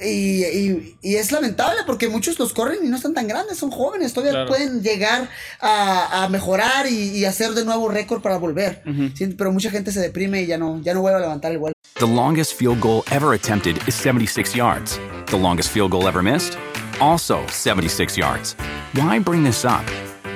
Y, 0.01 0.45
y- 0.45 0.99
y 1.03 1.17
es 1.17 1.33
lamentable 1.33 1.81
porque 1.87 2.09
muchos 2.09 2.39
los 2.39 2.53
corren 2.53 2.81
y 2.85 2.89
no 2.89 2.97
están 2.97 3.15
tan 3.15 3.27
grandes, 3.27 3.57
son 3.59 3.71
jóvenes, 3.71 4.13
todavía 4.13 4.33
Claro. 4.33 4.49
pueden 4.49 4.83
llegar 4.83 5.29
a, 5.59 6.25
a 6.25 6.29
mejorar 6.29 6.87
y, 6.87 7.17
y 7.17 7.25
hacer 7.25 7.53
de 7.53 7.65
nuevo 7.65 7.89
récord 7.89 8.21
para 8.21 8.37
volver. 8.37 8.83
Ujú. 8.87 9.09
Sí, 9.17 9.27
pero 9.29 9.51
mucha 9.53 9.71
gente 9.71 9.91
se 9.93 10.01
deprime 10.01 10.43
y 10.43 10.47
ya 10.47 10.59
no, 10.59 10.81
ya 10.83 10.93
no 10.93 11.01
vuelve 11.01 11.19
a 11.19 11.23
levantar 11.23 11.51
el 11.53 11.59
vuelo. 11.59 11.73
The 11.99 12.07
longest 12.07 12.53
field 12.59 12.79
goal 12.81 13.03
ever 13.11 13.33
attempted 13.35 13.77
is 13.89 13.95
76 13.95 14.55
yards. 14.55 15.01
The 15.31 15.39
longest 15.39 15.71
field 15.73 15.91
goal 15.91 16.07
ever 16.07 16.23
missed? 16.23 16.59
Also 17.01 17.41
76 17.51 18.17
yards. 18.19 18.55
Why 18.95 19.19
bring 19.19 19.45
this 19.45 19.65
up? 19.65 19.81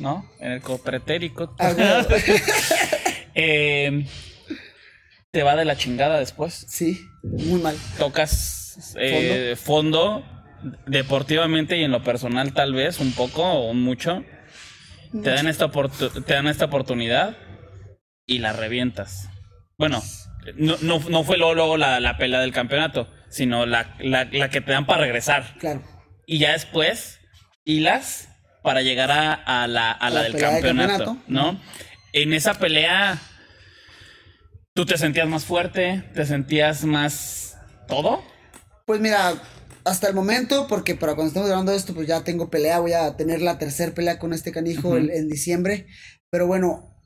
¿no? 0.00 0.28
En 0.40 0.52
el 0.52 0.60
copretérico. 0.60 1.54
Ah, 1.58 1.72
bueno. 1.74 2.06
Eh, 3.32 4.06
te 5.30 5.44
va 5.44 5.54
de 5.54 5.64
la 5.64 5.76
chingada 5.76 6.18
después. 6.18 6.66
Sí, 6.68 7.00
muy 7.22 7.60
mal. 7.62 7.76
Tocas 7.96 8.94
eh, 8.96 9.54
fondo. 9.56 10.24
deportivamente 10.86 11.78
y 11.78 11.84
en 11.84 11.92
lo 11.92 12.02
personal 12.02 12.52
tal 12.52 12.74
vez 12.74 12.98
un 12.98 13.12
poco 13.12 13.44
o 13.44 13.72
mucho. 13.72 14.24
Te 15.12 15.30
dan 15.30 15.46
esta, 15.46 15.70
te 15.70 16.34
dan 16.34 16.48
esta 16.48 16.64
oportunidad 16.66 17.36
y 18.26 18.38
la 18.38 18.52
revientas. 18.52 19.28
Bueno, 19.78 20.02
no, 20.56 20.76
no, 20.82 20.98
no 21.08 21.24
fue 21.24 21.36
luego, 21.38 21.54
luego 21.54 21.76
la, 21.76 22.00
la 22.00 22.16
pelea 22.16 22.40
del 22.40 22.52
campeonato, 22.52 23.08
sino 23.28 23.64
la, 23.64 23.94
la, 24.00 24.24
la 24.24 24.50
que 24.50 24.60
te 24.60 24.72
dan 24.72 24.86
para 24.86 25.02
regresar. 25.02 25.54
Claro. 25.58 25.82
Y 26.26 26.38
ya 26.38 26.52
después, 26.52 27.20
hilas 27.64 28.29
para 28.62 28.82
llegar 28.82 29.10
a, 29.10 29.32
a 29.32 29.66
la, 29.66 29.90
a 29.92 30.10
la 30.10 30.16
la 30.16 30.22
del 30.24 30.36
campeonato, 30.36 31.04
campeonato. 31.04 31.16
¿no? 31.28 31.60
En 32.12 32.32
esa 32.32 32.54
pelea, 32.54 33.18
¿tú 34.74 34.86
te 34.86 34.98
sentías 34.98 35.28
más 35.28 35.44
fuerte? 35.44 36.04
¿Te 36.14 36.24
sentías 36.26 36.84
más 36.84 37.56
todo? 37.88 38.22
Pues 38.86 39.00
mira, 39.00 39.34
hasta 39.84 40.08
el 40.08 40.14
momento, 40.14 40.66
porque 40.68 40.94
para 40.94 41.14
cuando 41.14 41.28
estemos 41.28 41.48
grabando 41.48 41.72
esto, 41.72 41.94
pues 41.94 42.06
ya 42.08 42.24
tengo 42.24 42.50
pelea, 42.50 42.80
voy 42.80 42.92
a 42.92 43.16
tener 43.16 43.40
la 43.42 43.58
tercera 43.58 43.92
pelea 43.94 44.18
con 44.18 44.32
este 44.32 44.52
canijo 44.52 44.96
el- 44.96 45.10
en 45.10 45.28
diciembre. 45.28 45.86
Pero 46.30 46.46
bueno, 46.46 46.96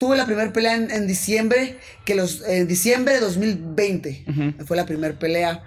tuve 0.00 0.16
la 0.16 0.26
primera 0.26 0.52
pelea 0.52 0.74
en, 0.74 0.90
en 0.90 1.06
diciembre, 1.06 1.78
que 2.04 2.14
los, 2.14 2.42
en 2.46 2.66
diciembre 2.68 3.14
de 3.14 3.20
2020 3.20 4.24
Ujú. 4.28 4.66
fue 4.66 4.76
la 4.76 4.86
primera 4.86 5.14
pelea. 5.18 5.62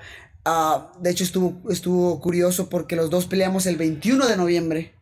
Ah, 0.49 0.93
de 1.01 1.10
hecho, 1.10 1.25
estuvo, 1.25 1.69
estuvo 1.69 2.21
curioso 2.21 2.69
porque 2.69 2.95
los 2.95 3.10
dos 3.10 3.25
peleamos 3.25 3.65
el 3.65 3.75
21 3.75 4.27
de 4.27 4.38
noviembre. 4.38 4.93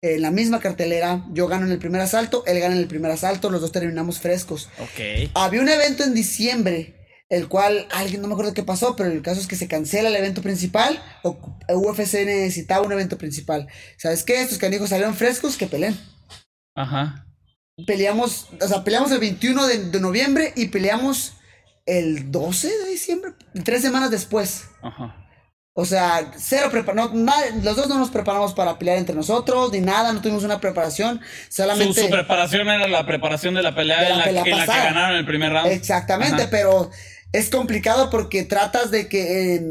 En 0.00 0.22
la 0.22 0.30
misma 0.30 0.60
cartelera, 0.60 1.26
yo 1.32 1.48
gano 1.48 1.66
en 1.66 1.72
el 1.72 1.80
primer 1.80 2.00
asalto, 2.00 2.44
él 2.46 2.60
gana 2.60 2.76
en 2.76 2.80
el 2.80 2.86
primer 2.86 3.10
asalto, 3.10 3.50
los 3.50 3.60
dos 3.60 3.72
terminamos 3.72 4.20
frescos. 4.20 4.68
Ok. 4.78 5.30
Había 5.34 5.60
un 5.60 5.68
evento 5.68 6.04
en 6.04 6.14
diciembre, 6.14 6.94
el 7.28 7.48
cual 7.48 7.88
alguien 7.90 8.22
no 8.22 8.28
me 8.28 8.34
acuerdo 8.34 8.54
qué 8.54 8.62
pasó, 8.62 8.94
pero 8.94 9.10
el 9.10 9.22
caso 9.22 9.40
es 9.40 9.48
que 9.48 9.56
se 9.56 9.66
cancela 9.66 10.08
el 10.08 10.14
evento 10.14 10.40
principal. 10.40 11.02
O 11.24 11.36
UFC 11.68 12.24
necesitaba 12.24 12.86
un 12.86 12.92
evento 12.92 13.18
principal. 13.18 13.66
¿Sabes 13.96 14.22
qué? 14.22 14.40
Estos 14.40 14.58
canijos 14.58 14.90
salieron 14.90 15.16
frescos 15.16 15.56
que 15.56 15.66
peleen. 15.66 15.98
Ajá. 16.76 17.26
Peleamos, 17.88 18.50
o 18.60 18.68
sea, 18.68 18.84
peleamos 18.84 19.10
el 19.10 19.18
21 19.18 19.66
de, 19.66 19.90
de 19.90 20.00
noviembre 20.00 20.52
y 20.54 20.68
peleamos 20.68 21.32
el 21.86 22.30
12 22.30 22.68
de 22.68 22.88
diciembre, 22.90 23.32
tres 23.64 23.82
semanas 23.82 24.10
después. 24.10 24.64
Ajá. 24.82 25.22
O 25.74 25.86
sea, 25.86 26.32
cero 26.36 26.68
preparación. 26.70 27.26
los 27.62 27.76
dos 27.76 27.88
no 27.88 27.98
nos 27.98 28.10
preparamos 28.10 28.52
para 28.52 28.78
pelear 28.78 28.98
entre 28.98 29.14
nosotros, 29.14 29.72
ni 29.72 29.80
nada, 29.80 30.12
no 30.12 30.20
tuvimos 30.20 30.44
una 30.44 30.60
preparación. 30.60 31.20
Su, 31.48 31.62
Solamente. 31.62 32.02
su 32.02 32.10
preparación 32.10 32.68
era 32.68 32.86
la 32.88 33.06
preparación 33.06 33.54
de 33.54 33.62
la 33.62 33.74
pelea, 33.74 34.02
De 34.02 34.08
la 34.08 34.12
en, 34.12 34.18
la, 34.18 34.24
pelea 34.24 34.42
en 34.42 34.58
la 34.58 34.66
que 34.66 34.80
ganaron 34.80 35.16
el 35.16 35.24
primer 35.24 35.50
round. 35.50 35.72
Exactamente, 35.72 36.42
Ajá. 36.42 36.50
pero 36.50 36.90
es 37.32 37.48
complicado 37.48 38.10
porque 38.10 38.42
tratas 38.42 38.90
de 38.90 39.08
que 39.08 39.54
eh, 39.54 39.62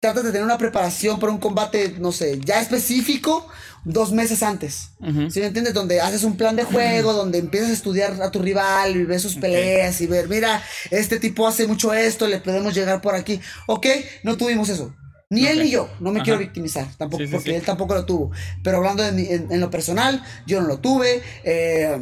tratas 0.00 0.24
de 0.24 0.32
tener 0.32 0.44
una 0.44 0.56
preparación 0.56 1.20
para 1.20 1.30
un 1.30 1.38
combate, 1.38 1.96
no 1.98 2.10
sé, 2.10 2.40
ya 2.42 2.62
específico 2.62 3.46
dos 3.84 4.12
meses 4.12 4.42
antes. 4.42 4.90
¿Sí 5.30 5.40
me 5.40 5.46
entiendes? 5.46 5.74
Donde 5.74 6.00
haces 6.00 6.24
un 6.24 6.36
plan 6.36 6.56
de 6.56 6.64
juego, 6.64 7.12
donde 7.12 7.38
empiezas 7.38 7.70
a 7.70 7.74
estudiar 7.74 8.20
a 8.22 8.30
tu 8.30 8.40
rival 8.40 8.96
y 8.96 9.04
ves 9.04 9.22
sus 9.22 9.36
peleas 9.36 10.00
y 10.00 10.06
ver, 10.06 10.28
mira, 10.28 10.62
este 10.90 11.18
tipo 11.20 11.46
hace 11.46 11.66
mucho 11.66 11.92
esto, 11.92 12.26
le 12.26 12.38
podemos 12.40 12.74
llegar 12.74 13.00
por 13.00 13.14
aquí. 13.14 13.40
Ok, 13.66 13.86
no 14.22 14.36
tuvimos 14.36 14.68
eso. 14.68 14.94
Ni 15.30 15.46
él 15.46 15.58
ni 15.60 15.70
yo, 15.70 15.88
no 16.00 16.10
me 16.12 16.18
Ajá. 16.18 16.24
quiero 16.24 16.38
victimizar, 16.38 16.86
tampoco, 16.96 17.22
Sí, 17.22 17.26
sí, 17.28 17.32
porque 17.32 17.50
sí. 17.50 17.56
él 17.56 17.62
tampoco 17.62 17.94
lo 17.94 18.04
tuvo. 18.04 18.30
Pero 18.62 18.76
hablando 18.76 19.02
de 19.02 19.12
mi- 19.12 19.26
en, 19.26 19.50
en 19.50 19.60
lo 19.60 19.70
personal, 19.70 20.22
yo 20.46 20.60
no 20.60 20.68
lo 20.68 20.78
tuve. 20.78 21.22
eh, 21.44 22.00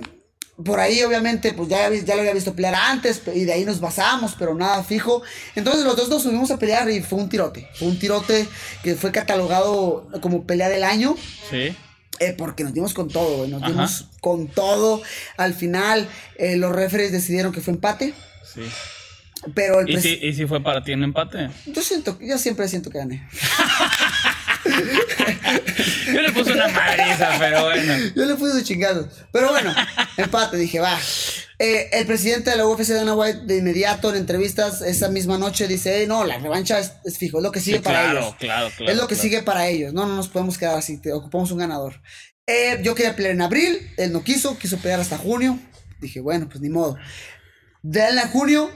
por 0.64 0.78
ahí, 0.80 1.02
obviamente, 1.02 1.52
pues 1.54 1.68
ya, 1.68 1.90
ya 1.90 2.14
lo 2.14 2.20
había 2.20 2.34
visto 2.34 2.54
pelear 2.54 2.74
antes 2.74 3.22
y 3.34 3.44
de 3.44 3.52
ahí 3.54 3.64
nos 3.64 3.80
basamos, 3.80 4.34
pero 4.38 4.54
nada 4.54 4.84
fijo. 4.84 5.22
Entonces 5.56 5.84
los 5.84 5.96
dos 5.96 6.08
nos 6.08 6.22
subimos 6.22 6.50
a 6.50 6.58
pelear 6.58 6.88
y 6.90 7.00
fue 7.02 7.18
un 7.18 7.28
tirote. 7.28 7.68
Fue 7.74 7.88
un 7.88 7.98
tirote 7.98 8.46
que 8.82 8.94
fue 8.94 9.10
catalogado 9.12 10.08
como 10.20 10.46
pelea 10.46 10.68
del 10.68 10.84
año. 10.84 11.16
Sí. 11.50 11.74
Eh, 12.20 12.34
porque 12.36 12.62
nos 12.62 12.72
dimos 12.74 12.94
con 12.94 13.08
todo, 13.08 13.38
güey, 13.38 13.50
nos 13.50 13.62
Ajá. 13.62 13.72
dimos 13.72 14.06
con 14.20 14.46
todo. 14.46 15.02
Al 15.36 15.54
final, 15.54 16.08
eh, 16.36 16.56
los 16.56 16.70
referees 16.72 17.10
decidieron 17.10 17.52
que 17.52 17.60
fue 17.60 17.72
empate, 17.74 18.14
Sí. 18.54 18.60
pero 19.54 19.80
el 19.80 19.90
¿Y 19.90 20.00
si, 20.00 20.18
¿Y 20.22 20.32
si 20.34 20.46
fue 20.46 20.62
para 20.62 20.84
ti 20.84 20.92
un 20.92 21.02
empate? 21.02 21.50
yo 21.66 21.82
siento, 21.82 22.16
yo 22.20 22.38
siempre 22.38 22.68
siento 22.68 22.90
que 22.90 22.98
gané. 22.98 23.26
Yo 26.66 26.68
le 26.68 26.74
puse 26.74 26.94
una 26.96 27.06
madriza, 27.08 27.30
pero 27.38 27.64
bueno. 27.64 27.94
Yo 28.14 28.24
le 28.24 28.34
puse 28.34 28.54
de 28.56 28.62
chingados. 28.64 29.06
Pero 29.32 29.50
bueno, 29.50 29.74
empate, 30.16 30.56
dije, 30.56 30.80
va. 30.80 30.98
Eh, 31.58 31.90
el 31.92 32.06
presidente 32.06 32.50
de 32.50 32.56
la 32.56 32.66
UFC, 32.66 32.88
Dana 32.88 33.14
White, 33.14 33.40
de 33.44 33.58
inmediato 33.58 34.10
en 34.10 34.16
entrevistas 34.16 34.80
esa 34.82 35.08
misma 35.08 35.38
noche 35.38 35.68
dice, 35.68 36.02
"Eh, 36.02 36.06
no, 36.08 36.24
la 36.24 36.38
revancha 36.38 36.78
es, 36.80 36.92
es 37.04 37.18
fijo, 37.18 37.38
es 37.38 37.42
lo 37.44 37.52
que 37.52 37.60
sigue 37.60 37.76
Sí, 37.76 37.82
para 37.82 38.02
claro, 38.02 38.18
ellos. 38.20 38.34
claro, 38.38 38.70
claro, 38.76 38.92
es 38.92 38.96
lo 38.98 39.06
que 39.06 39.14
claro. 39.14 39.22
sigue 39.22 39.42
para 39.42 39.68
ellos. 39.68 39.92
No, 39.92 40.06
no 40.06 40.16
nos 40.16 40.28
podemos 40.28 40.58
quedar 40.58 40.76
así, 40.76 40.98
te, 41.00 41.12
ocupamos 41.12 41.50
un 41.52 41.58
ganador. 41.58 42.00
Eh, 42.48 42.80
yo 42.82 42.94
quería 42.96 43.14
pelear 43.14 43.34
en 43.34 43.42
abril, 43.42 43.78
él 43.96 44.12
no 44.12 44.24
quiso, 44.24 44.58
quiso 44.58 44.76
pelear 44.78 44.98
hasta 44.98 45.18
junio. 45.18 45.56
Dije, 46.00 46.20
bueno, 46.20 46.48
pues 46.48 46.60
ni 46.60 46.68
modo. 46.68 46.96
De 47.82 48.08
él 48.08 48.18
a 48.18 48.26
junio, 48.26 48.68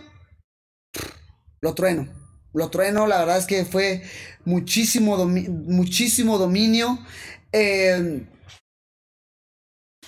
lo 1.60 1.74
trueno. 1.74 2.08
Lo 2.54 2.70
trueno, 2.70 3.06
la 3.06 3.18
verdad 3.18 3.38
es 3.38 3.46
que 3.46 3.64
fue 3.64 4.02
muchísimo, 4.44 5.18
domi- 5.18 5.48
muchísimo 5.48 6.38
dominio. 6.38 6.98
Eh, 7.52 8.22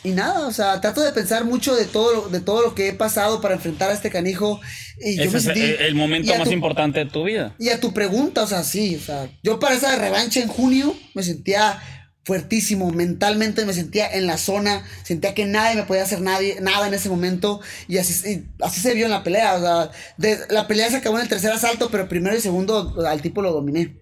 y 0.04 0.10
nada, 0.10 0.46
o 0.46 0.52
sea, 0.52 0.80
trato 0.80 1.00
de 1.02 1.10
pensar 1.12 1.44
mucho 1.44 1.74
de 1.74 1.84
todo, 1.84 2.12
lo- 2.14 2.28
de 2.28 2.40
todo 2.40 2.62
lo 2.62 2.74
que 2.74 2.88
he 2.88 2.92
pasado 2.92 3.40
para 3.40 3.54
enfrentar 3.54 3.90
a 3.90 3.94
este 3.94 4.10
canijo. 4.10 4.60
Y 5.00 5.16
yo 5.16 5.22
Ese 5.24 5.32
me 5.32 5.38
es 5.38 5.44
sentí. 5.44 5.60
el, 5.60 5.94
momento 5.96 6.32
más 6.36 6.48
tu- 6.48 6.54
importante 6.54 7.00
de 7.00 7.10
tu 7.10 7.24
vida. 7.24 7.54
Y 7.58 7.70
a 7.70 7.80
tu 7.80 7.92
pregunta, 7.92 8.44
o 8.44 8.46
sea, 8.46 8.62
sí, 8.62 8.94
o 8.94 9.00
sea, 9.00 9.28
yo 9.42 9.58
para 9.58 9.74
esa 9.74 9.96
revancha 9.96 10.40
en 10.40 10.48
junio 10.48 10.94
me 11.14 11.24
sentía 11.24 11.82
fuertísimo, 12.24 12.90
mentalmente 12.92 13.64
me 13.64 13.72
sentía 13.72 14.06
en 14.12 14.26
la 14.26 14.36
zona, 14.38 14.84
sentía 15.02 15.34
que 15.34 15.46
nadie 15.46 15.74
me 15.76 15.82
podía 15.84 16.02
hacer 16.02 16.20
nadie, 16.20 16.60
nada 16.60 16.86
en 16.86 16.92
ese 16.94 17.08
momento 17.08 17.60
y 17.88 17.96
así, 17.98 18.30
y 18.30 18.44
así 18.62 18.80
se 18.80 18.92
vio 18.94 19.06
en 19.06 19.10
la 19.12 19.24
pelea, 19.24 19.54
o 19.54 19.60
sea, 19.60 19.90
de- 20.18 20.38
la 20.50 20.68
pelea 20.68 20.90
se 20.90 20.98
acabó 20.98 21.16
en 21.16 21.22
el 21.22 21.28
tercer 21.28 21.50
asalto, 21.50 21.88
pero 21.90 22.06
primero 22.08 22.36
y 22.36 22.40
segundo 22.40 22.94
al 23.04 23.20
tipo 23.22 23.42
lo 23.42 23.50
dominé. 23.52 23.96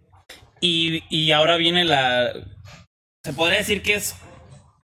Y, 0.61 1.05
y 1.09 1.31
ahora 1.33 1.57
viene 1.57 1.85
la. 1.85 2.33
Se 3.27 3.33
podría 3.33 3.59
decir 3.59 3.83
que 3.83 3.95
es 3.95 4.15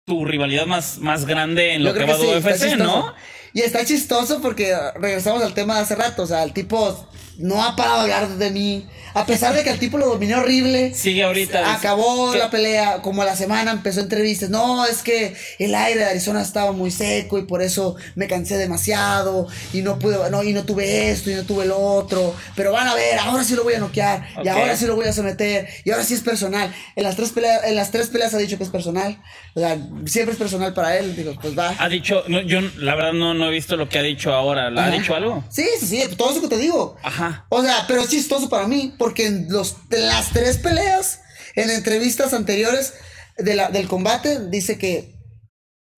tu 0.05 0.23
rivalidad 0.23 0.65
más, 0.65 0.99
más 0.99 1.25
grande 1.25 1.73
en 1.73 1.83
lo 1.83 1.93
que 1.93 2.05
creo 2.05 2.07
va 2.07 2.47
sí, 2.47 2.47
UFC. 2.47 2.77
¿no? 2.77 3.13
Y 3.53 3.63
está 3.63 3.83
chistoso 3.83 4.41
porque 4.41 4.73
regresamos 4.95 5.43
al 5.43 5.53
tema 5.53 5.75
de 5.75 5.81
hace 5.81 5.95
rato, 5.95 6.23
o 6.23 6.25
sea, 6.25 6.43
el 6.43 6.53
tipo 6.53 7.05
no 7.39 7.63
ha 7.63 7.75
parado 7.75 8.05
de 8.05 8.13
hablar 8.13 8.37
de 8.37 8.51
mí, 8.51 8.85
a 9.13 9.25
pesar 9.25 9.55
de 9.55 9.63
que 9.63 9.69
el 9.69 9.79
tipo 9.79 9.97
lo 9.97 10.07
dominé 10.07 10.35
horrible. 10.35 10.93
Sigue 10.93 11.23
ahorita. 11.23 11.73
Acabó 11.73 12.31
¿Qué? 12.31 12.37
la 12.37 12.49
pelea, 12.49 13.01
como 13.01 13.21
a 13.21 13.25
la 13.25 13.35
semana 13.35 13.71
empezó 13.71 14.01
entrevistas. 14.01 14.49
No, 14.49 14.85
es 14.85 15.01
que 15.01 15.33
el 15.57 15.73
aire 15.73 16.01
de 16.01 16.05
Arizona 16.05 16.41
estaba 16.41 16.73
muy 16.73 16.91
seco 16.91 17.39
y 17.39 17.43
por 17.43 17.61
eso 17.61 17.95
me 18.15 18.27
cansé 18.27 18.57
demasiado 18.57 19.47
y 19.73 19.81
no 19.81 19.97
pude, 19.99 20.17
no, 20.29 20.43
y 20.43 20.53
no 20.53 20.63
tuve 20.65 21.11
esto 21.11 21.31
y 21.31 21.35
no 21.35 21.43
tuve 21.43 21.65
lo 21.65 21.77
otro. 21.77 22.35
Pero 22.55 22.71
van 22.71 22.87
a 22.87 22.93
ver, 22.93 23.17
ahora 23.19 23.43
sí 23.43 23.55
lo 23.55 23.63
voy 23.63 23.73
a 23.75 23.79
noquear 23.79 24.27
y 24.43 24.47
ahora 24.47 24.75
sí 24.75 24.85
lo 24.85 24.95
voy 24.95 25.07
a 25.07 25.13
someter 25.13 25.67
y 25.85 25.91
ahora 25.91 26.03
sí 26.03 26.13
es 26.13 26.21
personal. 26.21 26.73
En 26.95 27.03
las 27.03 27.15
tres 27.15 27.29
peleas, 27.29 27.63
en 27.63 27.75
las 27.75 27.91
tres 27.91 28.07
peleas 28.09 28.33
ha 28.33 28.37
dicho 28.37 28.57
que 28.57 28.63
es 28.65 28.69
personal. 28.69 29.17
O 29.53 29.59
sea, 29.61 29.77
siempre 30.05 30.33
es 30.33 30.39
personal 30.39 30.73
para 30.73 30.97
él. 30.97 31.15
Digo, 31.15 31.33
pues 31.41 31.57
va. 31.57 31.73
Ha 31.79 31.87
dicho. 31.89 32.23
no, 32.27 32.41
yo 32.41 32.59
la 32.77 32.95
verdad 32.95 33.13
no, 33.13 33.33
no 33.33 33.47
he 33.47 33.51
visto 33.51 33.77
lo 33.77 33.87
que 33.87 33.97
ha 33.97 34.03
dicho 34.03 34.33
ahora. 34.33 34.69
¿La 34.69 34.85
¿Ha 34.85 34.91
dicho 34.91 35.15
algo? 35.15 35.43
Sí, 35.49 35.65
sí, 35.79 35.87
sí, 35.87 36.03
todo 36.17 36.31
eso 36.31 36.41
que 36.41 36.47
te 36.47 36.57
digo. 36.57 36.97
Ajá. 37.01 37.28
O 37.49 37.61
sea, 37.61 37.85
pero 37.87 38.01
es 38.01 38.09
chistoso 38.09 38.49
para 38.49 38.67
mí, 38.67 38.95
porque 38.97 39.27
en 39.27 39.51
los, 39.51 39.75
las 39.89 40.29
tres 40.31 40.57
peleas, 40.57 41.21
En 41.55 41.69
entrevistas 41.69 42.33
anteriores 42.33 42.93
del 43.37 43.87
combate 43.87 44.39
dice 44.49 44.77
que 44.77 45.18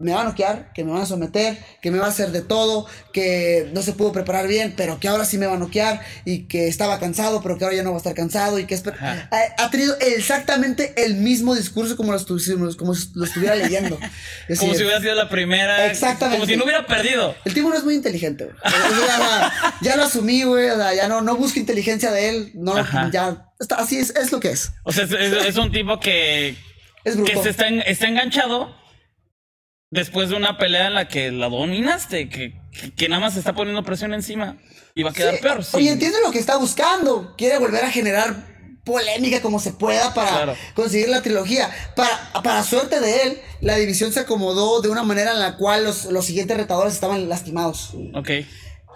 me 0.02 0.14
va 0.14 0.22
a 0.22 0.24
noquear, 0.26 0.72
que 0.74 0.84
me 0.84 0.92
van 0.92 1.02
a 1.02 1.06
someter, 1.06 1.58
que 1.82 1.92
me 1.92 1.98
va 2.00 2.06
a 2.06 2.10
hacer 2.10 2.32
de 2.32 2.42
todo, 2.42 2.88
que 3.14 3.70
no 3.74 3.82
se 3.82 3.94
pudo 3.94 4.12
preparar 4.12 4.48
bien, 4.48 4.74
pero 4.76 5.00
que 5.00 5.08
ahora 5.08 5.26
sí 5.26 5.38
me 5.38 5.46
va 5.46 5.54
a 5.54 5.58
noquear 5.58 6.02
y 6.26 6.44
que 6.48 6.68
estaba 6.68 7.00
cansado, 7.00 7.42
pero 7.42 7.58
que 7.58 7.64
ahora 7.64 7.76
ya 7.78 7.84
no 7.84 7.92
va 7.92 7.98
a 7.98 8.00
estar 8.00 8.14
cansado 8.14 8.60
y 8.60 8.66
que 8.66 8.76
es... 8.76 8.84
Ha, 8.88 9.30
ha 9.58 9.70
tenido 9.72 9.96
exactamente 10.00 10.94
el 11.06 11.16
mismo 11.16 11.56
discurso 11.56 11.96
como 11.98 12.12
lo, 12.14 12.20
como 12.78 12.94
lo 13.16 13.26
estuviera 13.26 13.56
leyendo. 13.56 13.98
Es 14.48 14.60
Como 14.60 14.72
decir, 14.74 14.78
si 14.78 14.84
hubiera 14.84 15.00
sido 15.02 15.16
la 15.16 15.30
primera. 15.30 15.86
Exactamente. 15.88 16.40
Como 16.40 16.50
si 16.50 16.58
no 16.58 16.64
hubiera 16.66 16.86
perdido. 16.86 17.36
el 17.46 17.54
tipo 17.54 17.70
no 17.70 17.76
es 17.76 17.84
muy 17.84 17.96
inteligente, 17.96 18.46
güey. 18.46 18.56
Ya, 19.08 19.74
ya 19.82 19.96
lo 19.96 20.04
asumí, 20.04 20.44
güey. 20.44 20.70
O 20.70 20.76
sea, 20.76 20.94
ya 20.94 21.08
no, 21.08 21.22
no 21.22 21.36
busco 21.38 21.60
inteligencia 21.60 22.12
de 22.12 22.30
él. 22.30 22.52
No, 22.56 22.76
Ajá. 22.76 23.10
ya. 23.12 23.46
Está, 23.60 23.76
así 23.76 23.98
es, 23.98 24.10
es 24.16 24.32
lo 24.32 24.40
que 24.40 24.50
es. 24.52 24.72
O 24.84 24.92
sea, 24.92 25.04
es, 25.06 25.12
es- 25.12 25.58
un 25.58 25.72
tipo 25.72 26.00
que, 26.00 26.50
Es 27.04 27.16
que 27.16 27.22
bruto. 27.22 27.44
se 27.44 27.50
está, 27.52 27.68
en- 27.68 27.82
está 27.86 28.08
enganchado 28.08 28.76
después 29.92 30.30
de 30.30 30.36
una 30.36 30.58
pelea 30.58 30.88
en 30.88 30.96
la 30.96 31.08
que 31.08 31.32
la 31.32 31.50
dominaste, 31.50 32.30
que, 32.30 32.60
que, 32.72 32.94
que 32.96 33.10
nada 33.10 33.22
más 33.22 33.34
se 33.34 33.40
está 33.40 33.54
poniendo 33.54 33.84
presión 33.84 34.14
encima 34.14 34.58
y 34.96 35.04
va 35.04 35.12
a 35.12 35.14
quedar 35.14 35.36
Sí, 35.36 35.42
peor. 35.42 35.64
sí. 35.64 35.78
Oye, 35.78 35.92
entiende 35.92 36.18
lo 36.26 36.32
que 36.32 36.40
está 36.40 36.58
buscando. 36.58 37.36
Quiere 37.38 37.58
volver 37.60 37.84
a 37.86 37.92
generar 37.92 38.50
polémica 38.84 39.42
como 39.42 39.60
se 39.60 39.74
pueda 39.74 40.14
para 40.14 40.30
Claro. 40.32 40.56
conseguir 40.74 41.10
la 41.10 41.22
trilogía. 41.22 41.70
Para, 41.96 42.32
para 42.42 42.64
suerte 42.64 43.00
de 43.00 43.22
él, 43.24 43.38
la 43.62 43.76
división 43.76 44.12
se 44.12 44.22
acomodó 44.22 44.82
de 44.82 44.90
una 44.90 45.04
manera 45.04 45.32
en 45.34 45.40
la 45.40 45.56
cual 45.58 45.84
los, 45.84 46.06
los 46.06 46.26
siguientes 46.26 46.58
retadores 46.58 46.94
estaban 46.94 47.30
lastimados. 47.30 47.94
Ok. 48.16 48.30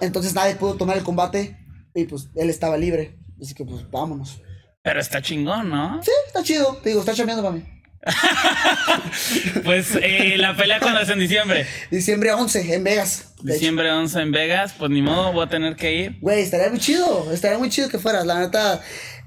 Entonces 0.01 0.33
nadie 0.33 0.55
pudo 0.55 0.73
tomar 0.75 0.97
el 0.97 1.03
combate 1.03 1.57
y 1.93 2.05
pues 2.05 2.29
él 2.35 2.49
estaba 2.49 2.77
libre. 2.77 3.17
Así 3.41 3.53
que 3.53 3.63
pues 3.63 3.89
vámonos. 3.91 4.41
Pero 4.81 4.99
está 4.99 5.21
chingón, 5.21 5.69
¿no? 5.69 6.01
Sí, 6.03 6.11
está 6.27 6.41
chido. 6.43 6.77
Te 6.81 6.89
digo, 6.89 7.01
está 7.01 7.13
chambeando 7.13 7.43
para 7.43 7.55
mí. 7.55 7.63
Pues 9.63 9.97
eh, 10.01 10.35
la 10.37 10.55
pelea 10.55 10.79
cuando 10.79 10.99
es 10.99 11.09
en 11.09 11.19
diciembre. 11.19 11.65
Diciembre 11.89 12.31
11 12.33 12.73
en 12.75 12.83
Vegas. 12.83 13.29
de 13.41 13.53
hecho. 13.53 13.59
Diciembre 13.59 13.91
11 13.91 14.21
en 14.21 14.31
Vegas, 14.31 14.73
pues 14.77 14.91
ni 14.91 15.01
modo, 15.01 15.31
voy 15.33 15.45
a 15.45 15.49
tener 15.49 15.75
que 15.75 15.93
ir. 15.93 16.17
Güey, 16.21 16.41
estaría 16.41 16.69
muy 16.69 16.79
chido. 16.79 17.31
Estaría 17.31 17.57
muy 17.57 17.69
chido 17.69 17.89
que 17.89 17.97
fueras. 17.97 18.25
La 18.25 18.39
neta, 18.39 18.81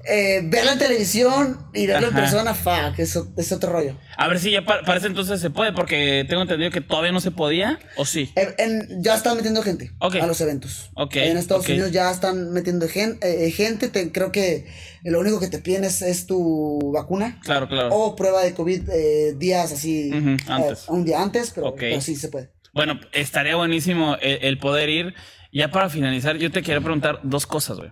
eh, 0.05 0.41
verlo 0.45 0.71
en 0.71 0.79
televisión 0.79 1.67
y 1.73 1.87
verlo 1.87 2.07
en 2.07 2.13
persona, 2.13 2.53
fuck, 2.53 2.97
eso 2.97 3.31
es 3.37 3.51
otro 3.51 3.71
rollo. 3.71 3.95
A 4.17 4.27
ver 4.27 4.39
si 4.39 4.51
ya 4.51 4.63
pa- 4.65 4.81
para 4.81 4.97
ese 4.99 5.07
entonces 5.07 5.39
se 5.41 5.49
puede, 5.49 5.73
porque 5.73 6.25
tengo 6.27 6.41
entendido 6.41 6.71
que 6.71 6.81
todavía 6.81 7.11
no 7.11 7.19
se 7.21 7.31
podía, 7.31 7.79
¿o 7.97 8.05
sí? 8.05 8.31
En- 8.35 8.55
en- 8.57 9.03
ya 9.03 9.15
están 9.15 9.35
metiendo 9.37 9.61
gente 9.61 9.91
a 9.99 10.25
los 10.27 10.41
eventos. 10.41 10.91
En 11.13 11.37
Estados. 11.37 11.67
Unidos 11.67 11.91
ya 11.91 12.09
están 12.11 12.51
metiendo 12.51 12.87
gen- 12.87 13.19
eh, 13.21 13.51
gente. 13.51 13.89
Te- 13.89 14.11
creo 14.11 14.31
que 14.31 14.67
lo 15.03 15.19
único 15.19 15.39
que 15.39 15.47
te 15.47 15.59
piden 15.59 15.83
es, 15.83 16.01
es 16.01 16.25
tu 16.25 16.91
vacuna. 16.93 17.39
Claro, 17.43 17.67
claro. 17.67 17.89
O 17.93 18.15
prueba 18.15 18.41
de 18.43 18.53
COVID 18.53 18.89
eh, 18.91 19.33
días 19.37 19.71
así. 19.71 20.11
Eh, 20.13 20.37
antes. 20.47 20.85
un 20.87 21.05
día 21.05 21.21
antes, 21.21 21.51
pero 21.53 21.75
sí 22.01 22.15
se 22.15 22.29
puede. 22.29 22.51
Bueno, 22.73 22.99
estaría 23.13 23.55
buenísimo 23.55 24.15
el, 24.21 24.39
el 24.43 24.57
poder 24.57 24.89
ir. 24.89 25.13
Ya 25.51 25.71
para 25.71 25.89
finalizar, 25.89 26.37
yo 26.37 26.51
te 26.51 26.61
quiero 26.61 26.81
preguntar 26.83 27.19
dos 27.23 27.47
cosas, 27.47 27.77
güey. 27.77 27.89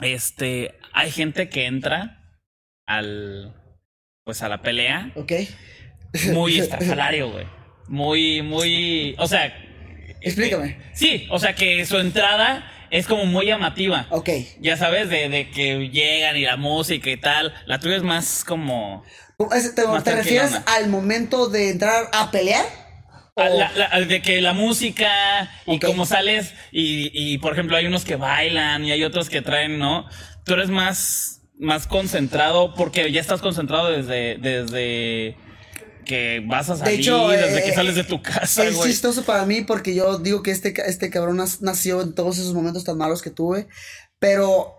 Este, 0.00 0.74
hay 0.92 1.10
gente 1.10 1.48
que 1.48 1.66
entra 1.66 2.36
al, 2.86 3.54
pues 4.24 4.42
a 4.42 4.48
la 4.48 4.62
pelea 4.62 5.12
¿Ok? 5.14 5.32
muy 6.32 6.58
estrafalario, 6.60 7.30
güey. 7.30 7.46
Muy, 7.88 8.42
muy, 8.42 9.14
o 9.18 9.26
sea. 9.26 9.54
Explícame. 10.20 10.78
Sí, 10.94 11.26
o 11.30 11.38
sea 11.38 11.54
que 11.54 11.84
su 11.84 11.98
entrada 11.98 12.70
es 12.90 13.06
como 13.06 13.24
muy 13.24 13.46
llamativa. 13.46 14.06
Ok. 14.10 14.28
Ya 14.60 14.76
sabes, 14.76 15.08
de, 15.08 15.28
de 15.28 15.50
que 15.50 15.88
llegan 15.88 16.36
y 16.36 16.42
la 16.42 16.56
música 16.56 17.10
y 17.10 17.16
tal. 17.16 17.52
La 17.66 17.80
tuya 17.80 17.96
es 17.96 18.02
más 18.02 18.44
como... 18.44 19.02
¿Te, 20.04 20.14
refieres 20.14 20.52
al 20.66 20.88
momento 20.88 21.48
de 21.48 21.70
entrar 21.70 22.08
a 22.12 22.30
pelear? 22.30 22.64
O- 23.34 23.42
la- 23.42 23.72
la- 23.72 23.86
al 23.86 24.08
de 24.08 24.20
que 24.20 24.40
la 24.42 24.52
música 24.52 25.50
y 25.66 25.76
Ok. 25.76 25.86
como 25.86 26.04
sales 26.04 26.52
y, 26.70 27.10
y, 27.14 27.38
por 27.38 27.52
ejemplo 27.54 27.76
hay 27.76 27.86
unos 27.86 28.04
que 28.04 28.16
bailan 28.16 28.84
y 28.84 28.92
hay 28.92 29.04
otros 29.04 29.30
que 29.30 29.40
traen, 29.40 29.78
¿no? 29.78 30.06
Tú 30.44 30.52
eres 30.54 30.68
más, 30.68 31.40
más 31.58 31.86
concentrado 31.86 32.74
porque 32.74 33.10
ya 33.10 33.20
estás 33.22 33.40
concentrado 33.40 33.90
desde, 33.90 34.36
desde 34.38 35.36
que 36.04 36.42
vas 36.46 36.68
a 36.68 36.76
salir, 36.76 37.00
hecho, 37.00 37.28
desde 37.28 37.60
eh, 37.60 37.64
que 37.64 37.72
sales 37.72 37.94
de 37.94 38.04
tu 38.04 38.20
casa, 38.20 38.64
Es 38.64 38.74
güey. 38.76 38.90
chistoso 38.90 39.24
para 39.24 39.46
mí 39.46 39.62
porque 39.62 39.94
yo 39.94 40.18
digo 40.18 40.42
que 40.42 40.50
este, 40.50 40.74
este 40.86 41.08
cabrón 41.10 41.40
nació 41.60 42.02
en 42.02 42.14
todos 42.14 42.36
esos 42.38 42.52
momentos 42.52 42.84
tan 42.84 42.98
malos 42.98 43.22
que 43.22 43.30
tuve. 43.30 43.66
Pero 44.18 44.78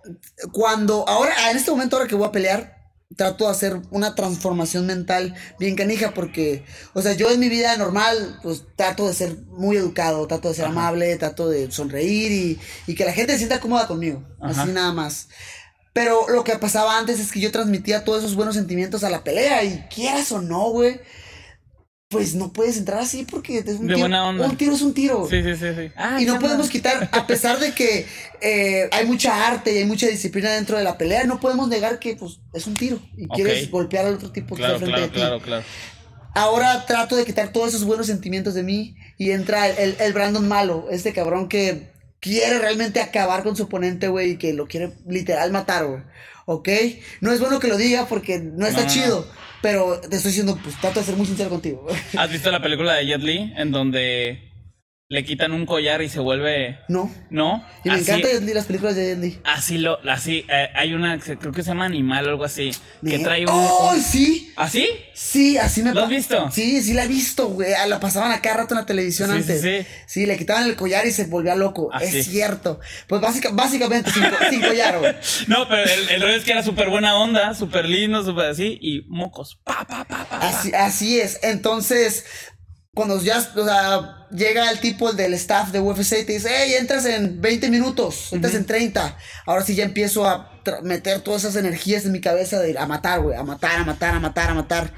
cuando, 0.52 1.08
ahora, 1.08 1.50
en 1.52 1.58
este 1.58 1.72
momento, 1.72 1.96
ahora 1.96 2.08
que 2.08 2.16
voy 2.16 2.28
a 2.28 2.32
pelear, 2.32 2.83
trato 3.16 3.46
de 3.46 3.52
hacer 3.52 3.82
una 3.92 4.16
transformación 4.16 4.86
mental 4.86 5.36
bien 5.60 5.76
canija 5.76 6.14
porque, 6.14 6.64
o 6.94 7.02
sea, 7.02 7.14
yo 7.14 7.30
en 7.30 7.40
mi 7.40 7.50
vida 7.50 7.76
normal, 7.78 8.40
pues 8.44 8.64
trato 8.76 9.08
de 9.08 9.14
ser 9.14 9.38
muy 9.50 9.78
educado, 9.78 10.28
trato 10.28 10.50
de 10.50 10.56
ser 10.56 10.66
amable, 10.66 11.16
trato 11.18 11.50
de 11.50 11.72
sonreír 11.72 12.32
y, 12.32 12.60
y 12.88 12.96
que 12.96 13.06
la 13.06 13.14
gente 13.14 13.34
se 13.34 13.40
sienta 13.40 13.60
cómoda 13.60 13.88
conmigo. 13.88 14.24
Ajá. 14.40 14.64
Así 14.64 14.72
nada 14.72 14.94
más. 14.94 15.28
Pero 15.94 16.28
lo 16.28 16.44
que 16.44 16.58
pasaba 16.58 16.98
antes 16.98 17.20
es 17.20 17.32
que 17.32 17.40
yo 17.40 17.52
transmitía 17.52 18.04
todos 18.04 18.24
esos 18.24 18.36
buenos 18.36 18.56
sentimientos 18.56 19.04
a 19.04 19.12
la 19.12 19.24
pelea 19.24 19.64
y 19.64 19.86
quieras 19.94 20.32
o 20.32 20.42
no, 20.42 20.72
güey. 20.72 21.00
Pues 22.14 22.36
no 22.36 22.54
puedes 22.54 22.78
entrar 22.78 23.00
así 23.00 23.26
porque 23.30 23.58
es 23.60 23.66
un 23.68 23.88
De 23.88 23.96
tiro. 23.96 24.00
buena 24.00 24.26
onda. 24.28 24.46
Un 24.48 24.56
tiro 24.58 24.74
es 24.74 24.82
un 24.82 24.94
tiro. 24.94 25.28
Sí, 25.30 25.44
sí, 25.44 25.56
sí, 25.56 25.66
sí. 25.76 25.92
Ah, 25.96 26.18
y 26.22 26.26
no 26.26 26.36
¿qué 26.36 26.40
podemos 26.40 26.70
quitar, 26.70 27.10
a 27.12 27.28
pesar 27.28 27.60
de 27.60 27.74
que 27.74 28.06
eh, 28.42 28.88
hay 28.92 29.06
mucha 29.06 29.48
arte 29.48 29.74
y 29.74 29.78
hay 29.80 29.86
mucha 29.86 30.08
disciplina 30.08 30.52
dentro 30.52 30.78
de 30.78 30.84
la 30.84 30.98
pelea, 30.98 31.26
no 31.26 31.40
podemos 31.40 31.68
negar 31.68 32.00
que 32.00 32.16
pues, 32.16 32.40
es 32.54 32.66
un 32.68 32.76
tiro 32.76 33.00
y 33.18 33.28
quieres 33.28 33.70
golpear 33.70 34.06
al 34.06 34.14
otro 34.16 34.32
tipo 34.32 34.56
que 34.56 34.62
Claro, 34.62 34.76
está 34.76 34.86
frente 34.86 35.10
claro, 35.12 35.12
de 35.12 35.14
ti. 35.14 35.20
claro, 35.20 35.42
claro. 35.42 35.64
Ahora 36.36 36.86
trato 36.88 37.16
de 37.16 37.26
quitar 37.26 37.52
todos 37.54 37.70
esos 37.70 37.84
buenos 37.86 38.08
sentimientos 38.08 38.56
de 38.56 38.64
mí 38.64 38.96
y 39.18 39.32
entra 39.32 39.68
el, 39.68 39.78
el- 39.78 39.96
el 40.00 40.14
Brandon 40.14 40.48
malo, 40.48 40.88
este 40.90 41.14
cabrón 41.14 41.48
que 41.48 41.92
quiere 42.20 42.58
realmente 42.58 43.02
acabar 43.02 43.44
con 43.44 43.56
su 43.56 43.64
oponente, 43.64 44.08
güey, 44.08 44.32
y 44.32 44.38
que 44.38 44.54
lo 44.54 44.66
quiere 44.68 44.94
literal 45.08 45.52
matar, 45.52 45.86
güey. 45.86 46.02
¿Ok? 46.46 46.70
No 47.22 47.32
es 47.32 47.40
bueno 47.40 47.60
que 47.60 47.68
lo 47.68 47.78
diga 47.78 48.06
porque 48.08 48.40
no 48.40 48.66
está 48.66 48.82
No, 48.82 48.88
no. 48.88 49.26
Pero 49.64 49.98
te 49.98 50.18
estoy 50.18 50.32
diciendo, 50.32 50.60
pues 50.62 50.76
trato 50.76 51.00
de 51.00 51.06
ser 51.06 51.16
muy 51.16 51.26
sincero 51.26 51.50
contigo. 51.50 51.88
¿Has 52.18 52.30
visto 52.30 52.52
la 52.52 52.62
película 52.62 52.96
de 52.96 53.06
Jet 53.06 53.22
Li 53.22 53.54
en 53.56 53.72
donde 53.72 54.53
le 55.14 55.24
quitan 55.24 55.52
un 55.54 55.66
collar 55.68 56.02
y 56.02 56.10
se 56.10 56.20
vuelve... 56.20 56.80
No. 56.88 57.12
¿No? 57.30 57.64
Y 57.84 57.90
me 57.90 57.96
Así- 57.96 58.10
encanta 58.12 58.28
las 58.54 58.66
películas 58.66 58.96
de 58.96 59.16
Li. 59.16 59.40
Así 59.44 59.78
lo, 59.78 60.00
así, 60.10 60.44
eh, 60.50 60.70
hay 60.74 60.94
una, 60.96 61.20
que 61.20 61.38
creo 61.38 61.52
que 61.52 61.62
se 61.62 61.70
llama 61.70 61.86
Animal 61.86 62.26
o 62.26 62.30
algo 62.32 62.44
así, 62.44 62.72
que 63.08 63.20
trae 63.20 63.44
un... 63.44 63.50
¡Oh, 63.52 63.92
un- 63.94 64.02
sí! 64.02 64.52
¿Así? 64.56 64.88
Sí, 65.14 65.58
así 65.58 65.84
me 65.84 65.94
¿Lo 65.94 66.04
has 66.04 66.10
visto? 66.10 66.50
Sí, 66.52 66.82
sí 66.82 66.94
la 66.94 67.06
he 67.06 67.08
visto, 67.08 67.48
güey. 67.50 67.74
Ah, 67.74 67.86
La 67.86 68.00
pasaban 68.00 68.32
a 68.32 68.42
cada 68.42 68.58
rato 68.58 68.74
en 68.74 68.80
la 68.80 68.86
televisión 68.88 69.30
Sí, 69.30 69.36
antes. 69.36 69.62
sí, 69.62 69.86
sí. 70.08 70.26
le 70.26 70.36
quitaban 70.38 70.66
el 70.66 70.76
collar 70.76 71.06
y 71.06 71.12
se 71.12 71.26
volvía 71.26 71.54
loco. 71.56 71.90
Así. 71.94 72.18
Es 72.18 72.26
cierto. 72.28 72.80
Pues 73.08 73.22
básica- 73.22 73.50
básicamente 73.54 74.10
sin, 74.12 74.24
co- 74.24 74.36
sin 74.50 74.62
collar, 74.62 74.98
güey. 75.00 75.14
No, 75.48 75.68
pero 75.70 75.84
el, 75.84 76.10
el 76.10 76.22
rollo 76.22 76.34
es 76.36 76.44
que 76.44 76.52
era 76.54 76.64
súper 76.64 76.90
buena 76.90 77.16
onda, 77.18 77.54
súper 77.54 77.86
lindo, 77.86 78.24
súper 78.24 78.48
así, 78.48 78.80
y 78.82 79.02
mocos. 79.08 79.60
Pa, 79.64 79.86
pa, 79.88 80.06
pa, 80.06 80.26
pa, 80.26 80.40
pa. 80.40 80.48
Así, 80.48 80.74
así 80.74 81.20
es. 81.20 81.40
Entonces, 81.44 82.26
cuando 82.96 83.20
ya 83.22 83.40
o 83.40 83.66
sea, 83.66 84.28
llega 84.32 84.70
el 84.70 84.80
tipo 84.80 85.10
el 85.10 85.18
del 85.18 85.34
staff 85.34 85.72
de 85.72 85.80
UFC 85.80 86.20
y 86.22 86.26
te 86.26 86.34
dice, 86.34 86.50
hey, 86.52 86.76
entras 86.80 87.06
en 87.06 87.42
20 87.42 87.70
minutos, 87.72 88.32
entras 88.32 88.54
en 88.54 88.66
30. 88.66 89.18
Ahora 89.48 89.64
sí 89.64 89.74
ya 89.76 89.84
empiezo 89.84 90.26
a 90.26 90.62
meter 90.84 91.22
todas 91.22 91.44
esas 91.44 91.56
energías 91.56 92.06
en 92.06 92.12
mi 92.12 92.22
cabeza 92.22 92.60
de 92.60 92.70
ir 92.70 92.78
a 92.78 92.86
matar, 92.86 93.22
güey, 93.22 93.36
a 93.38 93.44
matar, 93.44 93.80
a 93.80 93.84
matar, 93.84 94.14
a 94.16 94.20
matar, 94.20 94.50
a 94.52 94.54
matar. 94.54 94.94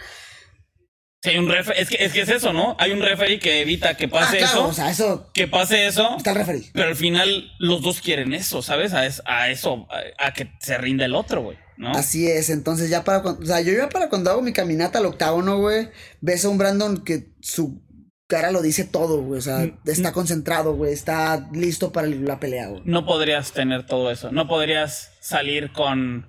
Sí, 1.24 1.30
hay 1.32 1.38
un 1.38 1.50
referee, 1.50 1.82
es 1.82 1.90
que, 1.90 2.04
es 2.04 2.12
que 2.14 2.22
es 2.22 2.30
eso, 2.30 2.54
¿no? 2.54 2.76
Hay 2.80 2.92
un 2.92 3.02
referee 3.02 3.40
que 3.40 3.62
evita 3.62 3.96
que 3.98 4.06
Ah, 4.06 4.10
pase 4.12 4.38
claro, 4.40 4.60
eso, 4.60 4.68
o 4.68 4.74
sea, 4.74 4.92
eso 4.92 5.32
que 5.34 5.48
pase 5.48 5.88
eso, 5.88 6.18
está 6.18 6.32
el 6.32 6.36
referee. 6.36 6.70
pero 6.74 6.90
al 6.90 6.96
final 6.96 7.50
los 7.58 7.82
dos 7.82 8.02
quieren 8.02 8.34
eso, 8.34 8.62
¿sabes? 8.62 8.94
A, 8.94 9.06
es- 9.08 9.24
a 9.26 9.50
eso, 9.50 9.88
a, 10.20 10.28
a 10.28 10.34
que 10.34 10.52
se 10.60 10.78
rinda 10.78 11.04
el 11.06 11.16
otro, 11.16 11.42
güey, 11.42 11.58
¿no? 11.78 11.94
Así 11.94 12.28
es, 12.28 12.52
entonces 12.52 12.92
ya 12.92 13.04
para 13.04 13.24
cuando, 13.24 13.42
o 13.42 13.46
sea, 13.48 13.60
yo 13.62 13.74
ya 13.74 13.90
para 13.90 14.08
cuando 14.10 14.30
hago 14.30 14.44
mi 14.44 14.54
caminata 14.54 15.00
al 15.00 15.08
octágono, 15.08 15.58
güey, 15.58 15.90
ves 16.22 16.46
a 16.46 16.50
un 16.50 16.60
Brandon 16.60 17.04
que 17.04 17.30
su 17.42 17.82
cara 18.28 18.52
lo 18.52 18.62
dice 18.62 18.84
todo, 18.86 19.22
güey, 19.22 19.40
o 19.40 19.42
sea, 19.42 19.60
Mm, 19.60 19.78
está 19.86 20.12
concentrado, 20.12 20.74
güey, 20.76 20.94
está 20.94 21.48
listo 21.54 21.92
para 21.92 22.08
la 22.08 22.40
pelea, 22.40 22.68
güey. 22.68 22.82
No 22.86 23.06
podrías 23.06 23.52
tener 23.52 23.86
todo 23.86 24.10
eso, 24.12 24.32
no 24.32 24.48
podrías 24.48 25.12
salir 25.22 25.72
con, 25.72 26.28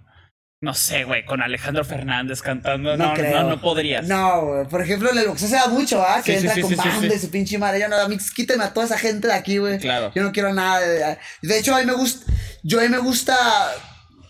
no 0.60 0.74
sé, 0.74 1.04
güey, 1.04 1.24
con 1.24 1.40
Alejandro 1.42 1.84
Fernández 1.84 2.42
cantando, 2.42 2.96
no, 2.96 3.08
no, 3.08 3.14
creo. 3.14 3.42
no, 3.44 3.60
podrías. 3.60 4.06
No, 4.06 4.44
güey, 4.46 4.66
por 4.68 4.82
ejemplo, 4.82 5.10
en 5.10 5.18
el 5.18 5.28
boxeo 5.28 5.48
se 5.48 5.54
da 5.56 5.68
mucho, 5.68 6.02
¿ah? 6.02 6.20
Que 6.24 6.32
Sí, 6.32 6.38
entra 6.46 6.54
sí, 6.54 6.60
con 6.62 6.70
sí, 6.70 6.76
sí, 6.76 6.88
banda 6.88 7.08
sí. 7.10 7.14
y 7.16 7.18
su 7.18 7.30
pinche 7.30 7.58
madre, 7.58 7.80
yo 7.80 7.88
no, 7.88 7.96
a 7.96 8.08
mí 8.08 8.18
quíteme 8.34 8.64
a 8.64 8.72
toda 8.74 8.86
esa 8.86 8.98
gente 8.98 9.28
de 9.28 9.34
aquí, 9.34 9.58
güey. 9.58 9.78
Claro. 9.78 10.12
Yo 10.14 10.22
no 10.22 10.32
quiero 10.32 10.52
nada 10.52 10.80
de... 10.80 11.18
De 11.42 11.58
hecho, 11.58 11.74
a 11.74 11.80
mí 11.80 11.86
me 11.86 11.94
gusta, 11.94 12.30
yo 12.62 12.78
a 12.78 12.82
mí 12.82 12.88
me 12.88 12.98
gusta 12.98 13.34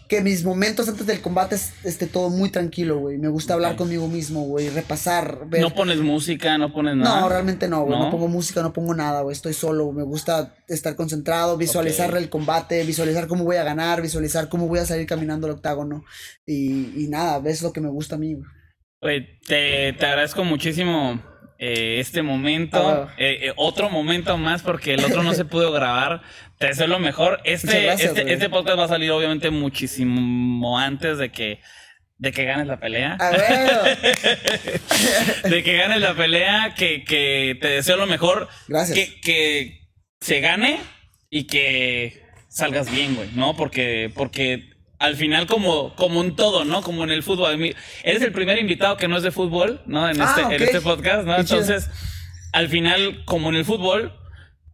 que 0.08 0.20
mis 0.20 0.44
momentos 0.44 0.88
antes 0.88 1.06
del 1.06 1.20
combate 1.20 1.56
esté 1.84 2.06
todo 2.06 2.30
muy 2.30 2.50
tranquilo, 2.50 2.98
güey. 2.98 3.18
Me 3.18 3.28
gusta 3.28 3.54
hablar 3.54 3.76
conmigo 3.76 4.06
mismo, 4.08 4.42
güey, 4.42 4.68
repasar. 4.68 5.46
No 5.58 5.70
pones 5.70 5.98
música, 5.98 6.56
no 6.58 6.72
pones 6.72 6.96
nada. 6.96 7.20
No, 7.20 7.28
realmente 7.28 7.68
no, 7.68 7.84
güey. 7.84 7.98
¿No? 7.98 8.10
pongo 8.10 8.28
música, 8.28 8.62
no 8.62 8.72
pongo 8.72 8.94
nada, 8.94 9.22
güey. 9.22 9.32
Estoy 9.32 9.52
solo. 9.52 9.92
Me 9.92 10.04
gusta 10.04 10.54
estar 10.68 10.94
concentrado, 10.94 11.56
visualizar 11.56 12.16
el 12.16 12.28
combate, 12.28 12.84
visualizar 12.84 13.26
cómo 13.26 13.44
voy 13.44 13.56
a 13.56 13.64
ganar, 13.64 14.00
visualizar 14.00 14.48
cómo 14.48 14.68
voy 14.68 14.78
a 14.78 14.86
salir 14.86 15.06
caminando 15.06 15.46
al 15.46 15.54
octágono. 15.54 16.04
Y, 16.44 17.04
y 17.04 17.08
nada, 17.08 17.38
ves 17.40 17.62
lo 17.62 17.72
que 17.72 17.80
me 17.80 17.88
gusta 17.88 18.14
a 18.14 18.18
mí, 18.18 18.34
güey. 18.34 18.46
Güey, 19.00 19.38
te, 19.40 19.92
te 19.92 20.06
agradezco 20.06 20.42
muchísimo 20.44 21.20
eh, 21.58 22.00
este 22.00 22.22
momento, 22.22 22.78
ah. 22.78 23.14
eh, 23.16 23.38
eh, 23.42 23.52
otro 23.56 23.88
momento 23.88 24.36
más 24.36 24.62
porque 24.62 24.94
el 24.94 25.04
otro 25.04 25.22
no 25.22 25.34
se 25.34 25.44
pudo 25.44 25.72
grabar. 25.72 26.22
Te 26.58 26.68
deseo 26.68 26.86
lo 26.86 26.98
mejor. 26.98 27.40
Este, 27.44 27.92
este, 27.92 28.32
este, 28.32 28.48
podcast 28.48 28.78
va 28.78 28.84
a 28.84 28.88
salir 28.88 29.10
obviamente 29.10 29.50
muchísimo 29.50 30.78
antes 30.78 31.18
de 31.18 31.30
que 31.30 31.60
de 32.18 32.32
que 32.32 32.44
ganes 32.44 32.66
la 32.66 32.80
pelea. 32.80 33.16
A 33.20 33.30
ver. 33.30 33.98
de 35.50 35.62
que 35.62 35.76
ganes 35.76 36.00
la 36.00 36.14
pelea, 36.14 36.74
que, 36.74 37.04
que 37.04 37.58
te 37.60 37.68
deseo 37.68 37.96
lo 37.96 38.06
mejor. 38.06 38.48
Gracias. 38.68 38.98
Que, 38.98 39.20
que 39.20 39.80
se 40.20 40.40
gane 40.40 40.80
y 41.28 41.46
que 41.46 42.22
salgas 42.48 42.90
bien, 42.90 43.14
güey, 43.16 43.28
¿no? 43.34 43.54
Porque, 43.54 44.10
porque 44.14 44.75
al 44.98 45.16
final 45.16 45.46
como, 45.46 45.94
como 45.94 46.20
un 46.20 46.36
todo, 46.36 46.64
¿no? 46.64 46.82
Como 46.82 47.04
en 47.04 47.10
el 47.10 47.22
fútbol. 47.22 47.74
Eres 48.02 48.22
el 48.22 48.32
primer 48.32 48.58
invitado 48.58 48.96
que 48.96 49.08
no 49.08 49.16
es 49.16 49.22
de 49.22 49.30
fútbol, 49.30 49.82
¿no? 49.86 50.08
En, 50.08 50.20
este, 50.20 50.42
ah, 50.42 50.48
en 50.50 50.62
este 50.62 50.80
podcast, 50.80 51.26
¿no? 51.26 51.36
Entonces, 51.36 51.90
al 52.52 52.68
final, 52.68 53.24
como 53.24 53.50
en 53.50 53.56
el 53.56 53.64
fútbol, 53.64 54.12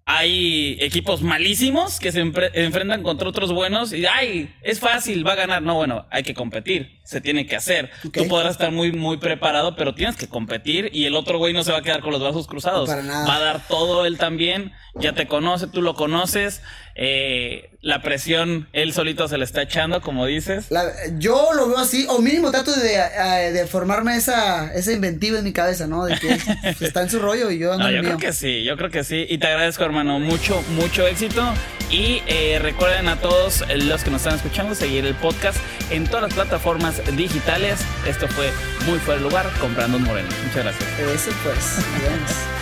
hay 0.05 0.77
equipos 0.81 1.23
malísimos 1.23 2.01
que 2.01 2.11
se 2.11 2.21
enfrentan 2.21 3.03
contra 3.05 3.29
otros 3.29 3.53
buenos 3.53 3.93
y 3.93 4.05
ay, 4.05 4.53
es 4.63 4.81
fácil, 4.81 5.27
va 5.27 5.33
a 5.33 5.37
ganar. 5.37 5.63
No, 5.63 5.75
bueno, 5.75 6.07
hay 6.11 6.25
que 6.25 6.35
competir, 6.35 7.01
se 7.05 7.21
tiene 7.21 7.47
que 7.47 7.55
hacer. 7.55 7.91
Tú 8.13 8.27
podrás 8.27 8.53
estar 8.53 8.73
muy, 8.73 8.93
muy 8.93 9.19
preparado, 9.19 9.77
pero 9.77 9.95
tienes 9.95 10.17
que 10.17 10.29
competir 10.29 10.91
y 10.93 11.05
el 11.05 11.15
otro 11.15 11.39
güey 11.39 11.53
no 11.53 11.63
se 11.63 11.71
va 11.71 11.79
a 11.79 11.83
quedar 11.83 12.01
con 12.01 12.11
los 12.11 12.21
brazos 12.21 12.49
cruzados. 12.49 12.91
Va 12.91 13.37
a 13.37 13.41
dar 13.41 13.67
todo 13.69 14.05
él 14.05 14.19
también, 14.19 14.73
ya 14.97 15.13
te 15.13 15.27
conoce, 15.27 15.69
tú 15.69 15.83
lo 15.83 15.95
conoces. 15.95 16.63
Eh, 16.95 17.71
la 17.81 18.03
presión 18.03 18.69
él 18.73 18.93
solito 18.93 19.27
se 19.27 19.39
le 19.39 19.45
está 19.45 19.63
echando, 19.63 20.01
como 20.01 20.27
dices. 20.27 20.67
yo 21.19 21.53
lo 21.55 21.69
veo 21.69 21.79
así, 21.79 22.07
o 22.09 22.21
mínimo 22.21 22.51
trato 22.51 22.75
de, 22.75 22.95
eh, 22.97 23.53
de 23.53 23.67
formarme 23.67 24.17
esa, 24.17 24.73
esa 24.75 24.93
inventiva 24.93 25.39
en 25.39 25.45
mi 25.45 25.53
cabeza, 25.53 25.87
¿no? 25.87 26.05
De 26.05 26.19
que 26.19 26.39
está 26.85 27.03
en 27.03 27.11
su 27.11 27.19
rollo 27.19 27.51
y 27.51 27.59
yo 27.59 27.73
ando 27.73 27.91
Yo 27.91 28.03
creo 28.03 28.19
que 28.19 28.33
sí, 28.33 28.65
yo 28.65 28.77
creo 28.77 28.91
que 28.91 29.05
sí. 29.05 29.27
Y 29.29 29.39
te 29.39 29.47
agradezco, 29.49 29.85
hermano, 29.85 30.19
mucho, 30.19 30.63
mucho 30.77 31.07
éxito. 31.07 31.43
Y 31.91 32.23
eh, 32.27 32.59
recuerden 32.61 33.09
a 33.09 33.17
todos 33.21 33.65
los 33.69 34.03
que 34.03 34.11
nos 34.11 34.23
están 34.23 34.37
escuchando 34.37 34.75
seguir 34.75 35.05
el 35.05 35.15
podcast 35.15 35.59
en 35.91 36.05
todas 36.05 36.23
las 36.23 36.35
plataformas 36.35 37.03
digitales. 37.17 37.81
Esto 38.07 38.29
fue 38.29 38.51
muy 38.87 38.99
fuera 38.99 39.21
de 39.21 39.29
lugar 39.29 39.47
con 39.61 39.75
Brandon 39.75 40.03
Moreno. 40.03 40.29
Muchas 40.47 40.65
gracias. 40.65 40.89
Eso 41.01 41.31
pues. 41.45 42.62